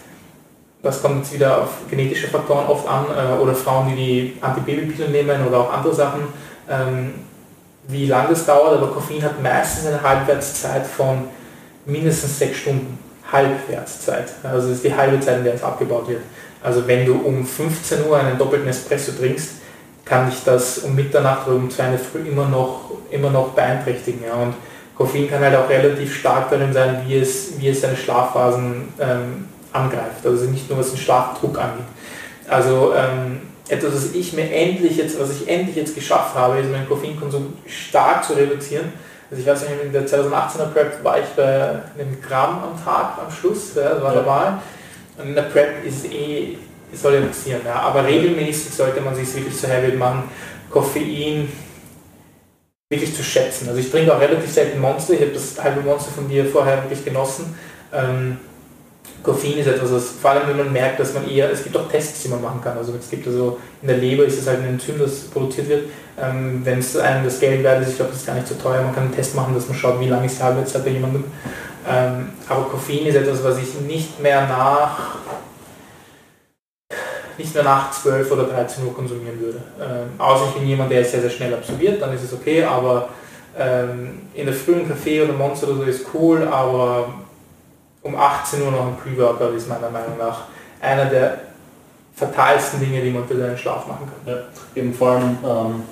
das 0.81 1.01
kommt 1.01 1.17
jetzt 1.17 1.33
wieder 1.33 1.61
auf 1.61 1.69
genetische 1.89 2.27
Faktoren 2.27 2.65
oft 2.67 2.87
an 2.87 3.05
äh, 3.05 3.39
oder 3.39 3.53
Frauen, 3.53 3.89
die 3.89 3.95
die 3.95 4.37
Antibabypillen 4.41 5.11
nehmen 5.11 5.45
oder 5.45 5.59
auch 5.59 5.73
andere 5.73 5.93
Sachen, 5.93 6.21
ähm, 6.69 7.15
wie 7.87 8.07
lange 8.07 8.29
das 8.29 8.45
dauert, 8.45 8.77
aber 8.77 8.87
Koffein 8.87 9.21
hat 9.21 9.43
meistens 9.43 9.87
eine 9.87 10.01
Halbwertszeit 10.01 10.87
von 10.87 11.25
mindestens 11.85 12.39
sechs 12.39 12.59
Stunden. 12.59 12.97
Halbwertszeit. 13.31 14.25
Also 14.43 14.69
das 14.69 14.77
ist 14.77 14.85
die 14.85 14.95
halbe 14.95 15.19
Zeit, 15.19 15.37
in 15.37 15.43
der 15.43 15.53
es 15.53 15.63
abgebaut 15.63 16.07
wird. 16.07 16.21
Also 16.61 16.87
wenn 16.87 17.05
du 17.05 17.13
um 17.13 17.45
15 17.45 18.05
Uhr 18.05 18.17
einen 18.17 18.37
doppelten 18.37 18.67
Espresso 18.67 19.11
trinkst, 19.13 19.51
kann 20.05 20.29
dich 20.29 20.43
das 20.43 20.79
um 20.79 20.95
Mitternacht 20.95 21.47
oder 21.47 21.57
um 21.57 21.69
2 21.69 21.91
Uhr 21.91 21.97
früh 21.97 22.27
immer 22.27 22.47
noch, 22.47 22.91
immer 23.11 23.29
noch 23.29 23.49
beeinträchtigen. 23.49 24.23
Ja. 24.25 24.33
Und 24.33 24.55
Koffein 24.95 25.29
kann 25.29 25.41
halt 25.41 25.55
auch 25.55 25.69
relativ 25.69 26.15
stark 26.15 26.49
darin 26.49 26.73
sein, 26.73 27.03
wie 27.07 27.17
es, 27.17 27.59
wie 27.59 27.69
es 27.69 27.81
seine 27.81 27.95
Schlafphasen 27.95 28.89
ähm, 28.99 29.47
angreift. 29.71 30.25
Also 30.25 30.45
nicht 30.45 30.69
nur 30.69 30.79
was 30.79 30.89
den 30.89 30.97
Schlafdruck 30.97 31.57
angeht. 31.57 31.85
Also 32.49 32.93
ähm, 32.95 33.41
etwas, 33.69 33.93
was 33.93 34.13
ich 34.13 34.33
mir 34.33 34.51
endlich 34.51 34.97
jetzt, 34.97 35.19
was 35.19 35.29
ich 35.31 35.47
endlich 35.47 35.75
jetzt 35.75 35.95
geschafft 35.95 36.35
habe, 36.35 36.59
ist 36.59 36.71
meinen 36.71 36.89
Koffeinkonsum 36.89 37.53
stark 37.67 38.25
zu 38.25 38.33
reduzieren. 38.33 38.91
Also 39.29 39.41
ich 39.41 39.47
weiß 39.47 39.61
nicht, 39.61 39.83
in 39.83 39.93
der 39.93 40.07
2018er 40.07 40.65
Prep 40.73 41.03
war 41.03 41.19
ich 41.19 41.27
bei 41.35 41.69
einem 41.97 42.19
Gramm 42.27 42.63
am 42.63 42.83
Tag 42.83 43.19
am 43.23 43.31
Schluss, 43.31 43.75
ja, 43.75 43.89
das 43.89 44.01
war 44.01 44.15
ja. 44.15 44.21
normal. 44.21 44.59
Und 45.19 45.27
in 45.29 45.35
der 45.35 45.43
Prep 45.43 45.85
ist 45.85 46.11
eh, 46.11 46.55
soll 46.93 47.15
ja 47.15 47.21
passieren, 47.21 47.61
ja. 47.65 47.75
aber 47.75 48.05
regelmäßig 48.05 48.73
sollte 48.73 49.01
man 49.01 49.13
sich 49.13 49.33
wirklich 49.35 49.55
zu 49.55 49.67
Habit 49.67 49.99
machen, 49.99 50.23
Koffein 50.69 51.51
wirklich 52.89 53.15
zu 53.15 53.21
schätzen. 53.21 53.67
Also 53.67 53.79
ich 53.79 53.91
trinke 53.91 54.15
auch 54.15 54.19
relativ 54.19 54.49
selten 54.49 54.79
Monster, 54.79 55.13
ich 55.13 55.21
habe 55.21 55.31
das 55.31 55.61
halbe 55.61 55.81
Monster 55.81 56.11
von 56.11 56.27
dir 56.27 56.45
vorher 56.45 56.83
wirklich 56.83 57.03
genossen. 57.05 57.55
Ähm, 57.93 58.37
Koffein 59.23 59.57
ist 59.57 59.67
etwas, 59.67 59.91
was, 59.91 60.09
vor 60.21 60.31
allem 60.31 60.47
wenn 60.47 60.57
man 60.57 60.71
merkt, 60.71 60.99
dass 60.99 61.13
man 61.13 61.29
eher, 61.29 61.51
es 61.51 61.63
gibt 61.63 61.75
auch 61.75 61.89
Tests, 61.89 62.23
die 62.23 62.29
man 62.29 62.41
machen 62.41 62.61
kann. 62.63 62.77
Also 62.77 62.93
es 62.97 63.09
gibt 63.09 63.27
also 63.27 63.57
in 63.81 63.87
der 63.87 63.97
Leber 63.97 64.25
ist 64.25 64.39
es 64.39 64.47
halt 64.47 64.59
ein 64.59 64.69
Enzym, 64.69 64.99
das 64.99 65.21
produziert 65.25 65.69
wird. 65.69 65.83
Ähm, 66.21 66.61
wenn 66.63 66.79
es 66.79 66.95
einem 66.97 67.25
das 67.25 67.39
Geld 67.39 67.63
wert 67.63 67.81
ist, 67.81 67.89
ich 67.89 67.95
glaube, 67.97 68.11
das 68.11 68.21
ist 68.21 68.27
gar 68.27 68.35
nicht 68.35 68.47
so 68.47 68.55
teuer, 68.55 68.81
man 68.81 68.93
kann 68.93 69.03
einen 69.05 69.15
Test 69.15 69.35
machen, 69.35 69.53
dass 69.53 69.67
man 69.67 69.77
schaut, 69.77 69.99
wie 69.99 70.07
lange 70.07 70.25
ist 70.25 70.39
die 70.39 70.43
Halbwertszeit 70.43 70.85
bei 70.85 70.91
jemandem. 70.91 71.25
Ähm, 71.87 72.29
aber 72.47 72.63
Koffein 72.63 73.05
ist 73.05 73.15
etwas, 73.15 73.43
was 73.43 73.57
ich 73.57 73.73
nicht 73.81 74.19
mehr 74.21 74.47
nach 74.47 75.17
nicht 77.37 77.53
mehr 77.53 77.63
nach 77.63 77.91
12 77.91 78.31
oder 78.31 78.43
13 78.43 78.85
Uhr 78.85 78.93
konsumieren 78.93 79.39
würde. 79.39 79.59
Ähm, 79.79 80.09
außer 80.17 80.45
ich 80.49 80.55
bin 80.55 80.67
jemand, 80.67 80.91
der 80.91 81.01
es 81.01 81.11
sehr, 81.11 81.21
sehr 81.21 81.29
schnell 81.29 81.53
absorbiert, 81.53 82.01
dann 82.01 82.13
ist 82.13 82.23
es 82.23 82.33
okay, 82.33 82.63
aber 82.63 83.09
ähm, 83.57 84.23
in 84.33 84.45
der 84.45 84.53
frühen 84.53 84.87
Kaffee 84.87 85.21
oder 85.21 85.33
Monster 85.33 85.69
oder 85.69 85.77
so 85.77 85.83
ist 85.83 86.05
cool, 86.13 86.47
aber 86.47 87.13
um 88.09 88.15
18 88.15 88.61
Uhr 88.61 88.71
noch 88.71 88.87
ein 88.87 88.97
Pre-Workout 88.97 89.53
ist 89.55 89.69
meiner 89.69 89.89
Meinung 89.89 90.17
nach 90.17 90.41
einer 90.81 91.05
der 91.05 91.37
fatalsten 92.15 92.79
Dinge, 92.79 93.01
die 93.01 93.11
man 93.11 93.25
für 93.27 93.37
seinen 93.37 93.57
Schlaf 93.57 93.87
machen 93.87 94.07
kann. 94.25 94.33
Ja, 94.33 94.41
eben 94.75 94.93
vor 94.93 95.11
allem, 95.11 95.37
ähm, 95.43 95.83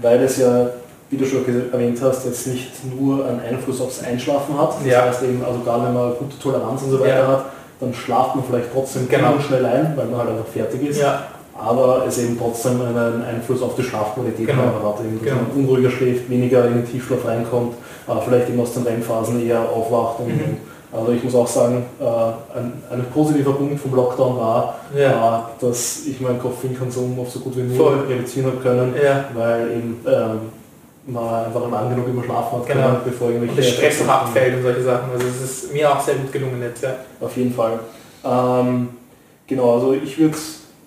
weil 0.00 0.22
es 0.22 0.36
ja, 0.36 0.70
wie 1.08 1.16
du 1.16 1.24
schon 1.24 1.44
erwähnt 1.72 1.98
hast, 2.02 2.24
jetzt 2.26 2.46
nicht 2.46 2.70
nur 2.84 3.26
einen 3.26 3.40
Einfluss 3.40 3.80
aufs 3.80 4.02
Einschlafen 4.02 4.56
hat. 4.56 4.74
Das 4.78 4.86
ja. 4.86 5.02
heißt 5.02 5.22
eben, 5.24 5.44
also 5.44 5.58
gerade 5.60 5.86
wenn 5.86 5.94
man 5.94 6.14
gute 6.16 6.38
Toleranz 6.38 6.82
und 6.82 6.90
so 6.90 7.00
weiter 7.00 7.22
ja. 7.22 7.26
hat, 7.26 7.44
dann 7.80 7.92
schlaft 7.94 8.36
man 8.36 8.44
vielleicht 8.44 8.72
trotzdem 8.72 9.08
genau. 9.08 9.40
schnell 9.40 9.64
ein, 9.64 9.96
weil 9.96 10.06
man 10.06 10.20
halt 10.20 10.30
einfach 10.30 10.46
fertig 10.46 10.82
ist. 10.82 11.00
Ja. 11.00 11.24
Aber 11.58 12.04
es 12.06 12.18
eben 12.18 12.38
trotzdem 12.38 12.80
einen 12.80 13.22
Einfluss 13.24 13.60
auf 13.60 13.74
die 13.74 13.82
Schlafqualität 13.82 14.46
genau. 14.46 14.62
hat, 14.62 15.00
eben, 15.00 15.18
dass 15.18 15.28
genau. 15.28 15.42
man 15.42 15.64
unruhiger 15.64 15.90
schläft, 15.90 16.30
weniger 16.30 16.66
in 16.66 16.74
den 16.74 16.86
Tiefschlaf 16.86 17.26
reinkommt, 17.26 17.74
äh, 18.08 18.12
vielleicht 18.24 18.48
eben 18.48 18.60
aus 18.60 18.72
den 18.72 18.84
REM-Phasen 18.84 19.46
eher 19.46 19.60
aufwacht 19.60 20.20
und, 20.20 20.28
mhm 20.28 20.69
also 20.92 21.12
ich 21.12 21.22
muss 21.22 21.34
auch 21.34 21.46
sagen, 21.46 21.84
äh, 22.00 22.58
ein, 22.58 22.72
ein, 22.90 23.04
positiver 23.14 23.52
Punkt 23.52 23.80
vom 23.80 23.94
Lockdown 23.94 24.36
war, 24.36 24.80
ja. 24.96 25.38
äh, 25.38 25.64
dass 25.64 26.06
ich 26.06 26.20
meinen 26.20 26.40
Koffeinkonsum 26.40 27.18
auf 27.20 27.30
so 27.30 27.40
gut 27.40 27.56
wie 27.56 27.62
nur 27.62 28.08
reduzieren 28.08 28.46
habe 28.46 28.56
können, 28.56 28.94
ja. 29.00 29.26
weil 29.34 29.70
eben 29.70 30.00
ähm, 30.04 30.40
man 31.06 31.44
einfach 31.46 31.70
lang 31.70 31.90
genug 31.90 32.08
überschlafen 32.08 32.58
hat, 32.58 32.66
genau. 32.66 32.86
können, 32.86 32.96
bevor 33.04 33.28
irgendwelche... 33.28 33.52
Und 33.52 33.56
der 33.58 33.62
Stress 33.62 34.08
abfällt 34.08 34.56
und 34.56 34.62
solche 34.62 34.82
Sachen. 34.82 35.12
Also 35.12 35.26
es 35.26 35.40
ist 35.40 35.72
mir 35.72 35.90
auch 35.90 36.00
sehr 36.00 36.14
gut 36.16 36.32
gelungen 36.32 36.60
jetzt. 36.60 36.82
Ja. 36.82 36.96
Auf 37.20 37.36
jeden 37.36 37.54
Fall. 37.54 37.78
Ähm, 38.24 38.88
genau, 39.46 39.74
also 39.74 39.92
ich 39.94 40.18
würde 40.18 40.36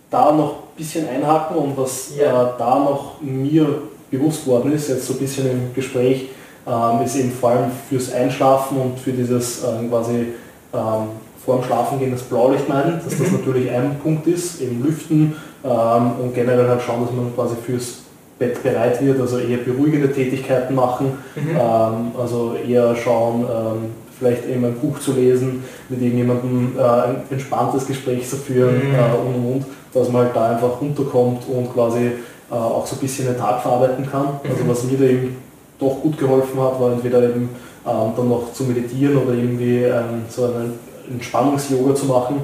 da 0.09 0.31
noch 0.31 0.51
ein 0.51 0.77
bisschen 0.77 1.07
einhaken 1.07 1.55
und 1.57 1.77
was 1.77 2.15
ja. 2.17 2.43
äh, 2.43 2.47
da 2.57 2.79
noch 2.79 3.21
mir 3.21 3.83
bewusst 4.11 4.45
worden 4.45 4.73
ist, 4.73 4.89
jetzt 4.89 5.07
so 5.07 5.13
ein 5.13 5.19
bisschen 5.19 5.49
im 5.49 5.73
Gespräch, 5.73 6.29
ähm, 6.67 7.05
ist 7.05 7.15
eben 7.15 7.31
vor 7.31 7.51
allem 7.51 7.71
fürs 7.89 8.11
Einschlafen 8.13 8.77
und 8.77 8.99
für 8.99 9.11
dieses 9.11 9.63
ähm, 9.63 9.89
quasi 9.89 10.27
ähm, 10.73 11.09
vor 11.43 11.57
dem 11.57 11.63
Schlafen 11.65 11.99
gehen 11.99 12.11
das 12.11 12.23
Blaulicht 12.23 12.69
meinen, 12.69 13.01
dass 13.03 13.17
das 13.17 13.31
mhm. 13.31 13.39
natürlich 13.39 13.69
ein 13.69 13.99
Punkt 14.01 14.27
ist, 14.27 14.61
eben 14.61 14.81
lüften 14.83 15.35
ähm, 15.63 16.11
und 16.21 16.33
generell 16.33 16.67
halt 16.67 16.81
schauen, 16.81 17.05
dass 17.05 17.13
man 17.13 17.33
quasi 17.35 17.55
fürs 17.65 18.03
Bett 18.39 18.63
bereit 18.63 19.01
wird, 19.01 19.19
also 19.19 19.37
eher 19.37 19.57
beruhigende 19.57 20.11
Tätigkeiten 20.11 20.73
machen, 20.73 21.17
mhm. 21.35 21.49
ähm, 21.49 22.11
also 22.17 22.55
eher 22.55 22.95
schauen, 22.95 23.41
ähm, 23.41 23.91
vielleicht 24.17 24.47
eben 24.47 24.63
ein 24.65 24.75
Buch 24.75 24.99
zu 24.99 25.13
lesen, 25.13 25.63
mit 25.89 26.01
irgendjemandem 26.01 26.73
äh, 26.77 26.81
ein 26.81 27.15
entspanntes 27.29 27.85
Gespräch 27.85 28.27
zu 28.27 28.37
führen 28.37 28.75
mhm. 28.75 28.95
äh, 28.95 29.27
und 29.27 29.35
und 29.35 29.53
und, 29.53 29.65
dass 29.93 30.09
man 30.09 30.25
halt 30.25 30.35
da 30.35 30.51
einfach 30.51 30.81
runterkommt 30.81 31.43
und 31.47 31.73
quasi 31.73 32.11
äh, 32.51 32.53
auch 32.53 32.85
so 32.85 32.95
ein 32.95 32.99
bisschen 32.99 33.27
den 33.27 33.37
Tag 33.37 33.61
verarbeiten 33.61 34.09
kann. 34.09 34.39
Also 34.49 34.63
mhm. 34.63 34.69
was 34.69 34.83
mir 34.83 34.97
da 34.97 35.05
eben 35.05 35.35
doch 35.83 36.01
gut 36.01 36.17
geholfen 36.17 36.59
hat, 36.59 36.79
war 36.79 36.93
entweder 36.93 37.23
eben 37.23 37.49
ähm, 37.85 38.11
dann 38.15 38.29
noch 38.29 38.53
zu 38.53 38.63
meditieren 38.63 39.17
oder 39.17 39.33
irgendwie 39.33 39.83
ähm, 39.83 40.23
so 40.29 40.45
einen 40.45 40.79
Entspannungs-Yoga 41.11 41.95
zu 41.95 42.05
machen. 42.05 42.41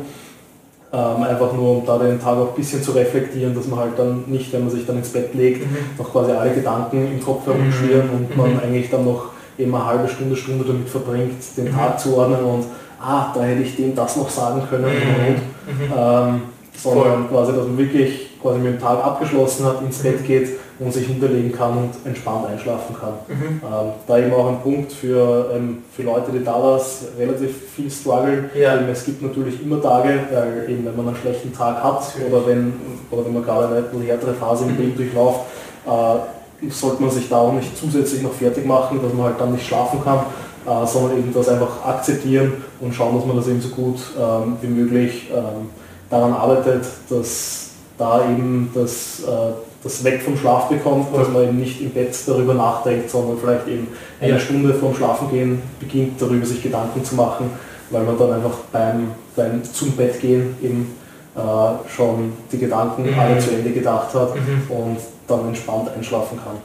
Ähm, 0.91 1.23
einfach 1.23 1.53
nur 1.53 1.77
um 1.77 1.85
da 1.85 1.99
den 1.99 2.19
Tag 2.19 2.35
auch 2.35 2.49
ein 2.49 2.55
bisschen 2.55 2.81
zu 2.81 2.91
reflektieren, 2.91 3.53
dass 3.53 3.67
man 3.67 3.79
halt 3.79 3.91
dann 3.97 4.23
nicht, 4.25 4.51
wenn 4.51 4.61
man 4.61 4.71
sich 4.71 4.87
dann 4.87 4.97
ins 4.97 5.09
Bett 5.09 5.35
legt, 5.35 5.61
mhm. 5.61 5.77
noch 5.99 6.11
quasi 6.11 6.31
alle 6.31 6.51
Gedanken 6.51 7.11
im 7.11 7.23
Kopf 7.23 7.45
herumschwirren 7.45 8.07
mhm. 8.07 8.15
und 8.15 8.37
man 8.37 8.53
mhm. 8.53 8.59
eigentlich 8.59 8.89
dann 8.89 9.05
noch 9.05 9.29
eben 9.59 9.73
eine 9.75 9.85
halbe 9.85 10.07
Stunde, 10.07 10.35
Stunde 10.35 10.65
damit 10.65 10.89
verbringt, 10.89 11.35
den 11.57 11.65
mhm. 11.65 11.75
Tag 11.75 11.99
zu 11.99 12.17
ordnen 12.17 12.43
und 12.43 12.65
ah, 12.99 13.31
da 13.35 13.43
hätte 13.43 13.61
ich 13.61 13.75
dem 13.75 13.93
das 13.93 14.17
noch 14.17 14.29
sagen 14.29 14.63
können 14.67 14.85
mhm. 14.85 15.27
und, 15.27 15.35
mhm. 15.35 15.93
ähm, 15.95 16.41
sondern 16.75 17.27
Voll. 17.27 17.37
quasi, 17.37 17.53
dass 17.53 17.67
man 17.67 17.77
wirklich 17.77 18.29
quasi 18.41 18.57
mit 18.57 18.73
dem 18.73 18.79
Tag 18.79 19.05
abgeschlossen 19.05 19.65
hat, 19.65 19.83
ins 19.83 19.99
Bett 19.99 20.25
geht 20.25 20.49
und 20.79 20.93
sich 20.93 21.07
hinterlegen 21.07 21.51
kann 21.51 21.77
und 21.77 21.89
entspannt 22.05 22.47
einschlafen 22.47 22.95
kann. 22.99 23.13
Mhm. 23.27 23.61
Ähm, 23.63 23.91
da 24.07 24.17
eben 24.17 24.33
auch 24.33 24.47
ein 24.47 24.61
Punkt 24.61 24.93
für, 24.93 25.51
ähm, 25.53 25.79
für 25.91 26.03
Leute, 26.03 26.31
die 26.31 26.43
da 26.43 26.79
relativ 27.17 27.69
viel 27.75 27.91
strugglen. 27.91 28.49
Ja. 28.55 28.77
Eben, 28.77 28.87
es 28.89 29.03
gibt 29.03 29.21
natürlich 29.21 29.61
immer 29.61 29.81
Tage, 29.81 30.19
weil 30.31 30.69
eben 30.69 30.85
wenn 30.85 30.95
man 30.95 31.09
einen 31.09 31.17
schlechten 31.17 31.53
Tag 31.53 31.83
hat 31.83 32.03
oder 32.29 32.47
wenn, 32.47 32.73
oder 33.11 33.25
wenn 33.25 33.33
man 33.33 33.43
gerade 33.43 33.67
eine 33.93 34.05
härtere 34.05 34.33
Phase 34.33 34.65
im 34.65 34.77
Leben 34.77 34.95
durchläuft, 34.95 35.41
äh, 35.85 36.69
sollte 36.69 37.01
man 37.01 37.11
sich 37.11 37.27
da 37.29 37.37
auch 37.37 37.53
nicht 37.53 37.77
zusätzlich 37.77 38.21
noch 38.21 38.33
fertig 38.33 38.65
machen, 38.65 39.01
dass 39.01 39.13
man 39.13 39.27
halt 39.27 39.39
dann 39.39 39.51
nicht 39.51 39.65
schlafen 39.67 40.01
kann, 40.03 40.19
äh, 40.65 40.87
sondern 40.87 41.17
eben 41.17 41.33
das 41.33 41.49
einfach 41.49 41.85
akzeptieren 41.85 42.53
und 42.79 42.93
schauen, 42.93 43.15
dass 43.15 43.25
man 43.25 43.35
das 43.35 43.47
eben 43.47 43.61
so 43.61 43.69
gut 43.69 43.99
ähm, 44.17 44.57
wie 44.61 44.67
möglich 44.67 45.29
ähm, 45.33 45.69
daran 46.09 46.33
arbeitet, 46.33 46.85
dass 47.09 47.71
da 47.97 48.29
eben 48.29 48.71
das 48.73 49.21
äh, 49.23 49.68
das 49.83 50.03
weg 50.03 50.21
vom 50.21 50.37
Schlaf 50.37 50.67
bekommt, 50.67 51.15
dass 51.15 51.29
man 51.29 51.43
eben 51.43 51.59
nicht 51.59 51.81
im 51.81 51.91
Bett 51.91 52.15
darüber 52.27 52.53
nachdenkt, 52.53 53.09
sondern 53.09 53.37
vielleicht 53.37 53.67
eben 53.67 53.87
eine 54.19 54.33
ja. 54.33 54.39
Stunde 54.39 54.73
vorm 54.73 54.93
Schlafengehen 54.93 55.61
beginnt, 55.79 56.21
darüber 56.21 56.45
sich 56.45 56.61
Gedanken 56.61 57.03
zu 57.03 57.15
machen, 57.15 57.51
weil 57.89 58.03
man 58.03 58.17
dann 58.17 58.33
einfach 58.33 58.57
beim, 58.71 59.11
beim 59.35 59.63
zum 59.63 59.91
Bett 59.93 60.19
gehen 60.19 60.57
eben 60.61 60.95
äh, 61.35 61.89
schon 61.89 62.33
die 62.51 62.57
Gedanken 62.57 63.09
mhm. 63.09 63.19
alle 63.19 63.39
zu 63.39 63.51
Ende 63.51 63.71
gedacht 63.71 64.13
hat 64.13 64.35
mhm. 64.35 64.69
und 64.69 64.97
dann 65.27 65.47
entspannt 65.47 65.89
einschlafen 65.95 66.37
kann. 66.43 66.57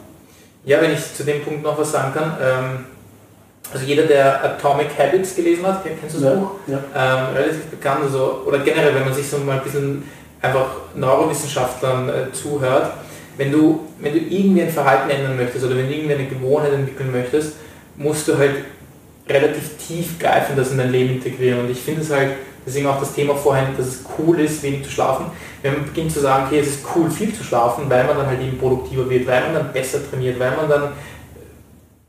Ja, 0.64 0.80
wenn 0.80 0.92
ich 0.92 1.14
zu 1.14 1.22
dem 1.24 1.42
Punkt 1.42 1.62
noch 1.62 1.78
was 1.78 1.92
sagen 1.92 2.12
kann, 2.14 2.36
ähm, 2.40 2.84
also 3.72 3.86
jeder, 3.86 4.04
der 4.04 4.44
Atomic 4.44 4.88
Habits 4.98 5.34
gelesen 5.34 5.66
hat, 5.66 5.84
kennst 5.84 6.16
du 6.16 6.20
das 6.20 6.32
ja, 6.32 6.38
Buch? 6.38 6.50
Ja. 6.66 6.78
Ähm, 6.94 7.34
relativ 7.34 7.64
bekannt, 7.66 8.04
also, 8.04 8.42
oder 8.46 8.58
generell, 8.58 8.94
wenn 8.94 9.04
man 9.04 9.14
sich 9.14 9.28
so 9.28 9.38
mal 9.38 9.58
ein 9.58 9.64
bisschen 9.64 10.02
einfach 10.44 10.66
Neurowissenschaftlern 10.94 12.08
äh, 12.08 12.32
zuhört, 12.32 12.92
wenn 13.36 13.50
du, 13.50 13.80
wenn 14.00 14.12
du 14.12 14.18
irgendwie 14.18 14.62
ein 14.62 14.70
Verhalten 14.70 15.10
ändern 15.10 15.36
möchtest 15.36 15.64
oder 15.64 15.76
wenn 15.76 15.88
du 15.88 15.94
irgendwie 15.94 16.14
eine 16.14 16.26
Gewohnheit 16.26 16.72
entwickeln 16.72 17.10
möchtest, 17.10 17.56
musst 17.96 18.28
du 18.28 18.38
halt 18.38 18.56
relativ 19.28 19.76
tiefgreifend 19.78 20.58
das 20.58 20.70
in 20.70 20.78
dein 20.78 20.92
Leben 20.92 21.14
integrieren. 21.14 21.60
Und 21.60 21.70
ich 21.70 21.78
finde 21.78 22.02
es 22.02 22.10
halt, 22.10 22.32
deswegen 22.66 22.86
auch 22.86 23.00
das 23.00 23.14
Thema 23.14 23.34
vorhin, 23.34 23.68
dass 23.76 23.86
es 23.86 24.04
cool 24.18 24.38
ist, 24.40 24.62
wenig 24.62 24.84
zu 24.84 24.90
schlafen. 24.90 25.26
Wenn 25.62 25.72
man 25.72 25.84
beginnt 25.84 26.12
zu 26.12 26.20
sagen, 26.20 26.46
okay, 26.46 26.60
es 26.60 26.68
ist 26.68 26.84
cool, 26.94 27.10
viel 27.10 27.34
zu 27.34 27.42
schlafen, 27.42 27.84
weil 27.88 28.04
man 28.04 28.18
dann 28.18 28.26
halt 28.26 28.40
eben 28.40 28.58
produktiver 28.58 29.08
wird, 29.08 29.26
weil 29.26 29.40
man 29.42 29.54
dann 29.54 29.72
besser 29.72 29.98
trainiert, 30.08 30.38
weil 30.38 30.54
man 30.56 30.68
dann 30.68 30.92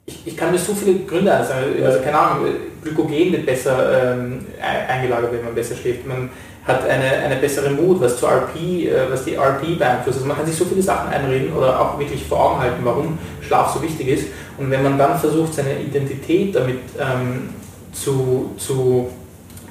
ich, 0.06 0.20
ich 0.26 0.38
kann 0.38 0.52
mir 0.52 0.58
so 0.58 0.74
viele 0.74 1.00
Gründe 1.00 1.32
sagen, 1.32 1.84
also 1.84 2.00
keine 2.00 2.18
Ahnung, 2.18 2.46
Glykogen 2.84 3.32
wird 3.32 3.46
besser 3.46 4.18
ähm, 4.20 4.46
eingelagert, 4.88 5.34
wenn 5.34 5.46
man 5.46 5.56
besser 5.56 5.76
schläft. 5.76 6.06
Man 6.06 6.30
hat 6.66 6.84
eine, 6.88 7.12
eine 7.24 7.36
bessere 7.36 7.70
Mut, 7.70 8.02
was 8.02 8.18
zu 8.18 8.26
RP, 8.26 8.56
äh, 8.56 9.10
was 9.10 9.24
die 9.24 9.36
RP 9.36 9.78
beeinflusst. 9.78 10.18
Also 10.18 10.26
man 10.26 10.38
kann 10.38 10.46
sich 10.46 10.56
so 10.56 10.66
viele 10.66 10.82
Sachen 10.82 11.12
einreden 11.12 11.54
oder 11.54 11.80
auch 11.80 12.00
wirklich 12.00 12.24
vor 12.24 12.44
Augen 12.44 12.62
halten, 12.62 12.82
warum 12.84 13.18
Schlaf 13.42 13.74
so 13.74 13.82
wichtig 13.82 14.08
ist. 14.08 14.28
Und 14.58 14.72
wenn 14.72 14.84
man 14.84 14.98
dann 14.98 15.18
versucht, 15.20 15.54
seine 15.54 15.80
Identität 15.80 16.56
damit 16.56 16.80
ähm, 17.00 17.50
zu, 17.92 18.52
zu 18.58 19.10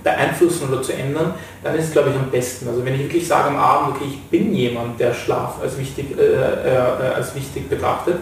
beeinflussen 0.04 0.68
oder 0.68 0.82
zu 0.82 0.92
ändern, 0.92 1.34
dann 1.62 1.74
ist 1.74 1.86
es 1.86 1.92
glaube 1.92 2.10
ich 2.10 2.16
am 2.16 2.30
besten. 2.30 2.68
Also 2.68 2.84
wenn 2.84 2.94
ich 2.94 3.00
wirklich 3.00 3.26
sage 3.26 3.48
am 3.48 3.56
Abend, 3.56 3.96
okay, 3.96 4.04
ich 4.10 4.22
bin 4.24 4.54
jemand, 4.54 5.00
der 5.00 5.14
Schlaf 5.14 5.60
als 5.62 5.78
wichtig, 5.78 6.16
äh, 6.16 6.22
äh, 6.22 6.74
äh 6.74 7.14
als 7.14 7.34
wichtig 7.34 7.68
betrachtet, 7.68 8.16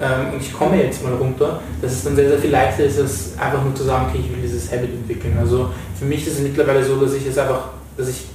ähm, 0.00 0.34
und 0.34 0.42
ich 0.42 0.52
komme 0.52 0.82
jetzt 0.82 1.04
mal 1.04 1.14
runter, 1.14 1.60
dass 1.80 1.92
es 1.92 2.04
dann 2.04 2.16
sehr, 2.16 2.28
sehr 2.28 2.38
viel 2.38 2.50
leichter 2.50 2.84
ist, 2.84 3.00
als 3.00 3.38
einfach 3.38 3.62
nur 3.62 3.74
zu 3.74 3.84
sagen, 3.84 4.06
okay, 4.08 4.20
ich 4.24 4.30
will 4.30 4.42
dieses 4.42 4.70
Habit 4.72 4.90
entwickeln. 4.90 5.36
Also 5.38 5.70
für 5.96 6.04
mich 6.04 6.26
ist 6.26 6.34
es 6.34 6.40
mittlerweile 6.40 6.82
so, 6.84 6.96
dass 6.96 7.14
ich 7.14 7.26
es 7.26 7.38
einfach, 7.38 7.68
dass 7.96 8.08
ich 8.08 8.26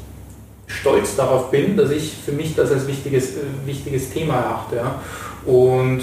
stolz 0.68 1.16
darauf 1.16 1.52
bin, 1.52 1.76
dass 1.76 1.90
ich 1.90 2.14
für 2.24 2.32
mich 2.32 2.56
das 2.56 2.72
als 2.72 2.88
wichtiges, 2.88 3.38
äh, 3.38 3.42
wichtiges 3.66 4.12
Thema 4.12 4.36
erachte. 4.36 4.76
Ja. 4.78 5.02
Und 5.46 6.02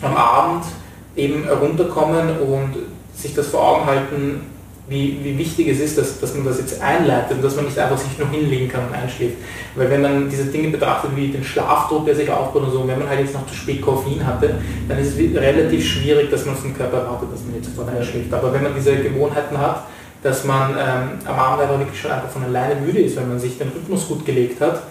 am 0.00 0.16
Abend 0.16 0.64
eben 1.16 1.48
runterkommen 1.48 2.38
und 2.40 2.76
sich 3.14 3.34
das 3.34 3.48
vor 3.48 3.62
Augen 3.62 3.86
halten, 3.86 4.40
wie, 4.86 5.18
wie 5.22 5.38
wichtig 5.38 5.68
es 5.68 5.80
ist, 5.80 5.96
dass, 5.96 6.20
dass 6.20 6.34
man 6.34 6.44
das 6.44 6.58
jetzt 6.58 6.82
einleitet 6.82 7.38
und 7.38 7.44
dass 7.44 7.56
man 7.56 7.64
nicht 7.64 7.78
einfach 7.78 7.96
sich 7.96 8.18
nur 8.18 8.28
hinlegen 8.28 8.68
kann 8.68 8.86
und 8.86 8.94
einschläft. 8.94 9.36
Weil 9.74 9.88
wenn 9.90 10.02
man 10.02 10.28
diese 10.28 10.44
Dinge 10.44 10.68
betrachtet 10.68 11.10
wie 11.16 11.28
den 11.28 11.42
Schlafdruck, 11.42 12.04
der 12.04 12.14
sich 12.14 12.30
aufbaut 12.30 12.64
und 12.64 12.72
so, 12.72 12.86
wenn 12.86 12.98
man 12.98 13.08
halt 13.08 13.20
jetzt 13.20 13.32
noch 13.32 13.46
zu 13.46 13.54
spät 13.54 13.80
Koffein 13.80 14.24
hatte, 14.26 14.56
dann 14.86 14.98
ist 14.98 15.18
es 15.18 15.34
relativ 15.34 15.86
schwierig, 15.86 16.30
dass 16.30 16.44
man 16.44 16.54
vom 16.54 16.76
Körper 16.76 16.98
erwartet, 16.98 17.30
dass 17.32 17.42
man 17.44 17.54
jetzt 17.54 17.74
sofort 17.74 17.96
einschläft. 17.96 18.32
Aber 18.34 18.52
wenn 18.52 18.62
man 18.62 18.74
diese 18.74 18.94
Gewohnheiten 18.96 19.56
hat, 19.56 19.86
dass 20.24 20.42
man 20.44 20.70
ähm, 20.70 21.18
am 21.26 21.38
Abend 21.38 21.62
einfach 21.62 21.78
wirklich 21.78 22.00
schon 22.00 22.10
einfach 22.10 22.30
von 22.30 22.44
alleine 22.44 22.80
müde 22.80 23.00
ist, 23.00 23.16
wenn 23.16 23.28
man 23.28 23.38
sich 23.38 23.58
den 23.58 23.68
Rhythmus 23.68 24.08
gut 24.08 24.24
gelegt 24.24 24.58
hat, 24.60 24.82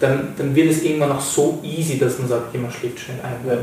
dann, 0.00 0.34
dann 0.36 0.54
wird 0.54 0.72
es 0.72 0.82
irgendwann 0.82 1.10
noch 1.10 1.20
so 1.20 1.60
easy, 1.62 1.96
dass 1.96 2.18
man 2.18 2.28
sagt, 2.28 2.52
man 2.60 2.72
schläft 2.72 2.98
schnell 2.98 3.18
ein. 3.22 3.48
Ja. 3.48 3.54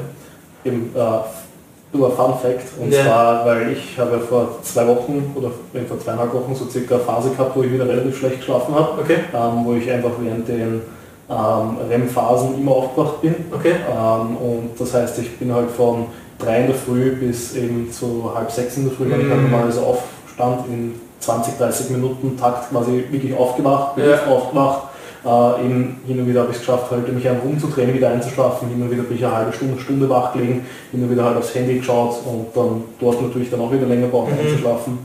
Eben, 0.64 0.92
äh, 0.96 1.98
nur 1.98 2.12
Fun 2.12 2.34
Fact, 2.42 2.68
und 2.80 2.94
ja. 2.94 3.04
zwar, 3.04 3.46
weil 3.46 3.74
ich 3.74 3.98
habe 3.98 4.20
vor 4.20 4.60
zwei 4.62 4.88
Wochen 4.88 5.34
oder 5.36 5.52
vor 5.88 6.00
zweieinhalb 6.00 6.34
Wochen 6.34 6.56
so 6.56 6.66
circa 6.70 6.96
eine 6.96 7.04
Phase 7.04 7.30
gehabt, 7.32 7.56
wo 7.56 7.64
ich 7.64 7.74
wieder 7.74 7.88
relativ 7.88 8.18
schlecht 8.18 8.38
geschlafen 8.38 8.76
habe, 8.76 9.02
okay. 9.02 9.18
ähm, 9.34 9.66
wo 9.66 9.74
ich 9.74 9.90
einfach 9.90 10.12
während 10.20 10.48
den 10.48 10.82
ähm, 11.30 11.78
REM-Phasen 11.90 12.58
immer 12.58 12.72
aufgewacht 12.72 13.22
bin. 13.22 13.36
Okay. 13.54 13.76
Ähm, 13.90 14.38
und 14.38 14.70
das 14.80 14.94
heißt, 14.94 15.20
ich 15.20 15.38
bin 15.38 15.54
halt 15.54 15.72
von 15.72 16.08
drei 16.40 16.62
in 16.62 16.68
der 16.68 16.76
Früh 16.76 17.12
bis 17.16 17.56
eben 17.56 17.92
zu 17.92 18.32
halb 18.34 18.50
sechs 18.52 18.78
in 18.78 18.86
der 18.86 18.94
Früh, 18.94 19.10
wenn 19.10 19.22
ich 19.22 19.30
halt 19.30 19.42
mhm. 19.42 19.52
normalerweise 19.52 19.82
aufstand, 19.82 20.68
in 20.68 21.07
20, 21.28 21.58
30 21.58 21.90
Minuten 21.90 22.38
Takt 22.38 22.70
quasi 22.70 23.04
wirklich 23.10 23.36
aufgewacht, 23.36 23.96
bin 23.96 24.06
ja. 24.06 24.26
aufgewacht 24.28 24.88
äh, 25.28 25.66
eben 25.66 26.00
hin 26.06 26.20
und 26.20 26.28
wieder 26.28 26.42
habe 26.42 26.52
ich 26.52 26.58
es 26.58 26.62
geschafft, 26.62 26.90
halt 26.90 27.12
mich 27.14 27.28
einfach 27.28 27.44
umzudrehen, 27.44 27.94
wieder 27.94 28.10
einzuschlafen. 28.10 28.70
Hin 28.70 28.82
und 28.82 28.90
wieder 28.92 29.04
bin 29.04 29.18
ich 29.18 29.26
eine 29.26 29.36
halbe 29.36 29.54
Stunde, 29.54 29.80
Stunde 29.80 30.10
wach 30.10 30.32
gelegen, 30.34 30.66
hin 30.92 31.04
und 31.04 31.12
wieder 31.12 31.26
halt 31.26 31.38
aufs 31.38 31.54
Handy 31.54 31.80
geschaut 31.80 32.16
und 32.26 32.48
dann 32.56 32.84
dort 33.00 33.22
natürlich 33.22 33.50
dann 33.50 33.60
auch 33.60 33.72
wieder 33.72 33.88
länger 33.88 34.08
braucht, 34.08 34.32
mhm. 34.32 34.40
einzuschlafen. 34.40 35.00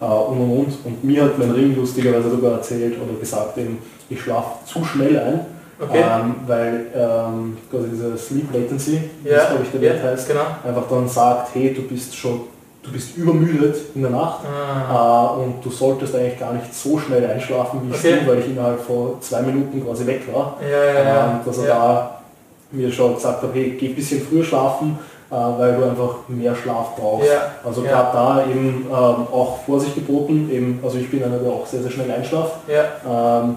Äh, 0.00 0.04
und 0.04 0.40
und 0.40 0.50
und. 0.50 0.78
Und 0.84 1.04
mir 1.04 1.24
hat 1.24 1.38
mein 1.38 1.52
Ring 1.52 1.74
lustigerweise 1.74 2.30
sogar 2.30 2.52
erzählt 2.52 2.96
oder 3.00 3.18
gesagt, 3.18 3.56
eben, 3.56 3.78
ich 4.10 4.20
schlafe 4.20 4.64
zu 4.66 4.84
schnell 4.84 5.18
ein. 5.18 5.40
Okay. 5.80 5.98
Ähm, 5.98 6.34
weil 6.46 6.86
ähm, 6.94 7.56
quasi 7.68 7.88
diese 7.90 8.16
Sleep 8.16 8.52
Latency, 8.52 9.00
ja, 9.24 9.36
das 9.36 9.48
glaube 9.48 9.64
ich 9.64 9.70
der 9.70 9.80
Wert 9.80 10.04
ja, 10.04 10.10
heißt, 10.10 10.28
genau. 10.28 10.42
einfach 10.64 10.84
dann 10.88 11.08
sagt, 11.08 11.54
hey, 11.54 11.74
du 11.74 11.82
bist 11.82 12.14
schon 12.14 12.42
du 12.82 12.92
bist 12.92 13.16
übermüdet 13.16 13.76
in 13.94 14.02
der 14.02 14.10
Nacht 14.10 14.40
ah. 14.44 15.36
äh, 15.36 15.40
und 15.40 15.64
du 15.64 15.70
solltest 15.70 16.14
eigentlich 16.14 16.38
gar 16.38 16.52
nicht 16.52 16.74
so 16.74 16.98
schnell 16.98 17.24
einschlafen 17.24 17.80
wie 17.84 17.94
okay. 17.94 18.18
ich, 18.20 18.28
weil 18.28 18.38
ich 18.40 18.48
innerhalb 18.48 18.80
von 18.80 19.20
zwei 19.20 19.42
Minuten 19.42 19.84
quasi 19.84 20.06
weg 20.06 20.22
war. 20.32 20.56
Ja, 20.60 20.84
ja, 20.84 21.04
ja. 21.04 21.26
Ähm, 21.26 21.40
dass 21.44 21.58
er 21.58 21.66
da 21.66 22.20
mir 22.72 22.90
schon 22.90 23.14
gesagt 23.14 23.42
hat, 23.42 23.50
hey, 23.52 23.76
geh 23.78 23.88
ein 23.88 23.94
bisschen 23.94 24.22
früher 24.22 24.44
schlafen, 24.44 24.98
äh, 25.30 25.34
weil 25.34 25.76
du 25.76 25.84
einfach 25.84 26.16
mehr 26.28 26.54
Schlaf 26.54 26.96
brauchst. 26.96 27.28
Also 27.64 27.82
gerade 27.82 28.12
da 28.12 28.44
eben 28.50 28.86
ähm, 28.88 28.92
auch 28.92 29.58
Vorsicht 29.64 29.94
geboten, 29.94 30.48
eben, 30.50 30.80
also 30.82 30.98
ich 30.98 31.10
bin 31.10 31.22
einer, 31.22 31.38
der 31.38 31.52
auch 31.52 31.66
sehr, 31.66 31.82
sehr 31.82 31.90
schnell 31.90 32.10
einschlaft. 32.10 32.56
Ähm, 32.68 33.56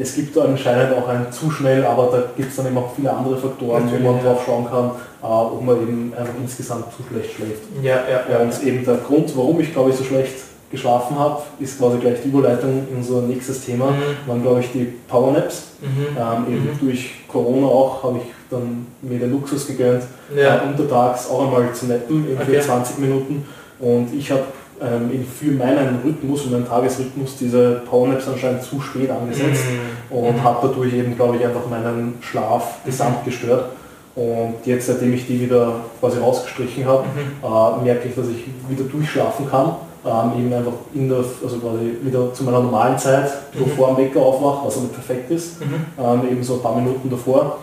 es 0.00 0.14
gibt 0.14 0.38
anscheinend 0.38 0.96
auch 0.96 1.08
ein 1.08 1.26
zu 1.32 1.50
schnell, 1.50 1.84
aber 1.84 2.08
da 2.12 2.22
gibt 2.36 2.50
es 2.50 2.56
dann 2.56 2.66
eben 2.66 2.78
auch 2.78 2.92
viele 2.94 3.12
andere 3.12 3.36
Faktoren, 3.36 3.84
Natürlich, 3.84 4.04
wo 4.04 4.12
man 4.12 4.24
ja. 4.24 4.30
drauf 4.30 4.42
schauen 4.46 4.66
kann, 4.70 4.86
äh, 4.86 4.90
ob 5.26 5.64
man 5.64 5.76
eben 5.82 6.12
einfach 6.16 6.34
insgesamt 6.40 6.86
zu 6.96 7.02
schlecht 7.08 7.34
schläft. 7.34 7.62
Ja, 7.82 7.96
ja, 8.08 8.22
ja. 8.30 8.38
Und 8.38 8.62
eben 8.62 8.84
der 8.84 8.96
Grund, 8.96 9.36
warum 9.36 9.60
ich 9.60 9.72
glaube 9.72 9.90
ich 9.90 9.96
so 9.96 10.04
schlecht 10.04 10.34
geschlafen 10.70 11.18
habe, 11.18 11.42
ist 11.60 11.78
quasi 11.78 11.98
gleich 11.98 12.18
die 12.22 12.28
Überleitung 12.28 12.86
in 12.90 12.96
unser 12.98 13.22
nächstes 13.22 13.64
Thema, 13.64 13.90
mhm. 13.90 14.28
waren 14.28 14.42
glaube 14.42 14.60
ich 14.60 14.70
die 14.72 14.92
Powernaps. 15.08 15.68
Mhm. 15.80 16.16
Ähm, 16.16 16.54
eben 16.54 16.64
mhm. 16.64 16.78
durch 16.80 17.10
Corona 17.28 17.66
auch 17.66 18.02
habe 18.02 18.18
ich 18.18 18.32
dann 18.50 18.86
mir 19.02 19.18
den 19.18 19.32
Luxus 19.32 19.66
gegönnt, 19.66 20.02
ja. 20.34 20.56
äh, 20.56 20.68
untertags 20.68 21.30
auch 21.30 21.46
einmal 21.46 21.72
zu 21.72 21.86
nappen, 21.86 22.26
okay. 22.34 22.56
für 22.56 22.60
20 22.60 22.98
Minuten. 22.98 23.44
Und 23.78 24.12
ich 24.14 24.30
habe 24.30 24.44
ähm, 24.80 25.26
für 25.26 25.52
meinen 25.52 26.00
Rhythmus 26.04 26.44
und 26.44 26.52
meinen 26.52 26.66
Tagesrhythmus 26.66 27.36
diese 27.38 27.82
Powernaps 27.88 28.28
anscheinend 28.28 28.62
zu 28.62 28.80
spät 28.80 29.10
angesetzt 29.10 29.64
mhm. 30.10 30.16
und 30.16 30.36
mhm. 30.36 30.42
habe 30.42 30.68
dadurch 30.68 30.92
eben, 30.94 31.16
glaube 31.16 31.36
ich, 31.36 31.44
einfach 31.44 31.66
meinen 31.68 32.18
Schlaf 32.20 32.84
gesamt 32.84 33.24
gestört. 33.24 33.70
Und 34.18 34.54
jetzt, 34.64 34.88
seitdem 34.88 35.14
ich 35.14 35.28
die 35.28 35.40
wieder 35.40 35.74
quasi 36.00 36.18
rausgestrichen 36.18 36.84
habe, 36.84 37.04
mhm. 37.04 37.44
äh, 37.44 37.84
merke 37.84 38.08
ich, 38.08 38.16
dass 38.16 38.26
ich 38.26 38.46
wieder 38.68 38.82
durchschlafen 38.90 39.48
kann. 39.48 39.76
Ähm, 40.04 40.40
eben 40.40 40.52
einfach 40.52 40.72
in 40.92 41.08
der, 41.08 41.18
also 41.18 41.58
quasi 41.58 41.98
wieder 42.02 42.34
zu 42.34 42.42
meiner 42.42 42.60
normalen 42.60 42.98
Zeit, 42.98 43.30
mhm. 43.54 43.64
bevor 43.64 43.90
am 43.90 43.96
Wecker 43.96 44.20
aufwache, 44.20 44.66
was 44.66 44.76
aber 44.76 44.88
perfekt 44.88 45.30
ist, 45.30 45.60
mhm. 45.60 45.86
ähm, 46.02 46.32
eben 46.32 46.42
so 46.42 46.54
ein 46.54 46.62
paar 46.62 46.74
Minuten 46.74 47.08
davor, 47.08 47.58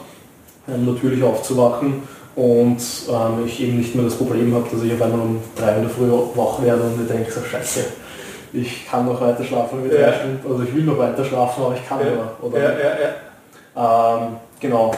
ähm, 0.70 0.86
natürlich 0.86 1.22
aufzuwachen 1.22 2.03
und 2.36 2.78
ähm, 3.10 3.45
ich 3.45 3.62
eben 3.62 3.78
nicht 3.78 3.93
mehr 3.93 4.06
das 4.06 4.16
Problem 4.16 4.53
habe, 4.53 4.66
dass 4.72 4.82
ich 4.82 4.93
auf 4.93 5.01
einmal 5.01 5.22
um 5.22 5.39
drei 5.58 5.76
in 5.76 5.82
der 5.82 5.89
Früh 5.89 6.10
wach 6.10 6.62
werde 6.62 6.84
und 6.84 7.01
mir 7.01 7.06
denke, 7.06 7.32
so 7.32 7.41
scheiße, 7.41 7.86
ich 8.53 8.88
kann 8.89 9.06
noch 9.06 9.20
weiter 9.20 9.43
schlafen 9.43 9.84
mit 9.84 9.91
ja. 9.91 10.10
drei 10.10 10.14
Stunden, 10.14 10.51
also 10.51 10.64
ich 10.64 10.74
will 10.74 10.84
noch 10.84 10.97
weiter 10.97 11.26
schlafen, 11.26 11.64
aber 11.66 11.76
ich 11.76 11.88
kann 11.88 11.99
ja. 11.99 12.06
mehr. 12.06 12.32
Oder? 12.41 12.60
Ja, 12.60 12.70
ja, 12.80 14.18
ähm, 14.18 14.36
genau, 14.60 14.91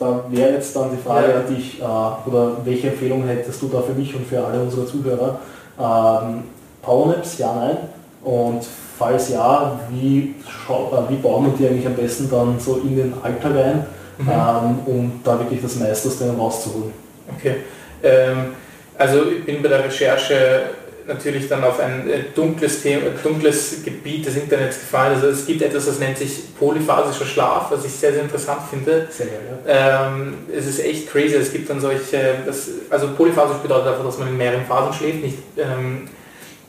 da 0.00 0.24
wäre 0.28 0.54
jetzt 0.54 0.74
dann 0.74 0.90
die 0.90 1.02
Frage 1.02 1.34
an 1.34 1.54
dich, 1.54 1.80
äh, 1.80 1.84
oder 1.84 2.56
welche 2.64 2.88
Empfehlung 2.88 3.24
hättest 3.24 3.62
du 3.62 3.68
da 3.68 3.80
für 3.82 3.92
mich 3.92 4.14
und 4.14 4.26
für 4.26 4.44
alle 4.44 4.60
unsere 4.60 4.86
Zuhörer? 4.86 5.38
Ähm, 5.78 6.44
Powernaps, 6.82 7.38
ja, 7.38 7.54
nein. 7.54 7.76
Und 8.24 8.62
falls 8.98 9.28
ja, 9.28 9.78
wie, 9.90 10.34
äh, 10.68 11.10
wie 11.10 11.16
bauen 11.16 11.46
wir 11.46 11.52
die 11.56 11.68
eigentlich 11.68 11.86
am 11.86 11.94
besten 11.94 12.28
dann 12.28 12.58
so 12.58 12.78
in 12.78 12.96
den 12.96 13.14
Alltag 13.22 13.52
ein? 13.56 13.86
mhm. 14.20 14.30
ähm, 14.30 14.78
um 14.86 15.20
da 15.24 15.38
wirklich 15.38 15.62
das 15.62 15.76
meiste 15.76 16.08
aus 16.08 16.18
denen 16.18 16.38
rauszuholen. 16.38 16.92
Okay. 17.36 17.56
Ähm, 18.02 18.54
also 18.98 19.24
ich 19.30 19.44
bin 19.44 19.62
bei 19.62 19.68
der 19.68 19.84
Recherche 19.84 20.62
natürlich 21.06 21.48
dann 21.48 21.64
auf 21.64 21.80
ein 21.80 22.08
äh, 22.08 22.24
dunkles, 22.34 22.82
Thema, 22.82 23.10
dunkles 23.22 23.82
Gebiet 23.84 24.26
des 24.26 24.36
Internets 24.36 24.78
gefallen. 24.80 25.14
Also 25.14 25.28
es 25.28 25.46
gibt 25.46 25.62
etwas, 25.62 25.86
das 25.86 25.98
nennt 25.98 26.18
sich 26.18 26.54
polyphasischer 26.58 27.26
Schlaf, 27.26 27.70
was 27.70 27.84
ich 27.84 27.92
sehr, 27.92 28.12
sehr 28.12 28.22
interessant 28.22 28.60
finde. 28.68 29.08
Sehr 29.10 29.26
ja. 29.66 30.06
ähm, 30.06 30.34
es 30.54 30.66
ist 30.66 30.80
echt 30.80 31.10
crazy. 31.10 31.34
Es 31.34 31.52
gibt 31.52 31.68
dann 31.68 31.80
solche, 31.80 32.36
das, 32.46 32.68
also 32.90 33.08
polyphasisch 33.16 33.58
bedeutet 33.58 33.88
einfach, 33.88 34.04
dass 34.04 34.18
man 34.18 34.28
in 34.28 34.36
mehreren 34.36 34.64
Phasen 34.64 34.92
schläft, 34.92 35.22
nicht, 35.22 35.38
ähm, 35.56 36.08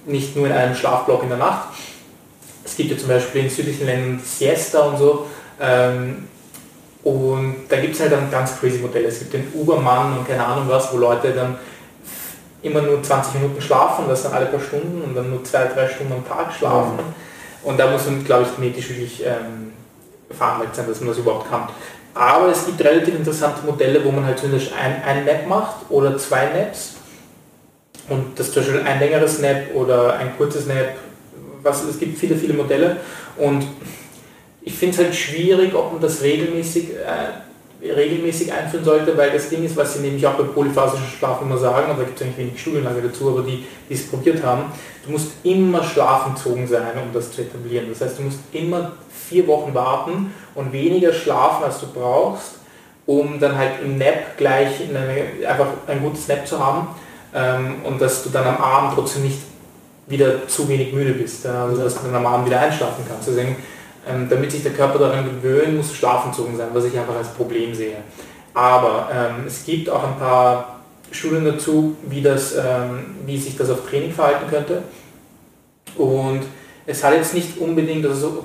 nicht 0.06 0.36
nur 0.36 0.48
in 0.48 0.54
einem 0.54 0.76
Schlafblock 0.76 1.24
in 1.24 1.30
der 1.30 1.38
Nacht. 1.38 1.70
Es 2.64 2.76
gibt 2.76 2.92
ja 2.92 2.98
zum 2.98 3.10
Beispiel 3.10 3.44
in 3.44 3.50
südlichen 3.50 3.86
Ländern 3.86 4.22
Siesta 4.24 4.80
und 4.82 4.98
so. 4.98 5.28
Ähm, 5.60 6.28
und 7.04 7.56
da 7.68 7.78
gibt 7.78 7.96
es 7.96 8.02
halt 8.02 8.12
dann 8.12 8.30
ganz 8.30 8.60
crazy 8.60 8.78
Modelle. 8.78 9.08
Es 9.08 9.20
gibt 9.20 9.34
den 9.34 9.48
Ubermann 9.54 10.18
und 10.18 10.28
keine 10.28 10.46
Ahnung 10.46 10.66
was, 10.68 10.94
wo 10.94 10.98
Leute 10.98 11.34
dann 11.34 11.58
immer 12.62 12.82
nur 12.82 13.02
20 13.02 13.36
Minuten 13.36 13.62
schlafen, 13.62 14.06
das 14.08 14.24
dann 14.24 14.34
alle 14.34 14.48
paar 14.48 14.60
Stunden 14.60 15.02
und 15.02 15.16
dann 15.16 15.30
nur 15.30 15.44
zwei, 15.44 15.66
drei 15.66 15.88
Stunden 15.88 16.14
am 16.14 16.28
Tag 16.28 16.54
schlafen. 16.54 16.96
Mhm. 16.96 17.14
Und 17.64 17.80
da 17.80 17.90
muss 17.90 18.06
man, 18.06 18.24
glaube 18.24 18.44
ich, 18.44 18.56
genetisch 18.56 18.90
wirklich 18.90 19.24
ähm, 19.26 19.74
veranlagt 20.30 20.76
sein, 20.76 20.88
dass 20.88 21.00
man 21.00 21.10
das 21.10 21.18
überhaupt 21.18 21.50
kann. 21.50 21.68
Aber 22.14 22.50
es 22.50 22.66
gibt 22.66 22.84
relativ 22.84 23.16
interessante 23.16 23.66
Modelle, 23.66 24.04
wo 24.04 24.12
man 24.12 24.26
halt 24.26 24.40
zumindest 24.40 24.74
ein, 24.74 25.02
ein 25.04 25.26
Nap 25.26 25.48
macht 25.48 25.76
oder 25.90 26.18
zwei 26.18 26.46
Naps. 26.46 26.96
Und 28.10 28.38
das 28.38 28.52
zum 28.52 28.64
Beispiel 28.64 28.82
ein 28.82 29.00
längeres 29.00 29.40
Nap 29.40 29.74
oder 29.74 30.18
ein 30.18 30.36
kurzes 30.38 30.66
Nap. 30.66 30.96
Was, 31.64 31.84
es 31.84 32.00
gibt 32.00 32.18
viele, 32.18 32.36
viele 32.36 32.54
Modelle. 32.54 32.98
Und 33.38 33.66
ich 34.62 34.74
finde 34.74 34.96
es 34.96 35.04
halt 35.04 35.16
schwierig, 35.16 35.74
ob 35.74 35.94
man 35.94 36.02
das 36.02 36.22
regelmäßig, 36.22 36.92
äh, 36.92 37.51
regelmäßig 37.82 38.54
einführen 38.54 38.86
sollte, 38.86 39.18
weil 39.18 39.32
das 39.32 39.50
Ding 39.50 39.64
ist, 39.64 39.76
was 39.76 39.94
sie 39.96 40.02
nämlich 40.02 40.26
auch 40.26 40.34
bei 40.34 40.44
polyphasischen 40.44 41.08
Schlaf 41.08 41.42
immer 41.42 41.58
sagen, 41.58 41.92
und 41.92 42.00
da 42.00 42.04
gibt 42.04 42.20
es 42.20 42.26
eigentlich 42.26 42.38
wenig 42.38 42.62
Studienlage 42.62 43.02
dazu, 43.02 43.30
aber 43.30 43.42
die, 43.42 43.66
die 43.90 43.94
es 43.94 44.08
probiert 44.08 44.44
haben, 44.44 44.66
du 45.06 45.12
musst 45.12 45.32
immer 45.44 45.84
schlafenzogen 45.84 46.68
sein, 46.68 46.94
um 47.04 47.12
das 47.14 47.32
zu 47.32 47.42
etablieren. 47.42 47.88
Das 47.90 48.02
heißt, 48.02 48.20
du 48.20 48.24
musst 48.24 48.40
immer 48.52 48.94
vier 49.10 49.48
Wochen 49.48 49.74
warten 49.74 50.34
und 50.54 50.72
weniger 50.72 51.12
schlafen, 51.12 51.64
als 51.64 51.80
du 51.80 51.88
brauchst, 51.88 52.60
um 53.08 53.40
dann 53.40 53.58
halt 53.58 53.82
im 53.84 53.98
Nap 53.98 54.38
gleich 54.38 54.82
eine, 54.88 55.50
einfach 55.50 55.68
ein 55.88 56.02
gutes 56.02 56.28
Nap 56.28 56.48
zu 56.48 56.64
haben 56.64 56.88
ähm, 57.34 57.78
und 57.84 58.00
dass 58.00 58.24
du 58.24 58.30
dann 58.30 58.46
am 58.46 58.58
Abend 58.58 58.94
trotzdem 58.96 59.24
nicht 59.24 59.40
wieder 60.08 60.48
zu 60.48 60.68
wenig 60.68 60.94
müde 60.94 61.14
bist, 61.14 61.46
also 61.48 61.82
dass 61.82 61.96
du 61.96 62.02
dann 62.06 62.16
am 62.16 62.26
Abend 62.26 62.46
wieder 62.46 62.60
einschlafen 62.60 63.06
kannst. 63.08 63.28
Deswegen, 63.30 63.56
ähm, 64.08 64.28
damit 64.30 64.52
sich 64.52 64.64
der 64.64 64.74
Körper 64.74 65.00
daran 65.00 65.26
gewöhnt, 65.26 65.78
muss 65.78 65.94
schlafenzogen 65.94 66.58
sein, 66.58 66.70
was 66.74 66.86
ich 66.86 66.98
einfach 66.98 67.16
als 67.16 67.30
Problem 67.30 67.74
sehe. 67.74 67.98
Aber 68.54 69.10
ähm, 69.14 69.46
es 69.48 69.64
gibt 69.66 69.90
auch 69.90 70.04
ein 70.04 70.18
paar 70.18 70.82
Studien 71.12 71.46
dazu, 71.46 71.96
wie, 72.04 72.22
das, 72.22 72.56
ähm, 72.56 73.16
wie 73.26 73.38
sich 73.38 73.58
das 73.58 73.70
auf 73.70 73.88
Training 73.90 74.12
verhalten 74.12 74.50
könnte. 74.50 74.84
Und 75.96 76.42
es 76.86 77.04
hat 77.04 77.14
jetzt 77.14 77.34
nicht 77.34 77.58
unbedingt, 77.58 78.06
also 78.06 78.20
so 78.20 78.44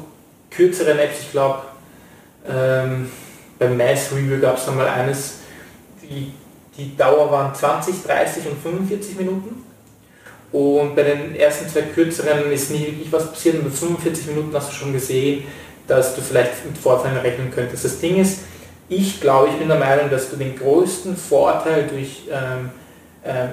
kürzere 0.51 0.95
Naps, 0.95 1.21
ich 1.21 1.33
glaube, 1.33 1.61
ähm, 2.49 3.11
beim 3.59 3.77
Mass 3.77 4.13
Review 4.13 4.41
gab 4.41 4.59
es 4.59 4.67
mal 4.67 4.87
eines, 4.87 5.39
die, 6.03 6.33
die 6.77 6.97
Dauer 6.97 7.31
waren 7.31 7.55
20, 7.55 8.03
30 8.05 8.47
und 8.47 8.63
45 8.63 9.17
Minuten. 9.17 9.66
Und 10.57 10.97
bei 10.97 11.03
den 11.03 11.37
ersten 11.37 11.69
zwei 11.69 11.83
kürzeren 11.83 12.51
ist 12.51 12.71
nie 12.71 12.87
wirklich 12.87 13.13
was 13.13 13.31
passiert. 13.31 13.57
Und 13.57 13.65
bei 13.65 13.71
45 13.71 14.29
Minuten 14.29 14.55
hast 14.55 14.71
du 14.71 14.75
schon 14.75 14.93
gesehen, 14.95 15.45
dass 15.87 16.15
du 16.15 16.23
vielleicht 16.23 16.65
mit 16.65 16.79
Vorteilen 16.79 17.19
rechnen 17.19 17.51
könntest. 17.51 17.85
Das 17.85 18.01
Ding 18.01 18.17
ist, 18.17 18.41
ich 18.89 19.21
glaube, 19.21 19.49
ich 19.51 19.59
bin 19.59 19.69
der 19.69 19.77
Meinung, 19.77 20.09
dass 20.09 20.31
du 20.31 20.37
den 20.37 20.59
größten 20.59 21.15
Vorteil 21.15 21.87
durch 21.89 22.23
ähm, 22.31 22.71
ähm, 23.23 23.49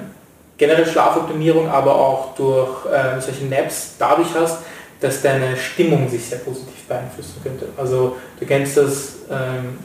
generell 0.58 0.88
Schlafoptimierung, 0.88 1.68
aber 1.68 1.94
auch 1.94 2.36
durch 2.36 2.70
ähm, 2.86 3.20
solche 3.20 3.46
Naps 3.48 3.96
dadurch 4.00 4.30
hast, 4.34 4.60
dass 5.02 5.22
deine 5.22 5.58
Stimmung 5.58 6.08
sich 6.08 6.24
sehr 6.24 6.38
positiv 6.38 6.88
beeinflussen 6.88 7.36
könnte. 7.44 7.68
Also 7.76 8.16
du 8.40 8.46
kennst 8.46 8.78
das, 8.78 9.16
ähm, 9.30 9.78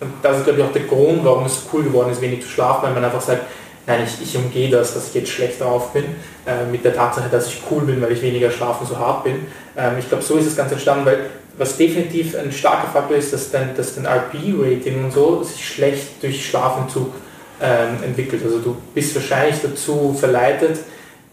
und 0.00 0.12
das 0.20 0.36
ist 0.36 0.44
glaube 0.44 0.60
ich 0.60 0.66
auch 0.66 0.72
der 0.72 0.82
Grund, 0.82 1.24
warum 1.24 1.46
es 1.46 1.62
cool 1.72 1.84
geworden 1.84 2.12
ist, 2.12 2.20
wenig 2.20 2.42
zu 2.42 2.48
schlafen, 2.48 2.82
weil 2.82 2.92
man 2.92 3.06
einfach 3.06 3.22
sagt, 3.22 3.44
nein, 3.88 4.04
ich, 4.04 4.22
ich 4.22 4.36
umgehe 4.36 4.70
das, 4.70 4.94
dass 4.94 5.08
ich 5.08 5.14
jetzt 5.14 5.30
schlecht 5.30 5.60
drauf 5.60 5.92
bin, 5.92 6.04
äh, 6.46 6.64
mit 6.70 6.84
der 6.84 6.94
Tatsache, 6.94 7.28
dass 7.30 7.48
ich 7.48 7.62
cool 7.70 7.82
bin, 7.82 8.00
weil 8.00 8.12
ich 8.12 8.22
weniger 8.22 8.50
schlafen 8.50 8.86
so 8.86 8.96
hart 8.98 9.24
bin. 9.24 9.46
Ähm, 9.76 9.94
ich 9.98 10.08
glaube, 10.08 10.22
so 10.22 10.36
ist 10.36 10.46
das 10.46 10.56
Ganze 10.56 10.74
entstanden, 10.74 11.06
weil 11.06 11.30
was 11.56 11.76
definitiv 11.76 12.36
ein 12.36 12.52
starker 12.52 12.88
Faktor 12.88 13.16
ist, 13.16 13.32
dass 13.32 13.50
dein, 13.50 13.74
dass 13.74 13.96
dein 13.96 14.06
RP-Rating 14.06 15.04
und 15.04 15.12
so 15.12 15.42
sich 15.42 15.66
schlecht 15.66 16.22
durch 16.22 16.46
Schlafentzug 16.46 17.12
ähm, 17.60 18.02
entwickelt. 18.04 18.42
Also 18.44 18.60
du 18.60 18.76
bist 18.94 19.14
wahrscheinlich 19.16 19.56
dazu 19.60 20.14
verleitet, 20.18 20.78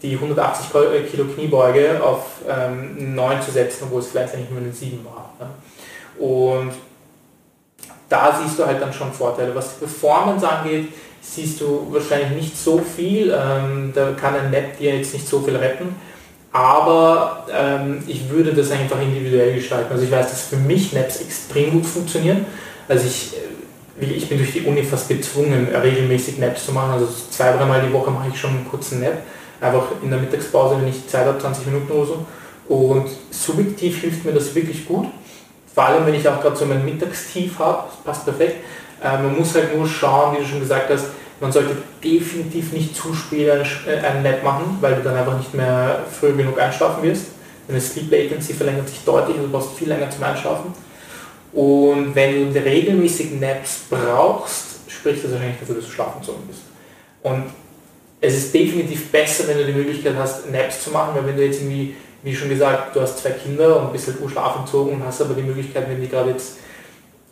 die 0.02 0.14
180 0.14 0.74
äh, 0.74 1.02
Kilo 1.02 1.24
Kniebeuge 1.26 2.02
auf 2.02 2.40
ähm, 2.48 3.14
9 3.14 3.42
zu 3.42 3.52
setzen, 3.52 3.84
obwohl 3.84 4.00
es 4.00 4.08
vielleicht 4.08 4.34
eigentlich 4.34 4.50
nur 4.50 4.60
eine 4.60 4.72
7 4.72 5.04
war. 5.04 5.34
Ne? 5.38 6.24
Und 6.26 6.72
da 8.08 8.40
siehst 8.40 8.58
du 8.58 8.66
halt 8.66 8.80
dann 8.80 8.92
schon 8.92 9.12
Vorteile. 9.12 9.54
Was 9.54 9.74
die 9.74 9.80
Performance 9.80 10.48
angeht, 10.48 10.88
siehst 11.34 11.60
du 11.60 11.86
wahrscheinlich 11.90 12.30
nicht 12.30 12.56
so 12.56 12.78
viel. 12.78 13.30
Ähm, 13.30 13.92
da 13.94 14.12
kann 14.12 14.34
ein 14.34 14.50
Net 14.50 14.78
dir 14.78 14.96
jetzt 14.96 15.12
nicht 15.12 15.26
so 15.26 15.40
viel 15.40 15.56
retten. 15.56 15.94
Aber 16.52 17.46
ähm, 17.52 18.02
ich 18.06 18.30
würde 18.30 18.54
das 18.54 18.70
einfach 18.70 19.00
individuell 19.00 19.54
gestalten. 19.54 19.92
Also 19.92 20.04
ich 20.04 20.10
weiß, 20.10 20.30
dass 20.30 20.44
für 20.44 20.56
mich 20.56 20.92
Naps 20.92 21.20
extrem 21.20 21.72
gut 21.72 21.86
funktionieren. 21.86 22.46
Also 22.88 23.06
ich, 23.06 23.34
äh, 24.00 24.06
ich 24.06 24.28
bin 24.28 24.38
durch 24.38 24.52
die 24.52 24.62
Uni 24.62 24.82
fast 24.82 25.08
gezwungen, 25.08 25.68
regelmäßig 25.74 26.38
Naps 26.38 26.64
zu 26.64 26.72
machen. 26.72 26.92
Also 26.92 27.08
zwei, 27.30 27.52
dreimal 27.52 27.82
die 27.86 27.92
Woche 27.92 28.10
mache 28.10 28.28
ich 28.32 28.40
schon 28.40 28.50
einen 28.50 28.68
kurzen 28.68 29.00
Nap. 29.00 29.18
Einfach 29.60 29.84
in 30.02 30.10
der 30.10 30.18
Mittagspause, 30.18 30.80
wenn 30.80 30.88
ich 30.88 31.06
Zeit 31.08 31.26
habe, 31.26 31.38
20 31.38 31.66
Minuten 31.66 31.92
oder 31.92 32.06
so. 32.06 32.26
Und 32.68 33.06
subjektiv 33.30 34.00
hilft 34.00 34.24
mir 34.24 34.32
das 34.32 34.54
wirklich 34.54 34.86
gut. 34.86 35.06
Vor 35.74 35.84
allem, 35.84 36.06
wenn 36.06 36.14
ich 36.14 36.26
auch 36.26 36.40
gerade 36.40 36.56
so 36.56 36.64
mein 36.64 36.84
Mittagstief 36.84 37.58
habe, 37.58 37.84
passt 38.02 38.24
perfekt. 38.24 38.64
Äh, 39.02 39.22
man 39.22 39.36
muss 39.36 39.54
halt 39.54 39.76
nur 39.76 39.86
schauen, 39.86 40.36
wie 40.36 40.42
du 40.42 40.48
schon 40.48 40.60
gesagt 40.60 40.90
hast, 40.90 41.06
man 41.40 41.52
sollte 41.52 41.76
definitiv 42.02 42.72
nicht 42.72 42.96
zu 42.96 43.12
spät 43.14 43.66
äh, 43.86 43.98
einen 43.98 44.22
Nap 44.22 44.42
machen, 44.42 44.78
weil 44.80 44.94
du 44.94 45.02
dann 45.02 45.16
einfach 45.16 45.36
nicht 45.36 45.52
mehr 45.54 46.04
früh 46.10 46.32
genug 46.32 46.58
einschlafen 46.58 47.02
wirst. 47.02 47.26
Deine 47.68 47.80
Sleep 47.80 48.10
Latency 48.10 48.54
verlängert 48.54 48.88
sich 48.88 49.04
deutlich, 49.04 49.36
also 49.36 49.48
du 49.48 49.52
brauchst 49.52 49.76
viel 49.76 49.88
länger 49.88 50.08
zum 50.08 50.22
Einschlafen. 50.24 50.72
Und 51.52 52.14
wenn 52.14 52.52
du 52.52 52.64
regelmäßig 52.64 53.40
Naps 53.40 53.82
brauchst, 53.90 54.88
spricht 54.88 55.24
das 55.24 55.32
wahrscheinlich 55.32 55.58
dafür, 55.58 55.76
dass 55.76 55.86
du 55.86 55.90
schlafenzogen 55.90 56.46
bist. 56.46 56.60
Und 57.22 57.44
es 58.20 58.34
ist 58.34 58.54
definitiv 58.54 59.10
besser, 59.10 59.48
wenn 59.48 59.58
du 59.58 59.64
die 59.64 59.72
Möglichkeit 59.72 60.14
hast, 60.16 60.50
Naps 60.50 60.84
zu 60.84 60.90
machen, 60.90 61.14
weil 61.14 61.26
wenn 61.26 61.36
du 61.36 61.44
jetzt 61.44 61.60
irgendwie, 61.60 61.94
wie 62.22 62.34
schon 62.34 62.48
gesagt, 62.48 62.94
du 62.94 63.00
hast 63.00 63.18
zwei 63.18 63.30
Kinder 63.30 63.80
und 63.80 63.92
bist 63.92 64.06
halt 64.06 64.18
schlafenzogen 64.30 64.94
und 64.94 65.04
hast 65.04 65.20
aber 65.20 65.34
die 65.34 65.42
Möglichkeit, 65.42 65.88
wenn 65.88 66.00
die 66.00 66.08
gerade 66.08 66.30
jetzt 66.30 66.58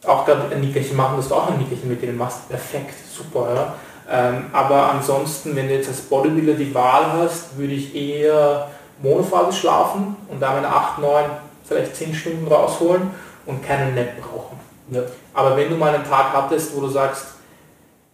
auch 0.07 0.25
gerade 0.25 0.55
ein 0.55 0.61
Nickerchen 0.61 0.97
machen, 0.97 1.17
dass 1.17 1.29
du 1.29 1.35
auch 1.35 1.51
ein 1.51 1.59
Nickerchen 1.59 1.89
mit 1.89 2.03
denen 2.03 2.17
machst, 2.17 2.49
perfekt, 2.49 2.95
super. 3.13 3.49
Ja? 3.55 3.75
Ähm, 4.11 4.47
aber 4.53 4.91
ansonsten, 4.91 5.57
wenn 5.57 5.69
du 5.69 5.75
jetzt 5.75 5.89
als 5.89 6.03
Bodybuilder 6.03 6.55
die 6.55 6.75
Wahl 6.75 7.13
hast, 7.13 7.57
würde 7.57 7.73
ich 7.73 7.95
eher 7.95 8.69
monophasisch 9.03 9.61
schlafen 9.61 10.17
und 10.29 10.41
da 10.41 10.53
meine 10.53 10.69
8, 10.69 10.99
9, 10.99 11.25
vielleicht 11.65 11.97
10 11.97 12.15
Stunden 12.15 12.47
rausholen 12.47 13.11
und 13.47 13.67
keinen 13.67 13.95
Nap 13.95 14.21
brauchen. 14.21 14.59
Ja. 14.91 15.01
Aber 15.33 15.57
wenn 15.57 15.71
du 15.71 15.77
mal 15.77 15.95
einen 15.95 16.05
Tag 16.05 16.33
hattest, 16.33 16.77
wo 16.77 16.81
du 16.81 16.89
sagst, 16.89 17.27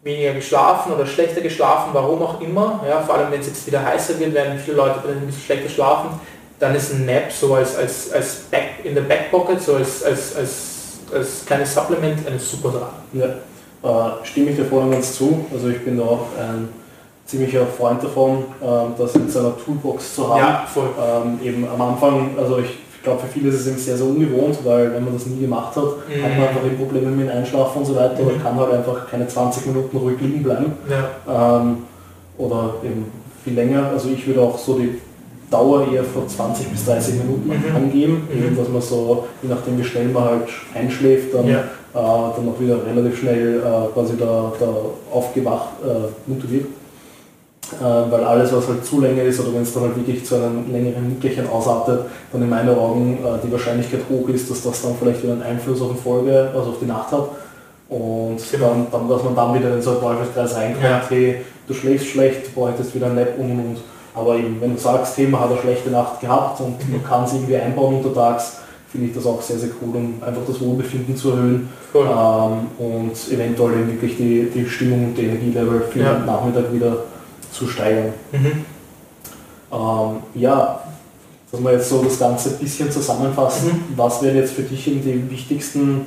weniger 0.02 0.32
geschlafen 0.32 0.92
oder 0.92 1.06
schlechter 1.06 1.40
geschlafen, 1.40 1.90
warum 1.92 2.22
auch 2.22 2.40
immer, 2.40 2.80
ja, 2.88 3.00
vor 3.00 3.16
allem 3.16 3.30
wenn 3.30 3.40
es 3.40 3.48
jetzt 3.48 3.66
wieder 3.66 3.84
heißer 3.84 4.18
wird, 4.18 4.32
werden 4.32 4.58
viele 4.58 4.78
Leute 4.78 5.00
ein 5.06 5.26
bisschen 5.26 5.42
schlechter 5.42 5.68
schlafen, 5.68 6.20
dann 6.58 6.74
ist 6.74 6.92
ein 6.92 7.06
Nap 7.06 7.32
so 7.32 7.54
als, 7.54 7.76
als, 7.76 8.12
als 8.12 8.36
Back, 8.50 8.84
in 8.84 8.94
der 8.94 9.02
Backpocket, 9.02 9.60
so 9.60 9.74
als, 9.74 10.02
als, 10.04 10.36
als, 10.36 10.69
als 11.14 11.44
kleines 11.46 11.74
Supplement 11.74 12.26
eine 12.26 12.38
super 12.38 12.72
Sache. 12.72 12.92
Ja 13.12 13.34
äh, 13.82 14.24
stimme 14.24 14.50
ich 14.50 14.56
dir 14.56 14.64
voll 14.64 14.82
und 14.82 14.92
ganz 14.92 15.16
zu. 15.16 15.46
Also 15.52 15.68
ich 15.68 15.84
bin 15.84 15.96
da 15.96 16.04
auch 16.04 16.26
ein 16.38 16.68
ziemlicher 17.26 17.66
Freund 17.66 18.02
davon, 18.02 18.44
äh, 18.60 18.66
das 18.98 19.14
in 19.14 19.28
seiner 19.28 19.56
Toolbox 19.56 20.14
zu 20.14 20.28
haben. 20.28 20.38
Ja, 20.38 20.64
voll. 20.66 20.90
Ähm, 20.98 21.38
eben 21.42 21.66
am 21.68 21.80
Anfang, 21.80 22.30
also 22.38 22.58
ich 22.58 23.02
glaube 23.02 23.20
für 23.20 23.28
viele 23.28 23.48
ist 23.48 23.60
es 23.60 23.66
eben 23.68 23.78
sehr, 23.78 23.96
sehr 23.96 24.06
ungewohnt, 24.06 24.58
weil 24.64 24.92
wenn 24.92 25.04
man 25.04 25.14
das 25.14 25.26
nie 25.26 25.40
gemacht 25.40 25.74
hat, 25.76 25.84
mhm. 25.84 26.22
hat 26.22 26.38
man 26.38 26.48
einfach 26.48 26.64
eben 26.64 26.76
Probleme 26.76 27.10
mit 27.10 27.28
dem 27.28 27.36
Einschlafen 27.36 27.78
und 27.78 27.84
so 27.86 27.96
weiter 27.96 28.20
mhm. 28.20 28.28
oder 28.28 28.36
kann 28.38 28.56
halt 28.56 28.72
einfach 28.72 29.10
keine 29.10 29.26
20 29.26 29.66
Minuten 29.66 29.96
ruhig 29.96 30.20
liegen 30.20 30.42
bleiben. 30.42 30.72
Ja. 30.88 31.60
Ähm, 31.60 31.84
oder 32.36 32.74
eben 32.84 33.10
viel 33.44 33.54
länger. 33.54 33.88
Also 33.90 34.10
ich 34.10 34.26
würde 34.26 34.40
auch 34.40 34.58
so 34.58 34.78
die 34.78 35.00
Dauer 35.50 35.86
eher 35.92 36.04
von 36.04 36.28
20 36.28 36.68
bis 36.68 36.84
30 36.84 37.14
Minuten 37.16 37.48
mhm. 37.48 37.76
angeben, 37.76 38.28
mhm. 38.32 38.56
dass 38.56 38.68
man 38.68 38.82
so, 38.82 39.24
je 39.42 39.48
nachdem 39.48 39.78
wie 39.78 39.84
schnell 39.84 40.08
man 40.08 40.24
halt 40.24 40.48
einschläft, 40.74 41.34
dann, 41.34 41.46
ja. 41.48 41.58
äh, 41.58 41.64
dann 41.94 42.48
auch 42.48 42.60
wieder 42.60 42.78
relativ 42.86 43.18
schnell 43.18 43.58
äh, 43.58 43.92
quasi 43.92 44.16
da, 44.16 44.52
da 44.58 44.74
aufgewacht 45.12 45.70
äh, 45.84 46.30
motiviert. 46.30 46.66
Äh, 47.78 47.84
weil 47.84 48.24
alles, 48.24 48.52
was 48.52 48.66
halt 48.66 48.84
zu 48.84 49.00
länger 49.00 49.22
ist 49.22 49.38
oder 49.40 49.54
wenn 49.54 49.62
es 49.62 49.72
dann 49.72 49.84
halt 49.84 49.96
wirklich 49.96 50.24
zu 50.24 50.34
einem 50.34 50.72
längeren 50.72 51.08
Nickerchen 51.08 51.48
ausartet, 51.48 52.00
dann 52.32 52.42
in 52.42 52.48
meinen 52.48 52.76
Augen 52.76 53.18
äh, 53.24 53.46
die 53.46 53.52
Wahrscheinlichkeit 53.52 54.00
hoch 54.10 54.28
ist, 54.28 54.50
dass 54.50 54.62
das 54.62 54.82
dann 54.82 54.94
vielleicht 54.98 55.22
wieder 55.22 55.34
einen 55.34 55.42
Einfluss 55.42 55.80
auf 55.80 55.92
die 55.92 56.02
Folge, 56.02 56.50
also 56.52 56.70
auf 56.70 56.78
die 56.80 56.86
Nacht 56.86 57.12
hat. 57.12 57.28
Und 57.88 58.38
genau. 58.50 58.68
dann, 58.68 58.86
dann, 58.90 59.08
dass 59.08 59.22
man 59.22 59.36
dann 59.36 59.54
wieder 59.54 59.74
in 59.74 59.82
so 59.82 59.90
einen 59.90 60.00
Teufelskreis 60.00 60.56
reinkommt, 60.56 60.84
ja. 60.84 61.02
hey, 61.08 61.42
du 61.66 61.74
schläfst 61.74 62.08
schlecht, 62.08 62.46
du 62.48 62.60
bräuchtest 62.60 62.94
wieder 62.94 63.06
ein 63.06 63.14
Nap 63.14 63.38
um 63.38 63.50
und 63.50 63.76
aber 64.14 64.36
eben, 64.36 64.60
wenn 64.60 64.74
du 64.74 64.80
sagst, 64.80 65.16
hey, 65.18 65.26
man 65.26 65.40
hat 65.40 65.50
eine 65.50 65.60
schlechte 65.60 65.90
Nacht 65.90 66.20
gehabt 66.20 66.60
und 66.60 66.90
man 66.90 67.04
kann 67.04 67.24
es 67.24 67.32
irgendwie 67.32 67.56
einbauen 67.56 67.96
untertags, 67.96 68.58
finde 68.90 69.06
ich 69.08 69.14
das 69.14 69.24
auch 69.24 69.40
sehr, 69.40 69.58
sehr 69.58 69.70
cool, 69.80 69.96
um 69.96 70.14
einfach 70.20 70.42
das 70.46 70.60
Wohlbefinden 70.60 71.16
zu 71.16 71.30
erhöhen 71.30 71.68
cool. 71.94 72.06
ähm, 72.06 72.66
und 72.78 73.32
eventuell 73.32 73.86
wirklich 73.86 74.16
die, 74.16 74.50
die 74.52 74.68
Stimmung 74.68 75.06
und 75.06 75.14
die 75.14 75.26
Energielevel 75.26 75.82
für 75.92 76.00
ja. 76.00 76.14
den 76.14 76.26
Nachmittag 76.26 76.72
wieder 76.72 77.04
zu 77.52 77.68
steigern. 77.68 78.12
Mhm. 78.32 78.64
Ähm, 79.72 80.16
ja, 80.34 80.80
dass 81.52 81.62
wir 81.62 81.72
jetzt 81.72 81.88
so 81.88 82.02
das 82.02 82.18
Ganze 82.18 82.50
ein 82.50 82.58
bisschen 82.58 82.90
zusammenfassen, 82.90 83.68
mhm. 83.68 83.82
was 83.96 84.22
wären 84.22 84.36
jetzt 84.36 84.54
für 84.54 84.62
dich 84.62 84.84
die 84.84 85.30
wichtigsten 85.30 86.06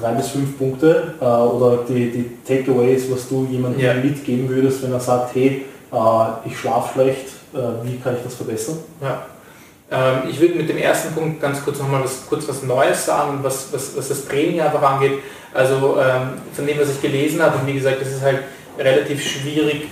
drei 0.00 0.12
bis 0.12 0.28
fünf 0.28 0.58
Punkte 0.58 1.14
äh, 1.20 1.24
oder 1.24 1.84
die, 1.88 2.10
die 2.10 2.30
Takeaways, 2.46 3.10
was 3.10 3.28
du 3.28 3.46
jemandem 3.50 3.80
ja. 3.80 3.94
mitgeben 3.94 4.48
würdest, 4.48 4.82
wenn 4.82 4.92
er 4.92 5.00
sagt, 5.00 5.34
hey, 5.34 5.64
äh, 5.92 6.48
ich 6.48 6.58
schlafe 6.58 6.94
schlecht, 6.94 7.26
äh, 7.54 7.58
wie 7.84 7.98
kann 7.98 8.16
ich 8.16 8.22
das 8.22 8.34
verbessern? 8.34 8.78
Ja. 9.00 9.26
Ähm, 9.90 10.28
ich 10.30 10.40
würde 10.40 10.54
mit 10.54 10.68
dem 10.68 10.76
ersten 10.76 11.14
Punkt 11.14 11.40
ganz 11.40 11.64
kurz 11.64 11.78
nochmal 11.78 12.04
was, 12.04 12.26
kurz 12.28 12.46
was 12.48 12.62
Neues 12.62 13.06
sagen, 13.06 13.38
was, 13.42 13.72
was, 13.72 13.96
was 13.96 14.08
das 14.08 14.26
Training 14.26 14.60
einfach 14.60 14.82
angeht. 14.82 15.18
Also 15.54 15.96
ähm, 15.98 16.32
von 16.52 16.66
dem, 16.66 16.78
was 16.78 16.90
ich 16.90 17.00
gelesen 17.00 17.42
habe, 17.42 17.58
und 17.58 17.66
wie 17.66 17.74
gesagt, 17.74 18.02
es 18.02 18.12
ist 18.12 18.22
halt 18.22 18.40
relativ 18.78 19.26
schwierig, 19.26 19.88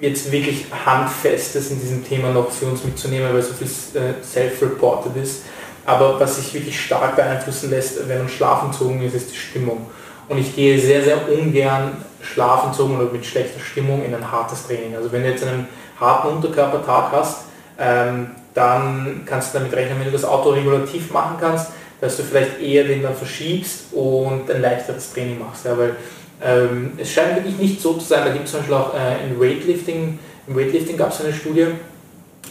jetzt 0.00 0.30
wirklich 0.30 0.66
Handfestes 0.84 1.70
in 1.70 1.80
diesem 1.80 2.06
Thema 2.06 2.30
noch 2.30 2.50
für 2.50 2.66
uns 2.66 2.84
mitzunehmen, 2.84 3.32
weil 3.32 3.42
so 3.42 3.54
viel 3.54 3.66
äh, 4.00 4.22
self-reported 4.22 5.16
ist. 5.22 5.42
Aber 5.84 6.18
was 6.18 6.36
sich 6.36 6.52
wirklich 6.52 6.78
stark 6.80 7.16
beeinflussen 7.16 7.70
lässt, 7.70 8.08
wenn 8.08 8.18
man 8.18 8.28
schlafenzogen 8.28 9.02
ist, 9.02 9.14
ist 9.14 9.30
die 9.32 9.36
Stimmung. 9.36 9.86
Und 10.28 10.38
ich 10.38 10.54
gehe 10.54 10.78
sehr, 10.80 11.02
sehr 11.02 11.28
ungern 11.28 11.92
schlafenzogen 12.26 12.96
oder 12.96 13.10
mit 13.10 13.24
schlechter 13.24 13.60
Stimmung 13.60 14.04
in 14.04 14.14
ein 14.14 14.30
hartes 14.30 14.66
Training. 14.66 14.94
Also 14.96 15.12
wenn 15.12 15.22
du 15.22 15.30
jetzt 15.30 15.44
einen 15.44 15.68
harten 16.00 16.28
Unterkörpertag 16.28 17.12
hast, 17.12 17.44
ähm, 17.78 18.30
dann 18.54 19.22
kannst 19.26 19.54
du 19.54 19.58
damit 19.58 19.74
rechnen, 19.74 19.98
wenn 19.98 20.06
du 20.06 20.12
das 20.12 20.24
Auto 20.24 20.50
regulativ 20.50 21.12
machen 21.12 21.36
kannst, 21.40 21.68
dass 22.00 22.16
du 22.16 22.22
vielleicht 22.22 22.60
eher 22.60 22.84
den 22.84 23.02
dann 23.02 23.14
verschiebst 23.14 23.92
und 23.92 24.50
ein 24.50 24.60
leichteres 24.60 25.12
Training 25.12 25.38
machst. 25.38 25.64
Ja, 25.64 25.76
weil 25.76 25.96
ähm, 26.42 26.92
es 26.98 27.12
scheint 27.12 27.36
wirklich 27.36 27.58
nicht 27.58 27.80
so 27.80 27.94
zu 27.94 28.06
sein, 28.06 28.24
da 28.24 28.32
gibt 28.32 28.44
es 28.44 28.50
zum 28.50 28.60
Beispiel 28.60 28.76
auch 28.76 28.94
äh, 28.94 29.26
in 29.26 29.40
Weightlifting, 29.40 30.18
im 30.46 30.56
Weightlifting 30.56 30.96
gab 30.96 31.10
es 31.10 31.22
eine 31.22 31.32
Studie, 31.32 31.66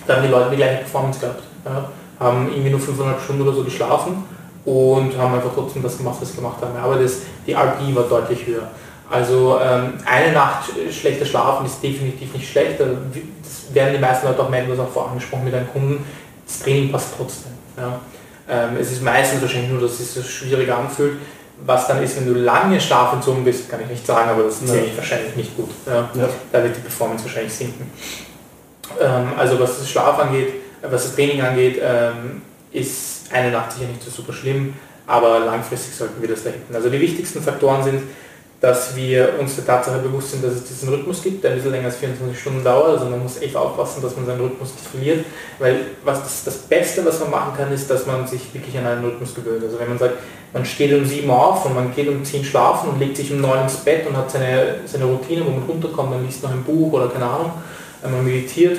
da 0.07 0.15
haben 0.15 0.23
die 0.23 0.29
Leute 0.29 0.49
die 0.51 0.57
gleiche 0.57 0.77
Performance 0.79 1.19
gehabt. 1.19 1.43
Ja, 1.65 1.89
haben 2.19 2.49
irgendwie 2.49 2.69
nur 2.69 2.79
500 2.79 3.21
Stunden 3.21 3.41
oder 3.41 3.53
so 3.53 3.63
geschlafen 3.63 4.23
und 4.63 5.17
haben 5.17 5.35
einfach 5.35 5.51
trotzdem 5.53 5.83
das 5.83 5.97
gemacht, 5.97 6.17
was 6.19 6.29
sie 6.29 6.35
gemacht 6.37 6.57
haben. 6.61 6.75
Aber 6.77 6.95
das, 6.95 7.21
die 7.45 7.53
RP 7.53 7.95
war 7.95 8.03
deutlich 8.03 8.45
höher. 8.45 8.67
Also 9.09 9.59
ähm, 9.61 9.93
eine 10.05 10.33
Nacht 10.33 10.71
schlechter 10.91 11.25
schlafen 11.25 11.65
ist 11.65 11.81
definitiv 11.81 12.33
nicht 12.33 12.49
schlecht. 12.49 12.79
Das 12.79 13.73
werden 13.73 13.93
die 13.93 13.99
meisten 13.99 14.27
Leute 14.27 14.41
auch 14.41 14.49
merken, 14.49 14.69
das 14.69 14.79
auch 14.79 14.89
vorher 14.89 15.11
angesprochen 15.11 15.45
mit 15.45 15.53
einem 15.53 15.69
Kunden. 15.71 16.05
Das 16.45 16.59
Training 16.59 16.91
passt 16.91 17.09
trotzdem. 17.17 17.51
Ja. 17.77 17.99
Ähm, 18.49 18.77
es 18.79 18.91
ist 18.91 19.03
meistens 19.03 19.41
wahrscheinlich 19.41 19.71
nur, 19.71 19.81
dass 19.81 19.91
es 19.91 20.13
sich 20.13 20.23
so 20.23 20.27
schwierig 20.27 20.71
anfühlt. 20.71 21.17
Was 21.65 21.87
dann 21.87 22.03
ist, 22.03 22.17
wenn 22.17 22.25
du 22.25 22.33
lange 22.33 22.81
schlafentzogen 22.81 23.43
bist, 23.45 23.69
kann 23.69 23.79
ich 23.81 23.87
nicht 23.87 24.05
sagen, 24.05 24.29
aber 24.29 24.43
das 24.43 24.59
sehe 24.59 24.85
ich 24.85 24.97
wahrscheinlich 24.97 25.35
nicht 25.35 25.55
gut. 25.55 25.69
Ja. 25.85 26.09
Ja. 26.13 26.29
Da 26.51 26.63
wird 26.63 26.75
die 26.75 26.81
Performance 26.81 27.23
wahrscheinlich 27.23 27.53
sinken. 27.53 27.89
Ähm, 28.99 29.27
also 29.37 29.59
was 29.59 29.79
das 29.79 29.89
Schlaf 29.89 30.19
angeht, 30.19 30.53
was 30.81 31.03
das 31.03 31.15
Training 31.15 31.41
angeht, 31.41 31.79
ähm, 31.81 32.41
ist 32.71 33.31
eine 33.31 33.51
Nacht 33.51 33.71
sicher 33.71 33.87
nicht 33.87 34.03
so 34.03 34.11
super 34.11 34.33
schlimm, 34.33 34.73
aber 35.07 35.39
langfristig 35.39 35.95
sollten 35.95 36.21
wir 36.21 36.29
das 36.29 36.43
da 36.43 36.49
hinten. 36.49 36.75
Also 36.75 36.89
die 36.89 36.99
wichtigsten 36.99 37.41
Faktoren 37.41 37.83
sind, 37.83 38.03
dass 38.61 38.95
wir 38.95 39.33
uns 39.39 39.55
der 39.55 39.65
Tatsache 39.65 39.99
bewusst 39.99 40.31
sind, 40.31 40.43
dass 40.43 40.53
es 40.53 40.63
diesen 40.63 40.89
Rhythmus 40.89 41.21
gibt, 41.21 41.43
der 41.43 41.51
ein 41.51 41.57
bisschen 41.57 41.71
länger 41.71 41.85
als 41.85 41.97
24 41.97 42.39
Stunden 42.39 42.63
dauert. 42.63 42.97
Also 42.97 43.05
man 43.05 43.21
muss 43.21 43.41
echt 43.41 43.55
aufpassen, 43.55 44.01
dass 44.01 44.15
man 44.15 44.25
seinen 44.25 44.41
Rhythmus 44.41 44.71
nicht 44.71 44.87
verliert, 44.87 45.25
weil 45.59 45.79
was 46.03 46.23
das, 46.23 46.43
das 46.45 46.57
Beste, 46.57 47.05
was 47.05 47.19
man 47.19 47.31
machen 47.31 47.53
kann, 47.57 47.71
ist, 47.71 47.89
dass 47.89 48.05
man 48.05 48.25
sich 48.25 48.53
wirklich 48.53 48.77
an 48.77 48.87
einen 48.87 49.05
Rhythmus 49.05 49.35
gewöhnt. 49.35 49.63
Also 49.63 49.77
wenn 49.79 49.89
man 49.89 49.97
sagt, 49.97 50.15
man 50.53 50.65
steht 50.65 50.93
um 50.93 51.05
7 51.05 51.29
auf 51.29 51.65
und 51.65 51.75
man 51.75 51.93
geht 51.93 52.07
um 52.07 52.23
10 52.23 52.45
schlafen 52.45 52.89
und 52.89 52.99
legt 52.99 53.17
sich 53.17 53.31
um 53.31 53.41
9 53.41 53.63
ins 53.63 53.75
Bett 53.77 54.07
und 54.07 54.15
hat 54.15 54.31
seine, 54.31 54.79
seine 54.85 55.05
Routine, 55.05 55.45
wo 55.45 55.51
man 55.51 55.63
runterkommt, 55.63 56.11
man 56.11 56.25
liest 56.25 56.41
noch 56.41 56.51
ein 56.51 56.63
Buch 56.63 56.93
oder 56.93 57.09
keine 57.09 57.25
Ahnung, 57.25 57.51
man 58.01 58.23
meditiert, 58.23 58.77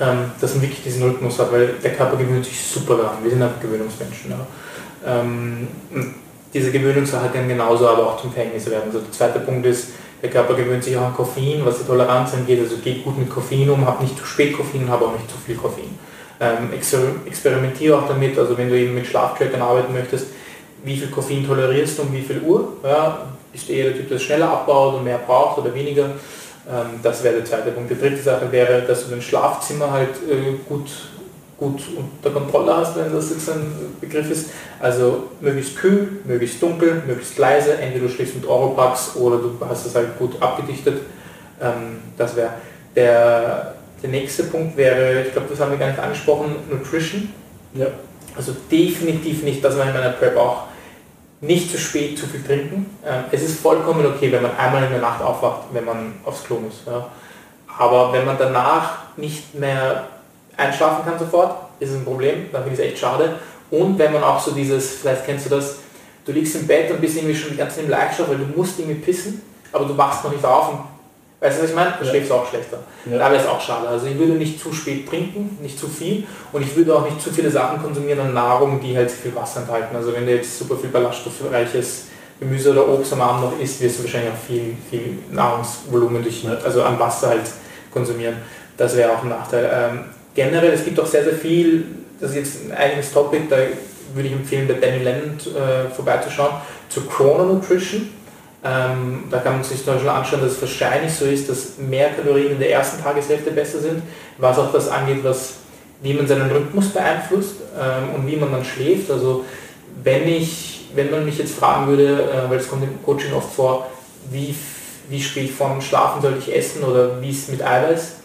ähm, 0.00 0.32
dass 0.40 0.54
man 0.54 0.62
wirklich 0.62 0.82
diesen 0.82 1.04
Rhythmus 1.04 1.38
hat, 1.38 1.52
weil 1.52 1.74
der 1.82 1.94
Körper 1.94 2.16
gewöhnt 2.16 2.44
sich 2.44 2.60
super 2.60 2.96
daran. 2.96 3.18
Wir 3.22 3.30
sind 3.30 3.42
einfach 3.42 3.60
Gewöhnungsmenschen. 3.60 4.32
Ja. 4.32 5.20
Ähm, 5.20 5.68
diese 6.54 6.70
Gewöhnungssache 6.70 7.28
kann 7.28 7.48
genauso 7.48 7.88
aber 7.88 8.06
auch 8.06 8.20
zum 8.20 8.32
Verhängnis 8.32 8.70
werden. 8.70 8.84
Also 8.86 9.00
der 9.00 9.12
zweite 9.12 9.40
Punkt 9.40 9.66
ist, 9.66 9.88
der 10.22 10.30
Körper 10.30 10.54
gewöhnt 10.54 10.82
sich 10.82 10.96
auch 10.96 11.02
an 11.02 11.14
Koffein, 11.14 11.64
was 11.64 11.78
die 11.78 11.84
Toleranz 11.84 12.34
angeht. 12.34 12.60
Also 12.60 12.76
geht 12.78 13.04
gut 13.04 13.18
mit 13.18 13.28
Koffein 13.28 13.68
um, 13.68 13.86
hab 13.86 14.00
nicht 14.00 14.18
zu 14.18 14.24
spät 14.24 14.56
Koffein, 14.56 14.88
habe 14.88 15.06
auch 15.06 15.12
nicht 15.12 15.30
zu 15.30 15.36
viel 15.44 15.56
Koffein. 15.56 15.98
Ähm, 16.38 16.70
experimentiere 17.26 17.98
auch 17.98 18.08
damit, 18.08 18.38
also 18.38 18.56
wenn 18.58 18.68
du 18.68 18.78
eben 18.78 18.94
mit 18.94 19.06
Schlaftrackern 19.06 19.62
arbeiten 19.62 19.92
möchtest, 19.92 20.26
wie 20.84 20.96
viel 20.96 21.08
Koffein 21.08 21.46
tolerierst 21.46 21.98
du 21.98 22.02
um 22.02 22.12
wie 22.12 22.22
viel 22.22 22.40
Uhr? 22.40 22.74
Ja, 22.82 23.26
bist 23.52 23.68
du 23.68 23.72
eher 23.72 23.86
der 23.86 23.96
Typ, 23.96 24.08
der 24.08 24.18
schneller 24.18 24.50
abbaut 24.50 24.96
und 24.96 25.04
mehr 25.04 25.18
braucht 25.18 25.58
oder 25.58 25.74
weniger? 25.74 26.10
Ähm, 26.70 27.00
das 27.02 27.22
wäre 27.22 27.36
der 27.36 27.44
zweite 27.44 27.70
Punkt. 27.70 27.90
Die 27.90 27.98
dritte 27.98 28.22
Sache 28.22 28.50
wäre, 28.52 28.82
dass 28.82 29.04
du 29.04 29.10
dein 29.10 29.22
Schlafzimmer 29.22 29.90
halt 29.90 30.10
äh, 30.30 30.56
gut 30.68 30.88
gut 31.58 31.80
unter 31.96 32.38
Kontrolle 32.38 32.76
hast, 32.76 32.96
wenn 32.96 33.12
das 33.12 33.30
jetzt 33.30 33.48
ein 33.48 33.96
Begriff 34.00 34.30
ist. 34.30 34.50
Also 34.80 35.28
möglichst 35.40 35.76
kühl, 35.76 36.20
möglichst 36.24 36.62
dunkel, 36.62 37.02
möglichst 37.06 37.38
leise, 37.38 37.78
entweder 37.78 38.06
du 38.06 38.12
schläfst 38.12 38.34
mit 38.34 38.46
Oropax 38.46 39.16
oder 39.16 39.38
du 39.38 39.56
hast 39.66 39.86
es 39.86 39.94
halt 39.94 40.18
gut 40.18 40.40
abgedichtet. 40.40 41.00
Ähm, 41.60 42.00
das 42.16 42.36
wäre 42.36 42.50
der, 42.94 43.74
der 44.02 44.10
nächste 44.10 44.44
Punkt 44.44 44.76
wäre, 44.76 45.22
ich 45.22 45.32
glaube, 45.32 45.48
das 45.50 45.60
haben 45.60 45.70
wir 45.70 45.78
gar 45.78 45.88
nicht 45.88 45.98
angesprochen, 45.98 46.56
Nutrition. 46.70 47.32
Ja. 47.74 47.86
Also 48.36 48.54
definitiv 48.70 49.42
nicht, 49.42 49.64
dass 49.64 49.76
man 49.76 49.88
in 49.88 49.94
meiner 49.94 50.10
Prep 50.10 50.36
auch 50.36 50.64
nicht 51.40 51.70
zu 51.70 51.78
spät 51.78 52.18
zu 52.18 52.26
viel 52.26 52.42
trinken. 52.42 52.86
Ähm, 53.04 53.24
es 53.30 53.42
ist 53.42 53.60
vollkommen 53.60 54.04
okay, 54.04 54.30
wenn 54.30 54.42
man 54.42 54.56
einmal 54.56 54.84
in 54.84 54.90
der 54.90 55.00
Nacht 55.00 55.22
aufwacht, 55.22 55.62
wenn 55.72 55.84
man 55.84 56.14
aufs 56.24 56.44
Klo 56.44 56.58
muss. 56.58 56.82
Ja. 56.86 57.08
Aber 57.78 58.12
wenn 58.12 58.24
man 58.24 58.36
danach 58.38 59.16
nicht 59.16 59.54
mehr 59.54 60.08
einschlafen 60.56 61.04
kann 61.04 61.18
sofort, 61.18 61.56
ist 61.80 61.90
es 61.90 61.96
ein 61.96 62.04
Problem, 62.04 62.46
dann 62.52 62.64
finde 62.64 62.80
ich 62.80 62.86
es 62.86 62.92
echt 62.92 63.00
schade. 63.00 63.36
Und 63.70 63.98
wenn 63.98 64.12
man 64.12 64.22
auch 64.22 64.40
so 64.40 64.52
dieses, 64.52 64.96
vielleicht 64.96 65.26
kennst 65.26 65.46
du 65.46 65.50
das, 65.50 65.76
du 66.24 66.32
liegst 66.32 66.56
im 66.56 66.66
Bett 66.66 66.90
und 66.90 67.00
bist 67.00 67.16
irgendwie 67.16 67.34
schon 67.34 67.56
Zeit 67.56 67.78
im 67.78 67.90
Leichtschlaf, 67.90 68.28
weil 68.28 68.38
du 68.38 68.46
musst 68.56 68.78
irgendwie 68.78 69.00
pissen, 69.00 69.42
aber 69.72 69.84
du 69.84 69.96
wachst 69.96 70.24
noch 70.24 70.32
nicht 70.32 70.44
auf 70.44 70.70
und 70.70 70.78
Weißt 71.38 71.58
du, 71.58 71.62
was 71.64 71.70
ich 71.70 71.76
meine? 71.76 71.92
Du 71.98 72.04
ja. 72.04 72.10
schläfst 72.10 72.32
auch 72.32 72.48
schlechter. 72.48 72.78
Ja. 73.04 73.18
Da 73.18 73.30
wäre 73.30 73.42
es 73.42 73.46
auch 73.46 73.60
schade. 73.60 73.86
Also 73.86 74.06
ich 74.06 74.18
würde 74.18 74.32
nicht 74.32 74.58
zu 74.58 74.72
spät 74.72 75.06
trinken, 75.06 75.58
nicht 75.60 75.78
zu 75.78 75.86
viel 75.86 76.24
und 76.52 76.62
ich 76.62 76.74
würde 76.74 76.94
auch 76.94 77.04
nicht 77.04 77.20
zu 77.20 77.30
viele 77.30 77.50
Sachen 77.50 77.82
konsumieren 77.82 78.20
an 78.20 78.34
Nahrung, 78.34 78.80
die 78.80 78.96
halt 78.96 79.10
viel 79.10 79.34
Wasser 79.34 79.60
enthalten. 79.60 79.94
Also 79.94 80.14
wenn 80.14 80.24
du 80.24 80.34
jetzt 80.34 80.58
super 80.58 80.76
viel 80.76 80.88
ballaststoffreiches 80.88 82.06
Gemüse 82.40 82.72
oder 82.72 82.88
Obst 82.88 83.12
am 83.12 83.20
Abend 83.20 83.42
noch 83.42 83.60
isst, 83.60 83.80
wirst 83.82 83.98
du 83.98 84.04
wahrscheinlich 84.04 84.32
auch 84.32 84.46
viel, 84.46 84.76
viel 84.90 85.18
Nahrungsvolumen 85.30 86.22
durch, 86.22 86.46
also 86.64 86.82
an 86.82 86.98
Wasser 86.98 87.28
halt 87.28 87.50
konsumieren. 87.92 88.36
Das 88.76 88.96
wäre 88.96 89.12
auch 89.12 89.22
ein 89.22 89.28
Nachteil. 89.28 89.70
Ähm, 89.72 90.04
generell, 90.36 90.72
es 90.72 90.84
gibt 90.84 91.00
auch 91.00 91.06
sehr, 91.06 91.24
sehr 91.24 91.34
viel, 91.34 91.84
das 92.20 92.30
ist 92.30 92.36
jetzt 92.36 92.56
ein 92.66 92.76
eigenes 92.76 93.12
Topic, 93.12 93.42
da 93.50 93.56
würde 94.14 94.28
ich 94.28 94.34
empfehlen, 94.34 94.68
bei 94.68 94.74
Danny 94.74 95.02
Lennon 95.02 95.36
äh, 95.38 95.92
vorbeizuschauen, 95.92 96.54
zu 96.88 97.00
Chrono 97.02 97.44
Nutrition. 97.44 98.10
Ähm, 98.64 99.24
da 99.30 99.38
kann 99.38 99.54
man 99.54 99.64
sich 99.64 99.84
zum 99.84 99.94
Beispiel 99.94 100.10
anschauen, 100.10 100.40
dass 100.40 100.52
es 100.52 100.60
wahrscheinlich 100.60 101.12
so 101.12 101.24
ist, 101.24 101.48
dass 101.48 101.78
mehr 101.78 102.10
Kalorien 102.10 102.52
in 102.52 102.58
der 102.58 102.70
ersten 102.70 103.02
Tageshälfte 103.02 103.50
besser 103.50 103.80
sind, 103.80 104.02
was 104.38 104.58
auch 104.58 104.72
das 104.72 104.88
angeht, 104.88 105.22
was, 105.22 105.54
wie 106.02 106.14
man 106.14 106.26
seinen 106.26 106.50
Rhythmus 106.50 106.90
beeinflusst 106.90 107.56
ähm, 107.78 108.14
und 108.14 108.26
wie 108.26 108.36
man 108.36 108.52
dann 108.52 108.64
schläft. 108.64 109.10
Also 109.10 109.44
wenn 110.02 110.26
ich, 110.26 110.88
wenn 110.94 111.10
man 111.10 111.24
mich 111.24 111.38
jetzt 111.38 111.54
fragen 111.54 111.86
würde, 111.86 112.22
äh, 112.22 112.50
weil 112.50 112.58
es 112.58 112.68
kommt 112.68 112.82
im 112.82 113.02
Coaching 113.04 113.32
oft 113.34 113.54
vor, 113.54 113.86
wie, 114.30 114.54
wie 115.08 115.22
spät 115.22 115.50
vorm 115.50 115.80
Schlafen 115.80 116.22
soll 116.22 116.34
ich 116.38 116.54
essen 116.54 116.82
oder 116.82 117.20
wie 117.20 117.30
es 117.30 117.48
mit 117.48 117.62
Eiweiß, 117.62 118.15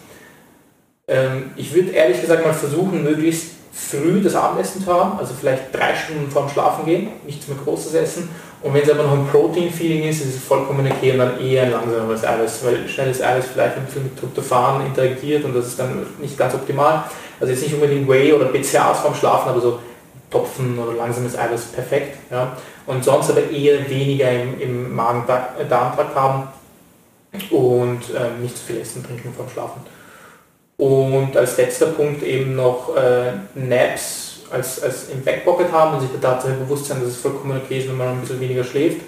ähm, 1.08 1.52
ich 1.56 1.74
würde 1.74 1.92
ehrlich 1.92 2.22
gesagt 2.22 2.46
mal 2.46 2.54
versuchen, 2.54 3.04
möglichst 3.04 3.52
früh 3.74 4.22
das 4.22 4.36
Abendessen 4.36 4.84
zu 4.84 4.94
haben, 4.94 5.18
also 5.18 5.34
vielleicht 5.34 5.74
drei 5.74 5.96
Stunden 5.96 6.30
vorm 6.30 6.50
Schlafen 6.50 6.86
gehen, 6.86 7.10
nichts 7.26 7.48
mehr 7.48 7.58
Großes 7.64 7.94
essen. 7.94 8.30
Und 8.62 8.74
wenn 8.74 8.84
es 8.84 8.90
aber 8.92 9.04
noch 9.04 9.14
ein 9.14 9.28
Protein-Feeling 9.28 10.04
ist, 10.04 10.22
ist 10.22 10.36
es 10.36 10.44
vollkommen 10.44 10.86
okay 10.92 11.14
und 11.14 11.18
dann 11.18 11.40
eher 11.40 11.64
ein 11.64 11.72
langsameres 11.72 12.24
Eiweiß, 12.24 12.64
weil 12.64 12.88
schnelles 12.88 13.22
Eiweiß 13.22 13.46
vielleicht 13.54 13.78
ein 13.78 13.86
bisschen 13.86 14.04
mit 14.04 14.20
Tryptophan 14.20 14.86
interagiert 14.86 15.44
und 15.46 15.56
das 15.56 15.68
ist 15.68 15.80
dann 15.80 16.06
nicht 16.20 16.38
ganz 16.38 16.54
optimal. 16.54 17.06
Also 17.40 17.54
jetzt 17.54 17.64
nicht 17.64 17.74
unbedingt 17.74 18.08
Whey 18.08 18.34
oder 18.34 18.46
BCAAs 18.46 19.00
vorm 19.00 19.16
Schlafen, 19.16 19.50
aber 19.50 19.62
so 19.62 19.80
Topfen 20.30 20.78
oder 20.78 20.94
langsames 20.94 21.36
Eiweiß 21.38 21.66
perfekt. 21.74 22.18
Ja. 22.30 22.56
Und 22.86 23.04
sonst 23.04 23.32
aber 23.32 23.50
eher 23.50 23.90
weniger 23.90 24.32
im, 24.32 24.62
im 24.62 24.96
Magen-Darm-Trakt 24.96 26.16
haben 26.16 26.48
und 27.50 28.02
ähm, 28.16 28.42
nicht 28.42 28.58
zu 28.58 28.64
viel 28.66 28.82
essen, 28.82 29.04
trinken 29.04 29.34
vorm 29.36 29.50
Schlafen. 29.50 29.82
Und 30.82 31.38
als 31.38 31.58
letzter 31.58 31.86
Punkt 31.86 32.24
eben 32.24 32.56
noch 32.56 32.96
äh, 32.96 33.34
Naps 33.54 34.40
als, 34.50 34.82
als 34.82 35.10
im 35.10 35.24
Backpocket 35.24 35.72
haben 35.72 35.94
und 35.94 36.02
sich 36.02 36.10
der 36.10 36.20
Tatsache 36.20 36.54
bewusst 36.54 36.88
sein, 36.88 37.00
dass 37.00 37.10
es 37.10 37.18
vollkommen 37.18 37.62
okay 37.64 37.78
ist, 37.78 37.88
wenn 37.88 37.98
man 37.98 38.08
ein 38.08 38.22
bisschen 38.22 38.40
weniger 38.40 38.64
schläft. 38.64 39.02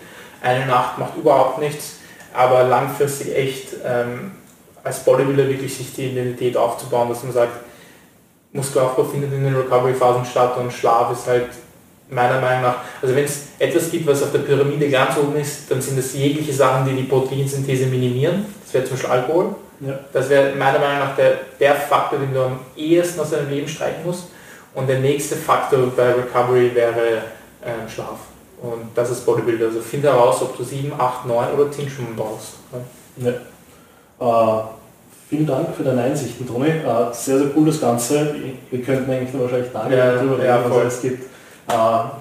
Eine 0.43 0.67
Nacht 0.67 0.99
macht 0.99 1.17
überhaupt 1.17 1.57
nichts, 1.57 1.95
aber 2.31 2.65
langfristig 2.65 3.35
echt 3.35 3.69
ähm, 3.83 4.33
als 4.83 4.99
Bodybuilder 4.99 5.49
wirklich 5.49 5.75
sich 5.75 5.91
die 5.95 6.11
Identität 6.11 6.55
aufzubauen, 6.55 7.09
dass 7.09 7.23
man 7.23 7.33
sagt, 7.33 7.53
Muskelaufbau 8.51 9.05
findet 9.05 9.33
in 9.33 9.43
den 9.43 9.55
Recovery-Phasen 9.55 10.25
statt 10.25 10.55
und 10.57 10.71
Schlaf 10.71 11.11
ist 11.11 11.25
halt 11.25 11.47
meiner 12.07 12.39
Meinung 12.39 12.61
nach, 12.61 12.75
also 13.01 13.15
wenn 13.15 13.25
es 13.25 13.47
etwas 13.57 13.89
gibt, 13.89 14.05
was 14.05 14.21
auf 14.21 14.31
der 14.31 14.39
Pyramide 14.39 14.91
ganz 14.91 15.17
oben 15.17 15.37
ist, 15.37 15.71
dann 15.71 15.81
sind 15.81 15.97
es 15.97 16.13
jegliche 16.13 16.53
Sachen, 16.53 16.85
die 16.85 16.93
die 16.93 17.09
Proteinsynthese 17.09 17.87
minimieren. 17.87 18.45
Das 18.63 18.75
wäre 18.75 18.83
zum 18.83 18.93
Beispiel 18.93 19.09
Alkohol. 19.09 19.55
Ja. 19.85 19.99
Das 20.11 20.29
wäre 20.29 20.55
meiner 20.55 20.79
Meinung 20.79 20.99
nach 20.99 21.15
der, 21.15 21.39
der 21.59 21.75
Faktor, 21.75 22.19
den 22.19 22.33
du 22.33 22.41
am 22.41 22.59
ehesten 22.75 23.19
aus 23.19 23.31
deinem 23.31 23.49
Leben 23.49 23.67
streichen 23.67 24.03
musst. 24.05 24.25
Und 24.73 24.87
der 24.87 24.99
nächste 24.99 25.35
Faktor 25.35 25.91
bei 25.95 26.13
Recovery 26.13 26.73
wäre 26.73 27.17
äh, 27.61 27.89
Schlaf. 27.89 28.19
Und 28.61 28.89
das 28.95 29.11
ist 29.11 29.25
Bodybuilder. 29.25 29.65
Also 29.67 29.81
finde 29.81 30.09
heraus, 30.09 30.41
ob 30.41 30.57
du 30.57 30.63
7, 30.63 30.93
8, 30.97 31.25
9 31.25 31.53
oder 31.53 31.71
10 31.71 31.89
Stunden 31.89 32.15
brauchst. 32.15 32.53
Ja. 33.17 33.29
Äh, 34.19 34.63
vielen 35.29 35.45
Dank 35.45 35.75
für 35.75 35.83
deine 35.83 36.03
Einsichten, 36.03 36.47
Toni. 36.47 36.69
Äh, 36.69 37.13
sehr, 37.13 37.39
sehr 37.39 37.47
cool 37.55 37.65
das 37.65 37.81
Ganze. 37.81 38.35
Wir 38.71 38.81
könnten 38.81 39.11
eigentlich 39.11 39.33
nur 39.33 39.43
wahrscheinlich 39.43 39.71
Tage 39.71 39.95
ja, 39.95 40.13
darüber 40.13 40.37
reden, 40.37 40.45
ja, 40.45 40.63
was 40.69 40.93
es 40.95 41.01
gibt. 41.01 41.32
Äh, 41.67 41.73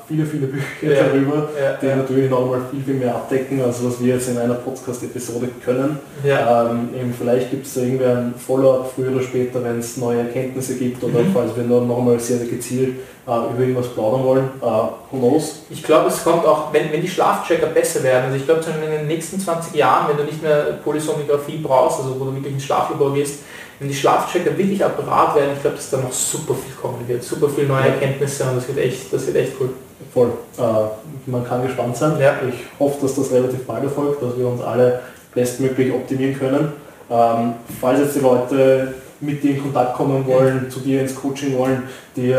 viele, 0.07 0.25
viele 0.25 0.47
Bücher 0.47 0.65
Ja. 0.83 1.03
darüber, 1.05 1.49
Ja, 1.61 1.73
die 1.81 1.87
ja. 1.87 1.97
natürlich 1.97 2.31
nochmal 2.31 2.61
viel, 2.71 2.83
viel 2.83 2.95
mehr 2.95 3.15
abdecken, 3.15 3.61
als 3.63 3.85
was 3.85 4.01
wir 4.03 4.15
jetzt 4.15 4.29
in 4.29 4.39
einer 4.39 4.55
Podcast-Episode 4.55 5.49
können. 5.65 5.99
Ähm, 6.25 6.89
eben 6.99 7.13
vielleicht 7.19 7.51
gibt 7.51 7.67
es 7.67 7.75
da 7.75 7.81
irgendwie 7.81 8.05
ein 8.05 8.35
Follow-up 8.39 8.93
früher 8.95 9.11
oder 9.13 9.23
später, 9.23 9.63
wenn 9.65 9.79
es 9.81 9.97
neue 9.97 10.21
Erkenntnisse 10.21 10.77
gibt 10.77 11.03
oder 11.03 11.21
Mhm. 11.21 11.33
falls 11.35 11.57
wir 11.57 11.65
nur 11.65 11.81
nochmal 11.83 12.19
sehr, 12.21 12.39
gezielt 12.47 12.97
äh, 13.27 13.31
über 13.31 13.61
irgendwas 13.61 13.89
plaudern 13.89 14.25
wollen. 14.25 14.45
Äh, 14.61 14.65
who 14.65 15.19
knows? 15.19 15.63
Ich 15.71 15.83
glaube, 15.83 16.09
es 16.09 16.23
kommt 16.25 16.45
auch, 16.47 16.73
wenn, 16.73 16.91
wenn 16.93 17.01
die 17.03 17.09
Schlafchecker 17.09 17.67
besser 17.67 18.03
werden, 18.03 18.25
also 18.27 18.37
ich 18.37 18.45
glaube 18.45 18.61
in 18.85 18.91
den 18.91 19.07
nächsten 19.07 19.39
20 19.41 19.75
Jahren, 19.75 20.09
wenn 20.09 20.17
du 20.19 20.25
nicht 20.25 20.43
mehr 20.43 20.79
Polysonographie 20.85 21.59
brauchst, 21.63 22.01
also 22.01 22.19
wo 22.19 22.25
du 22.27 22.35
wirklich 22.35 22.55
ins 22.55 22.65
Schlaflabor 22.65 23.13
gehst, 23.15 23.41
wenn 23.83 23.89
die 23.89 23.95
Schlafchecker 23.95 24.57
wirklich 24.57 24.85
apparat 24.85 25.35
werden, 25.35 25.51
ich 25.57 25.61
glaube, 25.61 25.75
dass 25.77 25.91
da 25.91 25.97
noch 25.97 26.13
super 26.13 26.55
viel 26.55 26.73
kommen 26.81 27.07
wird, 27.09 27.23
super 27.25 27.49
viel 27.49 27.67
neue. 27.67 27.83
Erkenntnisse 27.89 28.45
und 28.45 28.57
das 28.57 28.69
wird 28.69 28.79
echt, 28.79 29.13
das 29.13 29.27
wird 29.27 29.37
echt 29.37 29.53
cool. 29.61 29.71
Voll. 30.15 30.31
Äh, 30.59 31.31
man 31.31 31.45
kann 31.45 31.63
gespannt 31.67 31.97
sein. 31.97 32.13
Ja. 32.21 32.35
Ich 32.49 32.55
hoffe, 32.79 32.99
dass 33.03 33.17
das 33.17 33.33
relativ 33.33 33.65
bald 33.67 33.83
erfolgt, 33.85 34.23
dass 34.23 34.39
wir 34.39 34.47
uns 34.47 34.61
alle 34.63 35.01
bestmöglich 35.35 35.93
optimieren 35.93 36.39
können. 36.39 36.73
Ähm, 37.11 37.55
falls 37.81 37.99
jetzt 38.01 38.15
die 38.17 38.21
Leute 38.21 38.95
mit 39.21 39.43
dir 39.43 39.53
in 39.57 39.63
Kontakt 39.63 39.95
kommen 39.97 40.25
wollen, 40.27 40.69
zu 40.71 40.81
dir 40.81 41.01
ins 41.01 41.15
Coaching 41.15 41.57
wollen, 41.59 41.85
die 42.17 42.35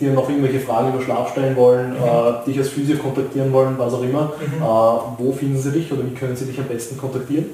dir 0.00 0.12
noch 0.12 0.28
irgendwelche 0.28 0.60
Fragen 0.60 0.92
über 0.92 1.02
Schlaf 1.02 1.30
stellen 1.32 1.54
wollen, 1.56 1.90
Mhm. 1.90 1.96
äh, 1.96 2.46
dich 2.46 2.58
als 2.58 2.68
Physio 2.70 2.96
kontaktieren 2.98 3.52
wollen, 3.52 3.74
was 3.78 3.92
auch 3.94 4.02
immer, 4.02 4.32
Mhm. 4.40 4.62
äh, 4.62 5.24
wo 5.24 5.32
finden 5.32 5.58
sie 5.60 5.70
dich 5.72 5.92
oder 5.92 6.02
wie 6.04 6.14
können 6.14 6.34
sie 6.36 6.46
dich 6.46 6.58
am 6.58 6.66
besten 6.66 6.96
kontaktieren? 6.98 7.46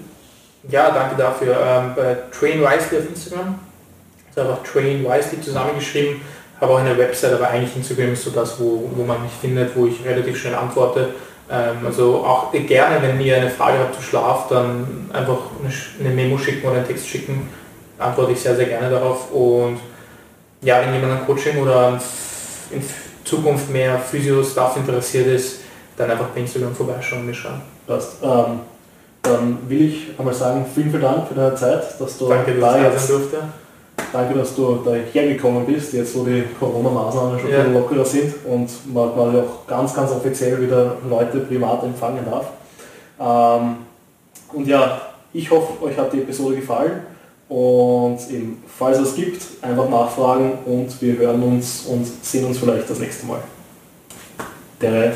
Ja, 0.69 0.91
danke 0.91 1.17
dafür. 1.17 1.57
Ähm, 1.61 1.93
bei 1.95 2.17
Train 2.37 2.61
Wisely 2.61 2.99
auf 2.99 3.09
Instagram, 3.09 3.59
ist 4.31 4.39
einfach 4.39 4.63
Train 4.63 5.05
Wisely 5.05 5.41
zusammengeschrieben, 5.41 6.21
habe 6.61 6.73
auch 6.73 6.79
eine 6.79 6.97
Website, 6.99 7.35
aber 7.35 7.49
eigentlich 7.49 7.77
Instagram 7.77 8.13
ist 8.13 8.25
so 8.25 8.31
das, 8.31 8.59
wo, 8.59 8.91
wo 8.95 9.05
man 9.05 9.23
mich 9.23 9.33
findet, 9.33 9.77
wo 9.77 9.87
ich 9.87 10.05
relativ 10.05 10.39
schnell 10.39 10.55
antworte. 10.55 11.11
Ähm, 11.51 11.87
also 11.87 12.25
auch 12.25 12.53
gerne, 12.53 13.01
wenn 13.01 13.21
ihr 13.21 13.37
eine 13.37 13.51
Frage 13.51 13.79
habt 13.79 13.95
zu 13.95 14.03
Schlaf, 14.03 14.49
dann 14.49 15.09
einfach 15.13 15.39
eine, 16.01 16.11
Memo 16.11 16.37
schicken 16.37 16.67
oder 16.67 16.79
einen 16.79 16.87
Text 16.87 17.07
schicken, 17.07 17.49
antworte 17.99 18.33
ich 18.33 18.41
sehr, 18.41 18.57
sehr 18.57 18.67
gerne 18.67 18.91
darauf. 18.91 19.31
Und 19.31 19.79
ja, 20.63 20.81
wenn 20.81 20.95
jemand 20.95 21.13
an 21.13 21.27
Coaching 21.27 21.59
oder 21.59 22.01
in 22.71 22.83
Zukunft 23.25 23.71
mehr 23.71 23.99
Physio-Stuff 23.99 24.77
interessiert 24.77 25.29
ist, 25.29 25.61
dann 25.97 26.11
einfach 26.11 26.27
bei 26.29 26.41
Instagram 26.41 26.75
vorbeischauen 26.75 27.21
und 27.21 27.27
mir 27.27 27.35
schreiben. 27.35 27.63
Passt. 27.87 28.17
Ähm, 28.23 28.61
dann 29.27 29.59
will 29.69 29.83
ich 29.89 30.09
einmal 30.19 30.35
sagen, 30.35 30.65
vielen, 30.75 30.91
vielen 30.91 31.03
Dank 31.03 31.29
für 31.29 31.35
deine 31.35 31.55
Zeit, 31.55 32.01
dass 32.01 32.19
du 32.19 32.29
Danke, 32.29 32.53
dass 32.53 32.61
da 32.61 32.77
ich 32.77 32.83
da 32.83 32.91
jetzt 32.93 33.11
durfte. 33.11 33.37
Danke, 34.13 34.39
dass 34.39 34.55
du 34.55 34.79
da 34.85 34.93
hergekommen 35.13 35.67
bist, 35.67 35.93
jetzt 35.93 36.17
wo 36.17 36.25
die 36.25 36.45
Corona-Maßnahmen 36.59 37.39
schon 37.41 37.51
Ja. 37.51 37.61
ein 37.63 37.75
lockerer 37.75 38.05
sind 38.05 38.35
und 38.47 38.71
man 38.95 39.13
quasi 39.15 39.39
auch 39.39 39.67
ganz, 39.67 39.95
ganz 39.95 40.11
offiziell 40.13 40.61
wieder 40.61 40.97
Leute 41.09 41.39
privat 41.41 41.83
empfangen 41.83 42.25
darf. 42.25 42.47
Ähm, 43.19 43.77
und 44.53 44.67
ja, 44.69 45.01
ich 45.33 45.51
hoffe, 45.51 45.83
euch 45.83 45.97
hat 45.99 46.13
die 46.13 46.19
Episode 46.19 46.57
gefallen 46.57 47.03
und 47.49 48.19
eben, 48.31 48.63
falls 48.67 48.99
es 48.99 49.15
gibt, 49.15 49.43
einfach 49.63 49.89
nachfragen 49.89 50.53
und 50.67 51.01
wir 51.01 51.19
hören 51.19 51.43
uns 51.43 51.87
und 51.87 52.07
sehen 52.23 52.45
uns 52.47 52.59
vielleicht 52.59 52.89
das 52.89 52.99
nächste 52.99 53.27
Mal. 53.27 53.41
Der 54.81 55.13